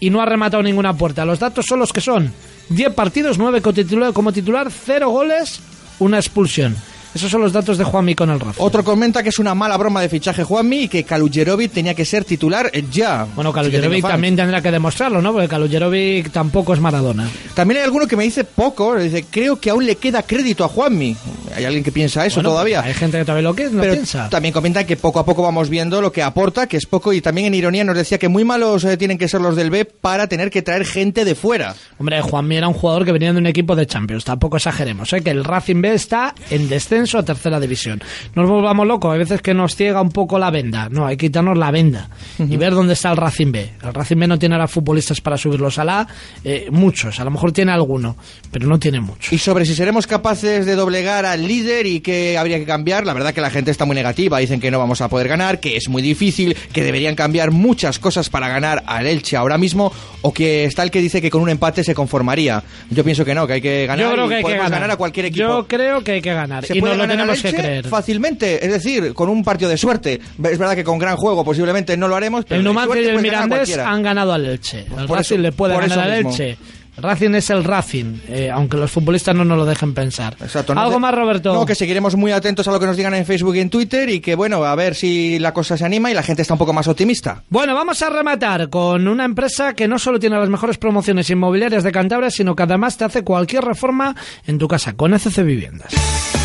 y 0.00 0.10
no 0.10 0.20
ha 0.20 0.26
rematado 0.26 0.62
ninguna 0.62 0.94
puerta. 0.94 1.24
Los 1.24 1.38
datos 1.38 1.66
son 1.66 1.78
los 1.78 1.92
que 1.92 2.00
son. 2.00 2.32
10 2.68 2.94
partidos, 2.94 3.38
9 3.38 3.60
como 3.60 3.74
titular, 3.74 4.12
como 4.12 4.32
titular 4.32 4.68
0 4.70 5.10
goles, 5.10 5.60
una 5.98 6.18
expulsión. 6.18 6.76
Esos 7.14 7.30
son 7.30 7.42
los 7.42 7.52
datos 7.52 7.76
de 7.76 7.84
Juanmi 7.84 8.14
con 8.14 8.30
el 8.30 8.40
Racing. 8.40 8.62
Otro 8.62 8.82
comenta 8.82 9.22
que 9.22 9.28
es 9.28 9.38
una 9.38 9.54
mala 9.54 9.76
broma 9.76 10.00
de 10.00 10.08
fichaje 10.08 10.44
Juanmi 10.44 10.84
y 10.84 10.88
que 10.88 11.04
Kalujerovic 11.04 11.70
tenía 11.72 11.94
que 11.94 12.04
ser 12.06 12.24
titular 12.24 12.70
ya. 12.90 13.26
Bueno, 13.34 13.52
Kalujerovic 13.52 14.06
también 14.06 14.34
tendrá 14.34 14.62
que 14.62 14.70
demostrarlo, 14.70 15.20
¿no? 15.20 15.32
Porque 15.32 15.48
Kalujerovic 15.48 16.30
tampoco 16.30 16.72
es 16.72 16.80
Maradona. 16.80 17.28
También 17.54 17.78
hay 17.78 17.84
alguno 17.84 18.06
que 18.06 18.16
me 18.16 18.24
dice 18.24 18.44
poco, 18.44 18.96
dice, 18.96 19.26
creo 19.30 19.60
que 19.60 19.68
aún 19.70 19.84
le 19.84 19.96
queda 19.96 20.22
crédito 20.22 20.64
a 20.64 20.68
Juanmi. 20.68 21.14
Hay 21.54 21.66
alguien 21.66 21.84
que 21.84 21.92
piensa 21.92 22.24
eso 22.24 22.36
Bueno, 22.36 22.50
todavía. 22.50 22.80
Hay 22.80 22.94
gente 22.94 23.18
que 23.18 23.24
todavía 23.26 23.42
lo 23.42 23.54
que 23.54 23.68
no 23.68 23.82
Pero 23.82 23.92
piensa. 23.92 24.30
también 24.30 24.54
comentan 24.54 24.86
que 24.86 24.96
poco 24.96 25.18
a 25.18 25.26
poco 25.26 25.42
vamos 25.42 25.68
viendo 25.68 26.00
lo 26.00 26.10
que 26.10 26.22
aporta, 26.22 26.66
que 26.66 26.78
es 26.78 26.86
poco, 26.86 27.12
y 27.12 27.20
también 27.20 27.48
en 27.48 27.54
ironía 27.54 27.84
nos 27.84 27.94
decía 27.94 28.18
que 28.18 28.28
muy 28.28 28.42
malos 28.44 28.84
eh, 28.84 28.96
tienen 28.96 29.18
que 29.18 29.28
ser 29.28 29.42
los 29.42 29.54
del 29.54 29.68
B 29.68 29.84
para 29.84 30.28
tener 30.28 30.50
que 30.50 30.62
traer 30.62 30.86
gente 30.86 31.26
de 31.26 31.34
fuera. 31.34 31.74
Hombre, 31.98 32.22
Juanmi 32.22 32.56
era 32.56 32.68
un 32.68 32.74
jugador 32.74 33.04
que 33.04 33.12
venía 33.12 33.32
de 33.34 33.38
un 33.38 33.46
equipo 33.46 33.76
de 33.76 33.86
Champions, 33.86 34.24
tampoco 34.24 34.56
exageremos, 34.56 35.12
¿eh? 35.12 35.20
que 35.20 35.28
el 35.30 35.44
Racing 35.44 35.82
B 35.82 35.92
está 35.92 36.34
en 36.48 36.70
descenso 36.70 37.01
a 37.18 37.22
tercera 37.24 37.60
división. 37.60 38.02
No 38.34 38.42
nos 38.42 38.50
volvamos 38.50 38.86
locos, 38.86 39.12
hay 39.12 39.18
veces 39.18 39.42
que 39.42 39.54
nos 39.54 39.76
ciega 39.76 40.00
un 40.00 40.10
poco 40.10 40.38
la 40.38 40.50
venda, 40.50 40.88
no, 40.90 41.06
hay 41.06 41.16
que 41.16 41.26
quitarnos 41.26 41.58
la 41.58 41.70
venda 41.70 42.08
y 42.38 42.56
ver 42.56 42.72
dónde 42.72 42.94
está 42.94 43.10
el 43.10 43.16
Racing 43.16 43.52
B. 43.52 43.70
El 43.82 43.94
Racing 43.94 44.16
B 44.16 44.26
no 44.26 44.38
tiene 44.38 44.54
ahora 44.54 44.68
futbolistas 44.68 45.20
para 45.20 45.36
subirlos 45.36 45.78
a 45.78 45.84
la, 45.84 46.08
eh, 46.44 46.68
muchos, 46.70 47.20
a 47.20 47.24
lo 47.24 47.30
mejor 47.30 47.52
tiene 47.52 47.72
alguno, 47.72 48.16
pero 48.50 48.66
no 48.66 48.78
tiene 48.78 49.00
muchos. 49.00 49.32
Y 49.32 49.38
sobre 49.38 49.64
si 49.64 49.74
seremos 49.74 50.06
capaces 50.06 50.66
de 50.66 50.74
doblegar 50.74 51.26
al 51.26 51.46
líder 51.46 51.86
y 51.86 52.00
que 52.00 52.38
habría 52.38 52.58
que 52.58 52.66
cambiar, 52.66 53.06
la 53.06 53.12
verdad 53.12 53.34
que 53.34 53.40
la 53.40 53.50
gente 53.50 53.70
está 53.70 53.84
muy 53.84 53.94
negativa, 53.94 54.38
dicen 54.38 54.60
que 54.60 54.70
no 54.70 54.78
vamos 54.78 55.00
a 55.00 55.08
poder 55.08 55.28
ganar, 55.28 55.60
que 55.60 55.76
es 55.76 55.88
muy 55.88 56.02
difícil, 56.02 56.56
que 56.72 56.82
deberían 56.82 57.14
cambiar 57.14 57.50
muchas 57.50 57.98
cosas 57.98 58.28
para 58.30 58.48
ganar 58.48 58.82
al 58.86 59.06
Elche 59.06 59.36
ahora 59.36 59.58
mismo, 59.58 59.92
o 60.22 60.32
que 60.32 60.64
está 60.64 60.82
el 60.82 60.90
que 60.90 61.00
dice 61.00 61.20
que 61.20 61.30
con 61.30 61.42
un 61.42 61.48
empate 61.48 61.84
se 61.84 61.94
conformaría. 61.94 62.62
Yo 62.90 63.04
pienso 63.04 63.24
que 63.24 63.34
no, 63.34 63.46
que 63.46 63.54
hay 63.54 63.60
que 63.60 63.86
ganar 63.86 64.06
Yo 64.06 64.12
creo 64.12 64.26
y 64.26 64.28
que 64.28 64.34
hay 64.34 64.42
que 64.42 64.48
podemos 64.48 64.70
ganar. 64.70 64.90
a 64.90 64.96
cualquier 64.96 65.26
equipo. 65.26 65.46
Yo 65.46 65.66
creo 65.66 66.02
que 66.02 66.12
hay 66.12 66.22
que 66.22 66.32
ganar 66.34 66.64
¿Se 66.64 66.76
y 66.76 66.80
puede 66.80 66.91
nos 66.96 67.06
lo 67.06 67.12
tenemos 67.12 67.42
que 67.42 67.52
creer. 67.54 67.88
Fácilmente, 67.88 68.64
es 68.64 68.72
decir, 68.72 69.14
con 69.14 69.28
un 69.28 69.42
partido 69.44 69.70
de 69.70 69.76
suerte. 69.76 70.20
Es 70.44 70.58
verdad 70.58 70.74
que 70.74 70.84
con 70.84 70.98
gran 70.98 71.16
juego 71.16 71.44
posiblemente 71.44 71.96
no 71.96 72.08
lo 72.08 72.16
haremos, 72.16 72.44
pero 72.44 72.58
El 72.58 72.64
Numancia 72.64 73.00
y 73.00 73.06
el 73.06 73.20
Mirandés 73.20 73.76
han 73.78 74.02
ganado 74.02 74.32
al 74.32 74.46
Elche. 74.46 74.86
El 74.98 75.08
Racing 75.08 75.34
eso- 75.36 75.42
le 75.42 75.52
puede 75.52 75.76
ganar 75.76 75.98
al. 76.00 76.12
Elche 76.12 76.56
Racing 76.94 77.30
es 77.34 77.48
el 77.48 77.64
Racing, 77.64 78.18
eh, 78.28 78.50
aunque 78.52 78.76
los 78.76 78.90
futbolistas 78.90 79.34
no 79.34 79.46
nos 79.46 79.56
lo 79.56 79.64
dejen 79.64 79.94
pensar. 79.94 80.36
Exacto, 80.42 80.74
no 80.74 80.82
¿Algo 80.82 80.96
te- 80.96 81.00
más, 81.00 81.14
Roberto? 81.14 81.54
No, 81.54 81.64
que 81.64 81.74
seguiremos 81.74 82.16
muy 82.16 82.32
atentos 82.32 82.68
a 82.68 82.70
lo 82.70 82.78
que 82.78 82.84
nos 82.84 82.98
digan 82.98 83.14
en 83.14 83.24
Facebook 83.24 83.56
y 83.56 83.60
en 83.60 83.70
Twitter 83.70 84.10
y 84.10 84.20
que, 84.20 84.34
bueno, 84.34 84.62
a 84.62 84.74
ver 84.74 84.94
si 84.94 85.38
la 85.38 85.54
cosa 85.54 85.78
se 85.78 85.86
anima 85.86 86.10
y 86.10 86.14
la 86.14 86.22
gente 86.22 86.42
está 86.42 86.52
un 86.52 86.58
poco 86.58 86.74
más 86.74 86.86
optimista. 86.88 87.44
Bueno, 87.48 87.74
vamos 87.74 88.02
a 88.02 88.10
rematar 88.10 88.68
con 88.68 89.08
una 89.08 89.24
empresa 89.24 89.72
que 89.72 89.88
no 89.88 89.98
solo 89.98 90.20
tiene 90.20 90.36
las 90.38 90.50
mejores 90.50 90.76
promociones 90.76 91.30
inmobiliarias 91.30 91.82
de 91.82 91.92
Cantabria, 91.92 92.30
sino 92.30 92.54
que 92.54 92.62
además 92.64 92.98
te 92.98 93.04
hace 93.06 93.22
cualquier 93.22 93.64
reforma 93.64 94.14
en 94.46 94.58
tu 94.58 94.68
casa 94.68 94.92
con 94.92 95.14
ECC 95.14 95.42
Viviendas. 95.44 96.41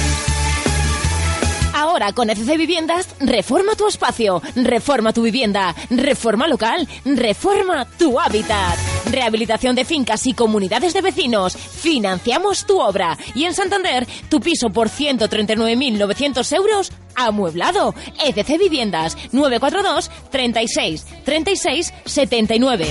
Ahora 1.98 2.14
con 2.14 2.30
ECC 2.30 2.58
Viviendas, 2.58 3.10
reforma 3.20 3.74
tu 3.74 3.88
espacio, 3.88 4.40
reforma 4.54 5.14
tu 5.14 5.24
vivienda, 5.24 5.74
reforma 5.90 6.48
local, 6.48 6.88
reforma 7.04 7.88
tu 7.98 8.20
hábitat. 8.20 8.78
Rehabilitación 9.10 9.76
de 9.76 9.84
fincas 9.84 10.28
y 10.28 10.34
comunidades 10.34 10.94
de 10.94 11.02
vecinos. 11.02 11.58
Financiamos 11.58 12.68
tu 12.68 12.80
obra. 12.80 13.18
Y 13.34 13.46
en 13.46 13.56
Santander, 13.56 14.06
tu 14.30 14.40
piso 14.40 14.70
por 14.70 14.90
139.900 14.90 16.56
euros 16.56 16.92
amueblado. 17.16 17.96
ECC 18.24 18.60
Viviendas 18.60 19.18
942 19.32 20.12
36 20.30 21.04
36 21.26 21.94
79. 22.06 22.86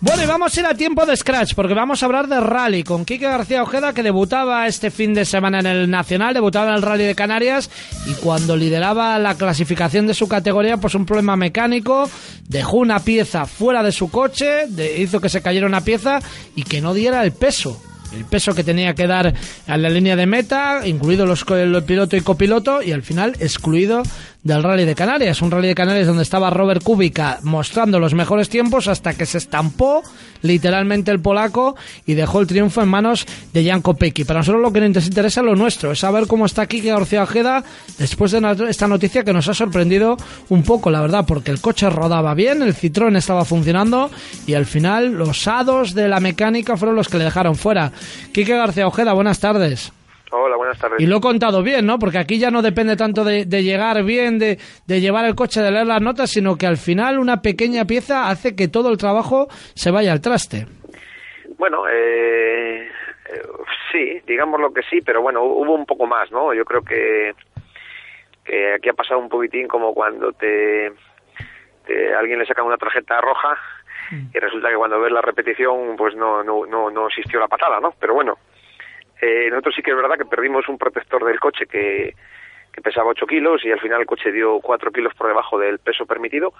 Bueno, 0.00 0.22
y 0.22 0.26
vamos 0.26 0.56
a 0.56 0.60
ir 0.60 0.66
a 0.66 0.74
tiempo 0.74 1.06
de 1.06 1.16
Scratch, 1.16 1.54
porque 1.54 1.74
vamos 1.74 2.02
a 2.02 2.06
hablar 2.06 2.26
de 2.28 2.40
rally 2.40 2.82
con 2.82 3.04
Quique 3.04 3.24
García 3.26 3.62
Ojeda, 3.62 3.92
que 3.92 4.02
debutaba 4.02 4.66
este 4.66 4.90
fin 4.90 5.14
de 5.14 5.24
semana 5.24 5.60
en 5.60 5.66
el 5.66 5.90
Nacional, 5.90 6.34
debutaba 6.34 6.70
en 6.70 6.74
el 6.76 6.82
Rally 6.82 7.04
de 7.04 7.14
Canarias, 7.14 7.70
y 8.06 8.14
cuando 8.14 8.56
lideraba 8.56 9.18
la 9.18 9.36
clasificación 9.36 10.06
de 10.06 10.14
su 10.14 10.28
categoría, 10.28 10.76
pues 10.76 10.94
un 10.94 11.06
problema 11.06 11.36
mecánico, 11.36 12.10
dejó 12.48 12.78
una 12.78 13.00
pieza 13.00 13.46
fuera 13.46 13.82
de 13.82 13.92
su 13.92 14.10
coche, 14.10 14.66
de- 14.68 15.00
hizo 15.00 15.20
que 15.20 15.28
se 15.28 15.40
cayera 15.42 15.66
una 15.66 15.82
pieza 15.82 16.20
y 16.56 16.64
que 16.64 16.80
no 16.80 16.94
diera 16.94 17.22
el 17.24 17.32
peso. 17.32 17.80
El 18.12 18.26
peso 18.26 18.54
que 18.54 18.62
tenía 18.62 18.92
que 18.94 19.06
dar 19.06 19.32
a 19.66 19.76
la 19.78 19.88
línea 19.88 20.16
de 20.16 20.26
meta, 20.26 20.82
incluido 20.86 21.24
los, 21.24 21.46
el 21.48 21.82
piloto 21.84 22.14
y 22.14 22.20
copiloto, 22.20 22.82
y 22.82 22.92
al 22.92 23.02
final 23.02 23.36
excluido 23.40 24.02
del 24.42 24.62
Rally 24.62 24.84
de 24.84 24.94
Canarias. 24.94 25.40
Un 25.42 25.50
Rally 25.50 25.68
de 25.68 25.74
Canarias 25.74 26.06
donde 26.06 26.22
estaba 26.22 26.50
Robert 26.50 26.82
Kubica 26.82 27.38
mostrando 27.42 27.98
los 27.98 28.14
mejores 28.14 28.48
tiempos 28.48 28.88
hasta 28.88 29.14
que 29.14 29.26
se 29.26 29.38
estampó 29.38 30.02
literalmente 30.42 31.10
el 31.10 31.20
polaco 31.20 31.76
y 32.06 32.14
dejó 32.14 32.40
el 32.40 32.46
triunfo 32.46 32.82
en 32.82 32.88
manos 32.88 33.26
de 33.52 33.64
Jan 33.64 33.82
Kopecky. 33.82 34.24
Para 34.24 34.40
nosotros 34.40 34.62
lo 34.62 34.72
que 34.72 34.80
nos 34.80 35.06
interesa 35.06 35.40
es 35.40 35.46
lo 35.46 35.54
nuestro, 35.54 35.92
es 35.92 36.00
saber 36.00 36.26
cómo 36.26 36.46
está 36.46 36.66
Kike 36.66 36.90
García 36.90 37.22
Ojeda 37.22 37.62
después 37.98 38.32
de 38.32 38.66
esta 38.68 38.88
noticia 38.88 39.24
que 39.24 39.32
nos 39.32 39.48
ha 39.48 39.54
sorprendido 39.54 40.16
un 40.48 40.62
poco, 40.64 40.90
la 40.90 41.00
verdad, 41.00 41.24
porque 41.26 41.50
el 41.50 41.60
coche 41.60 41.88
rodaba 41.88 42.34
bien, 42.34 42.62
el 42.62 42.74
Citroën 42.74 43.16
estaba 43.16 43.44
funcionando 43.44 44.10
y 44.46 44.54
al 44.54 44.66
final 44.66 45.12
los 45.12 45.46
hados 45.46 45.94
de 45.94 46.08
la 46.08 46.20
mecánica 46.20 46.76
fueron 46.76 46.96
los 46.96 47.08
que 47.08 47.18
le 47.18 47.24
dejaron 47.24 47.54
fuera. 47.54 47.92
Kike 48.32 48.56
García 48.56 48.86
Ojeda, 48.86 49.12
buenas 49.12 49.38
tardes. 49.38 49.92
Hola, 50.34 50.56
buenas 50.56 50.78
tardes. 50.78 50.98
Y 51.00 51.06
lo 51.06 51.18
he 51.18 51.20
contado 51.20 51.62
bien, 51.62 51.84
¿no? 51.86 51.98
Porque 51.98 52.18
aquí 52.18 52.38
ya 52.38 52.50
no 52.50 52.62
depende 52.62 52.96
tanto 52.96 53.22
de, 53.22 53.44
de 53.44 53.62
llegar 53.62 54.02
bien, 54.02 54.38
de, 54.38 54.58
de 54.86 55.00
llevar 55.00 55.26
el 55.26 55.34
coche, 55.34 55.60
de 55.60 55.70
leer 55.70 55.86
las 55.86 56.00
notas, 56.00 56.30
sino 56.30 56.56
que 56.56 56.66
al 56.66 56.78
final 56.78 57.18
una 57.18 57.42
pequeña 57.42 57.84
pieza 57.84 58.28
hace 58.30 58.56
que 58.56 58.66
todo 58.68 58.90
el 58.90 58.96
trabajo 58.96 59.48
se 59.74 59.90
vaya 59.90 60.10
al 60.12 60.20
traste. 60.22 60.66
Bueno, 61.58 61.84
eh, 61.88 62.88
eh, 62.88 63.42
sí, 63.92 64.20
digamos 64.26 64.58
lo 64.60 64.72
que 64.72 64.80
sí, 64.90 65.00
pero 65.04 65.20
bueno, 65.20 65.42
hubo 65.42 65.74
un 65.74 65.84
poco 65.86 66.06
más, 66.06 66.32
¿no? 66.32 66.54
Yo 66.54 66.64
creo 66.64 66.80
que, 66.82 67.34
que 68.44 68.72
aquí 68.74 68.88
ha 68.88 68.94
pasado 68.94 69.20
un 69.20 69.28
poquitín 69.28 69.68
como 69.68 69.92
cuando 69.92 70.32
te, 70.32 70.92
te- 71.86 72.14
alguien 72.14 72.38
le 72.38 72.46
saca 72.46 72.62
una 72.62 72.78
tarjeta 72.78 73.20
roja 73.20 73.58
y 74.34 74.38
resulta 74.38 74.68
que 74.70 74.76
cuando 74.76 75.00
ves 75.00 75.12
la 75.12 75.20
repetición 75.22 75.94
pues 75.96 76.14
no, 76.16 76.42
no, 76.42 76.66
no, 76.66 76.90
no 76.90 77.06
existió 77.08 77.38
la 77.38 77.48
patada, 77.48 77.80
¿no? 77.80 77.94
Pero 78.00 78.14
bueno, 78.14 78.38
eh, 79.22 79.48
nosotros 79.50 79.74
sí 79.74 79.82
que 79.82 79.92
es 79.92 79.96
verdad 79.96 80.18
que 80.18 80.26
perdimos 80.26 80.68
un 80.68 80.76
protector 80.76 81.24
del 81.24 81.40
coche 81.40 81.66
que, 81.66 82.14
pesaba 82.82 83.10
8 83.10 83.26
kilos 83.26 83.64
y 83.64 83.70
al 83.70 83.80
final 83.80 84.00
el 84.00 84.06
coche 84.06 84.32
dio 84.32 84.58
4 84.60 84.90
kilos 84.92 85.14
por 85.14 85.28
debajo 85.28 85.58
del 85.58 85.78
peso 85.78 86.04
permitido, 86.06 86.52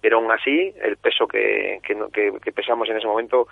pero 0.00 0.18
aún 0.18 0.30
así 0.30 0.72
el 0.82 0.96
peso 0.98 1.26
que, 1.26 1.80
que- 1.82 2.32
que 2.40 2.52
pesamos 2.52 2.88
en 2.88 2.96
ese 2.98 3.06
momento 3.06 3.48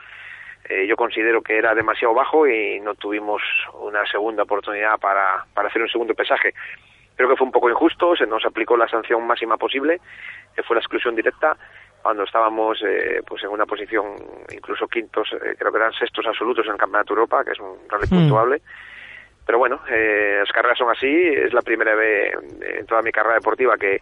eh, 0.69 0.87
yo 0.87 0.95
considero 0.97 1.43
que 1.43 1.57
era 1.57 1.75
demasiado 1.75 2.15
bajo 2.15 2.47
y 2.47 2.79
no 2.81 2.95
tuvimos 2.95 3.43
una 3.81 4.07
segunda 4.07 4.45
oportunidad 4.45 4.99
para, 5.01 5.45
para 5.55 5.69
hacer 5.69 5.83
un 5.83 5.89
segundo 5.89 6.15
pesaje. 6.15 6.55
Creo 7.17 7.29
que 7.29 7.37
fue 7.37 7.47
un 7.47 7.53
poco 7.53 7.69
injusto, 7.69 8.15
se 8.15 8.27
nos 8.27 8.45
aplicó 8.47 8.77
la 8.77 8.89
sanción 8.89 9.27
máxima 9.27 9.57
posible, 9.57 10.01
que 10.55 10.63
fue 10.63 10.77
la 10.77 10.81
exclusión 10.81 11.17
directa, 11.17 11.57
cuando 12.03 12.25
estábamos 12.25 12.83
eh, 12.87 13.21
pues 13.27 13.43
en 13.45 13.51
una 13.51 13.65
posición 13.67 14.15
incluso 14.53 14.87
quintos, 14.89 15.29
eh, 15.33 15.55
creo 15.59 15.71
que 15.71 15.79
eran 15.79 15.93
sextos 15.93 16.27
absolutos 16.27 16.67
en 16.67 16.73
el 16.73 16.79
Campeonato 16.79 17.15
de 17.15 17.21
Europa, 17.21 17.45
que 17.45 17.53
es 17.53 17.61
un 17.61 17.77
rally 17.89 18.07
Mm. 18.07 18.17
puntuable. 18.17 18.63
Pero 19.45 19.59
bueno, 19.59 19.81
eh, 19.89 20.37
las 20.39 20.53
carreras 20.53 20.79
son 20.79 20.91
así, 20.91 21.09
es 21.09 21.53
la 21.53 21.63
primera 21.63 21.95
vez 21.95 22.33
en 22.61 22.87
toda 22.87 23.03
mi 23.03 23.11
carrera 23.11 23.35
deportiva 23.35 23.77
que, 23.77 24.01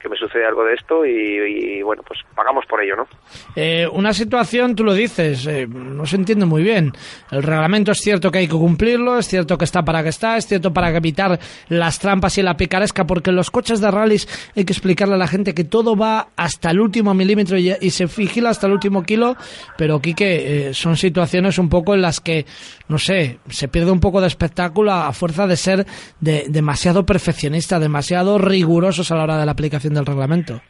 que 0.00 0.08
me 0.08 0.16
sucede 0.16 0.46
algo 0.46 0.64
de 0.64 0.74
esto 0.74 1.04
y, 1.04 1.82
bueno, 1.82 2.02
pues 2.06 2.20
pagamos 2.34 2.64
por 2.66 2.82
ello, 2.82 2.96
¿no? 2.96 3.06
Eh, 3.54 3.86
una 3.92 4.14
situación, 4.14 4.74
tú 4.74 4.82
lo 4.82 4.94
dices, 4.94 5.46
eh, 5.46 5.66
no 5.66 6.06
se 6.06 6.16
entiende 6.16 6.46
muy 6.46 6.62
bien. 6.62 6.92
El 7.30 7.42
reglamento 7.42 7.92
es 7.92 7.98
cierto 7.98 8.30
que 8.30 8.38
hay 8.38 8.46
que 8.46 8.54
cumplirlo, 8.54 9.18
es 9.18 9.28
cierto 9.28 9.58
que 9.58 9.64
está 9.64 9.82
para 9.82 10.02
que 10.02 10.08
está, 10.08 10.38
es 10.38 10.46
cierto 10.46 10.72
para 10.72 10.88
evitar 10.96 11.38
las 11.68 11.98
trampas 11.98 12.38
y 12.38 12.42
la 12.42 12.56
picaresca, 12.56 13.06
porque 13.06 13.30
los 13.30 13.50
coches 13.50 13.80
de 13.80 13.90
rallies 13.90 14.26
hay 14.56 14.64
que 14.64 14.72
explicarle 14.72 15.14
a 15.14 15.18
la 15.18 15.28
gente 15.28 15.54
que 15.54 15.64
todo 15.64 15.94
va 15.96 16.28
hasta 16.34 16.70
el 16.70 16.80
último 16.80 17.12
milímetro 17.12 17.58
y, 17.58 17.74
y 17.78 17.90
se 17.90 18.06
vigila 18.06 18.50
hasta 18.50 18.66
el 18.66 18.72
último 18.72 19.02
kilo, 19.02 19.36
pero 19.76 20.00
Quique, 20.00 20.68
eh, 20.68 20.74
son 20.74 20.96
situaciones 20.96 21.58
un 21.58 21.68
poco 21.68 21.94
en 21.94 22.00
las 22.00 22.20
que, 22.20 22.46
no 22.90 22.98
sé, 22.98 23.38
se 23.48 23.68
pierde 23.68 23.90
un 23.90 24.00
poco 24.00 24.20
de 24.20 24.26
espectáculo 24.26 24.90
a 24.92 25.12
fuerza 25.12 25.46
de 25.46 25.56
ser 25.56 25.86
de- 26.20 26.44
demasiado 26.48 27.06
perfeccionista, 27.06 27.78
demasiado 27.78 28.36
rigurosos 28.36 29.10
a 29.10 29.16
la 29.16 29.22
hora 29.24 29.38
de 29.38 29.46
la 29.46 29.52
aplicación 29.52 29.94
del 29.94 30.04
reglamento. 30.04 30.60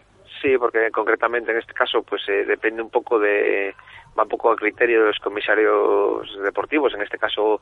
Sí, 0.41 0.57
porque 0.59 0.91
concretamente 0.93 1.51
en 1.51 1.59
este 1.59 1.73
caso 1.75 2.03
pues 2.03 2.23
eh, 2.29 2.45
depende 2.47 2.81
un 2.83 2.91
poco 2.91 3.19
de 3.19 3.75
va 4.19 4.23
un 4.25 4.29
poco 4.29 4.51
a 4.53 4.57
criterio 4.57 5.01
de 5.01 5.07
los 5.09 5.19
comisarios 5.19 6.27
deportivos, 6.43 6.95
en 6.95 7.03
este 7.03 7.19
caso 7.19 7.61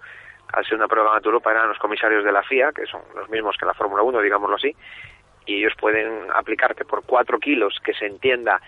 al 0.52 0.64
ser 0.64 0.76
una 0.76 0.88
prueba 0.88 1.18
de 1.18 1.26
Europa 1.26 1.50
eran 1.50 1.68
los 1.68 1.78
comisarios 1.78 2.24
de 2.24 2.32
la 2.32 2.42
FIA, 2.42 2.70
que 2.74 2.86
son 2.86 3.02
los 3.14 3.28
mismos 3.30 3.56
que 3.58 3.66
la 3.66 3.74
Fórmula 3.74 4.02
1, 4.02 4.20
digámoslo 4.22 4.56
así, 4.56 4.74
y 5.44 5.58
ellos 5.60 5.72
pueden 5.78 6.28
aplicarte 6.34 6.84
por 6.84 7.02
cuatro 7.04 7.38
kilos 7.38 7.74
que 7.84 7.92
se 7.94 8.06
entienda 8.06 8.60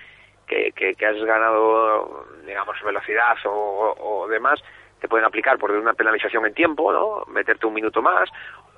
que, 0.46 0.72
has 1.06 1.24
ganado, 1.24 2.26
digamos, 2.44 2.76
velocidad 2.84 3.36
o- 3.46 3.94
o 3.98 4.28
demás, 4.28 4.60
te 5.00 5.08
pueden 5.08 5.26
aplicar 5.26 5.58
por 5.58 5.70
una 5.70 5.94
penalización 5.94 6.46
en 6.46 6.54
tiempo, 6.54 6.92
¿no? 6.92 7.24
Meterte 7.32 7.66
un 7.66 7.74
minuto 7.74 8.02
más, 8.02 8.28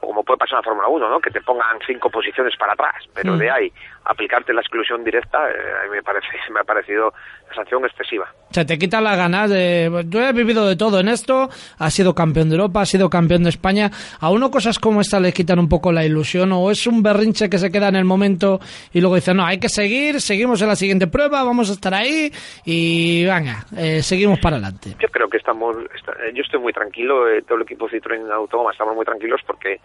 como 0.02 0.22
puede 0.24 0.38
pasar 0.38 0.54
en 0.54 0.58
la 0.58 0.62
Fórmula 0.64 0.88
1, 0.88 1.08
¿no? 1.08 1.20
Que 1.20 1.30
te 1.30 1.40
pongan 1.40 1.78
cinco 1.86 2.10
posiciones 2.10 2.54
para 2.58 2.72
atrás, 2.74 3.04
pero 3.14 3.34
Mm. 3.34 3.38
de 3.38 3.50
ahí 3.50 3.72
aplicarte 4.04 4.52
la 4.52 4.60
exclusión 4.60 5.04
directa, 5.04 5.38
eh, 5.48 5.54
a 5.80 5.84
mí 5.84 5.90
me 5.96 6.02
parece, 6.02 6.26
me 6.52 6.60
ha 6.60 6.64
parecido 6.64 7.12
sanción 7.54 7.84
excesiva. 7.84 8.26
O 8.50 8.54
sea, 8.54 8.64
te 8.66 8.78
quita 8.78 9.00
las 9.00 9.16
ganas 9.16 9.48
de... 9.50 10.06
Tú 10.10 10.18
has 10.18 10.34
vivido 10.34 10.66
de 10.66 10.74
todo 10.76 10.98
en 11.00 11.08
esto, 11.08 11.48
has 11.78 11.92
sido 11.94 12.14
campeón 12.14 12.48
de 12.48 12.56
Europa, 12.56 12.80
has 12.80 12.88
sido 12.88 13.08
campeón 13.10 13.42
de 13.44 13.50
España. 13.50 13.90
¿A 14.20 14.30
uno 14.30 14.50
cosas 14.50 14.78
como 14.78 15.00
esta 15.02 15.20
le 15.20 15.32
quitan 15.32 15.58
un 15.58 15.68
poco 15.68 15.92
la 15.92 16.04
ilusión 16.04 16.50
o 16.52 16.70
es 16.70 16.86
un 16.86 17.02
berrinche 17.02 17.48
que 17.50 17.58
se 17.58 17.70
queda 17.70 17.88
en 17.88 17.96
el 17.96 18.04
momento 18.04 18.58
y 18.92 19.00
luego 19.00 19.14
dice, 19.16 19.34
no, 19.34 19.44
hay 19.44 19.58
que 19.60 19.68
seguir, 19.68 20.20
seguimos 20.20 20.60
en 20.62 20.68
la 20.68 20.76
siguiente 20.76 21.06
prueba, 21.06 21.44
vamos 21.44 21.68
a 21.70 21.74
estar 21.74 21.92
ahí 21.94 22.32
y 22.64 23.24
venga, 23.26 23.64
eh, 23.76 24.02
seguimos 24.02 24.38
para 24.40 24.56
adelante? 24.56 24.96
Yo 24.98 25.08
creo 25.08 25.28
que 25.28 25.36
estamos, 25.36 25.76
está- 25.94 26.12
eh, 26.24 26.32
yo 26.34 26.42
estoy 26.42 26.60
muy 26.60 26.72
tranquilo, 26.72 27.28
eh, 27.28 27.42
todo 27.42 27.56
el 27.56 27.62
equipo 27.62 27.88
Citroën 27.88 28.30
Autónoma 28.32 28.72
estamos 28.72 28.94
muy 28.96 29.04
tranquilos 29.04 29.40
porque 29.46 29.78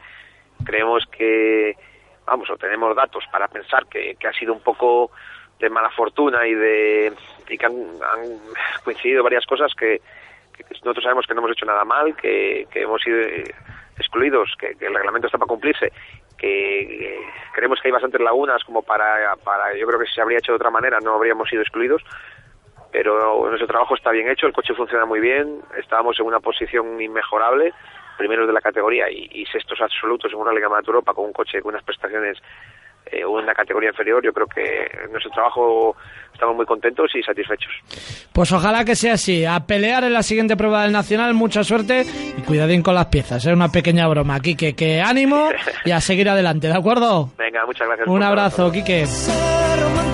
creemos 0.68 1.06
que, 1.08 1.78
vamos, 2.26 2.50
o 2.50 2.58
tenemos 2.58 2.94
datos 2.94 3.24
para 3.32 3.48
pensar 3.48 3.86
que, 3.88 4.16
que 4.20 4.28
ha 4.28 4.34
sido 4.34 4.54
un 4.54 4.60
poco 4.60 5.12
de 5.60 5.70
mala 5.70 5.90
fortuna 5.92 6.46
y 6.46 6.54
de 6.54 7.14
y 7.48 7.58
que 7.58 7.66
han, 7.66 7.74
coincidido 8.84 9.24
varias 9.24 9.46
cosas 9.46 9.74
que, 9.74 10.02
que 10.56 10.64
nosotros 10.84 11.04
sabemos 11.04 11.26
que 11.26 11.34
no 11.34 11.40
hemos 11.40 11.52
hecho 11.52 11.66
nada 11.66 11.86
mal, 11.86 12.16
que, 12.16 12.68
hemos 12.76 13.02
sido 13.02 13.18
excluidos, 13.98 14.54
que, 14.60 14.76
que 14.76 14.88
el 14.88 14.94
reglamento 14.94 15.28
está 15.28 15.38
para 15.38 15.48
cumplirse, 15.48 15.92
que 16.38 17.18
creemos 17.54 17.80
que 17.80 17.88
hay 17.88 17.94
bastantes 17.94 18.22
lagunas 18.22 18.64
como 18.66 18.84
para, 18.84 19.36
para, 19.38 19.76
yo 19.76 19.88
creo 19.88 20.00
que 20.00 20.06
si 20.08 20.16
se 20.16 20.22
habría 20.22 20.40
hecho 20.40 20.52
de 20.52 20.58
otra 20.58 20.70
manera 20.70 21.00
no 21.00 21.16
habríamos 21.16 21.50
sido 21.50 21.62
excluidos, 21.62 22.04
pero 22.92 23.48
nuestro 23.48 23.68
trabajo 23.68 23.96
está 23.96 24.12
bien 24.12 24.30
hecho, 24.30 24.48
el 24.48 24.54
coche 24.54 24.74
funciona 24.74 25.06
muy 25.06 25.22
bien, 25.22 25.62
estábamos 25.78 26.20
en 26.20 26.26
una 26.26 26.42
posición 26.42 27.02
inmejorable, 27.02 27.74
primeros 28.18 28.48
de 28.48 28.54
la 28.54 28.62
categoría 28.62 29.10
y, 29.10 29.30
y 29.32 29.46
sextos 29.46 29.80
absolutos 29.82 30.32
en 30.34 30.40
una 30.40 30.52
Liga 30.52 30.68
de 30.68 30.86
Europa 30.86 31.14
con 31.14 31.26
un 31.26 31.34
coche 31.34 31.62
con 31.62 31.74
unas 31.74 31.84
prestaciones 31.84 32.38
eh, 33.12 33.26
una 33.26 33.54
categoría 33.54 33.90
inferior, 33.90 34.24
yo 34.24 34.34
creo 34.34 34.48
que 34.48 35.08
nuestro 35.10 35.32
trabajo 35.32 35.96
estamos 36.34 36.56
muy 36.56 36.66
contentos 36.66 37.10
y 37.16 37.24
satisfechos. 37.24 37.72
Pues 38.34 38.52
ojalá 38.52 38.84
que 38.84 38.96
sea 38.96 39.14
así. 39.14 39.46
A 39.46 39.66
pelear 39.66 40.04
en 40.04 40.14
la 40.14 40.24
siguiente 40.24 40.58
prueba 40.58 40.84
del 40.84 40.92
Nacional, 40.92 41.34
mucha 41.34 41.64
suerte 41.64 42.06
y 42.38 42.42
cuidadín 42.42 42.84
con 42.84 42.96
las 42.96 43.08
piezas. 43.08 43.46
Es 43.46 43.54
una 43.54 43.70
pequeña 43.70 44.08
broma 44.08 44.36
aquí, 44.36 44.56
que, 44.56 45.02
ánimo 45.02 45.50
y 45.86 45.92
a 45.92 46.02
seguir 46.02 46.30
adelante, 46.30 46.68
¿de 46.68 46.78
acuerdo? 46.78 47.32
Venga, 47.38 47.66
muchas 47.66 47.88
gracias. 47.88 48.08
Un 48.08 48.24
abrazo, 48.24 48.72
Quique. 48.72 49.06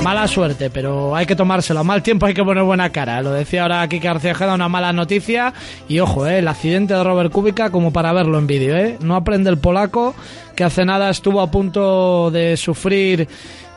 Mala 0.03 0.27
suerte, 0.27 0.69
pero 0.69 1.15
hay 1.15 1.25
que 1.25 1.33
tomárselo. 1.33 1.79
A 1.79 1.83
mal 1.83 2.03
tiempo 2.03 2.25
hay 2.25 2.33
que 2.33 2.43
poner 2.43 2.63
buena 2.63 2.89
cara. 2.89 3.21
Lo 3.21 3.31
decía 3.31 3.61
ahora 3.61 3.87
Kike 3.87 4.05
García 4.05 4.33
Ojeda, 4.33 4.53
una 4.53 4.67
mala 4.67 4.91
noticia. 4.91 5.53
Y 5.87 5.99
ojo, 5.99 6.27
eh, 6.27 6.39
el 6.39 6.47
accidente 6.49 6.93
de 6.93 7.01
Robert 7.05 7.31
Kubica 7.31 7.69
como 7.69 7.93
para 7.93 8.11
verlo 8.11 8.37
en 8.37 8.45
vídeo. 8.45 8.75
Eh. 8.75 8.97
No 8.99 9.15
aprende 9.15 9.49
el 9.49 9.57
polaco, 9.57 10.13
que 10.57 10.65
hace 10.65 10.83
nada 10.83 11.09
estuvo 11.09 11.39
a 11.39 11.49
punto 11.49 12.31
de 12.31 12.57
sufrir 12.57 13.29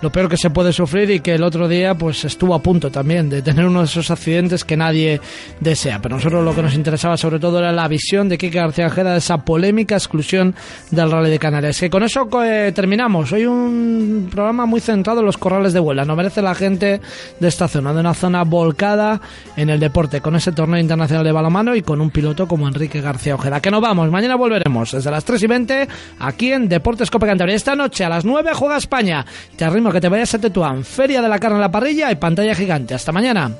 lo 0.03 0.11
peor 0.11 0.28
que 0.28 0.36
se 0.36 0.51
puede 0.51 0.72
sufrir 0.72 1.11
y 1.11 1.20
que 1.20 1.34
el 1.34 1.42
otro 1.42 1.68
día 1.68 1.94
pues 1.94 2.24
estuvo 2.24 2.55
a 2.55 2.61
punto 2.61 2.90
también 2.90 3.30
de 3.30 3.42
tener 3.42 3.64
uno 3.64 3.80
de 3.80 3.86
esos 3.86 4.11
accidentes 4.11 4.64
que 4.64 4.76
nadie 4.76 5.20
desea. 5.61 6.01
Pero 6.01 6.16
nosotros 6.16 6.44
lo 6.44 6.55
que 6.55 6.62
nos 6.62 6.74
interesaba 6.74 7.16
sobre 7.16 7.38
todo 7.38 7.59
era 7.59 7.72
la 7.72 7.88
visión 7.88 8.28
de 8.28 8.36
Kike 8.36 8.59
García 8.59 8.86
Ojeda 8.86 9.12
de 9.12 9.18
esa 9.18 9.38
polémica 9.38 9.94
exclusión 9.94 10.55
del 10.90 11.11
Rally 11.11 11.30
de 11.30 11.38
Canarias. 11.38 11.80
Que 11.80 11.88
con 11.88 12.03
eso 12.03 12.28
eh, 12.44 12.72
terminamos. 12.74 13.32
Hoy 13.32 13.47
un 13.47 14.28
programa 14.30 14.66
muy 14.66 14.80
centrado 14.80 15.20
en 15.20 15.26
los 15.26 15.38
corrales 15.38 15.72
de 15.72 15.80
vuela. 15.80 16.05
No 16.05 16.14
merece 16.14 16.42
la 16.42 16.55
gente 16.55 17.01
de 17.40 17.49
esta 17.49 17.68
zona, 17.68 17.94
de 17.94 18.01
una 18.01 18.14
zona 18.14 18.44
volcada 18.44 19.20
en 19.57 19.70
el 19.70 19.80
deporte, 19.80 20.20
con 20.20 20.36
ese 20.36 20.53
torneo 20.53 20.80
internacional 20.80 21.24
de 21.24 21.32
balonmano 21.32 21.74
y 21.74 21.82
con 21.82 22.01
un 22.01 22.11
piloto 22.11 22.47
como 22.47 22.68
Enrique 22.68 23.01
García 23.01 23.34
Ojeda. 23.34 23.61
Que 23.61 23.70
nos 23.70 23.80
vamos. 23.80 24.11
Mañana 24.11 24.36
volveremos 24.36 24.92
desde 24.92 25.11
las 25.11 25.24
3 25.24 25.42
y 25.42 25.47
20 25.47 25.88
aquí 26.18 26.53
en 26.53 26.68
Deportes 26.68 27.11
Copa 27.11 27.26
Cantabria. 27.26 27.57
Esta 27.57 27.74
noche 27.74 28.05
a 28.05 28.09
las 28.09 28.24
9 28.24 28.51
juega 28.55 28.76
España. 28.76 29.24
Te 29.57 29.64
arrimo 29.64 29.86
que 29.93 30.01
te 30.01 30.09
vayas 30.09 30.34
a 30.34 30.39
Tetuán. 30.39 30.84
Feria 30.84 31.22
de 31.22 31.28
la 31.28 31.39
carne 31.39 31.57
en 31.57 31.62
la 31.62 31.70
parrilla 31.70 32.11
y 32.11 32.16
pantalla 32.16 32.55
gigante. 32.55 32.95
Hasta 32.95 33.12
mañana. 33.12 33.53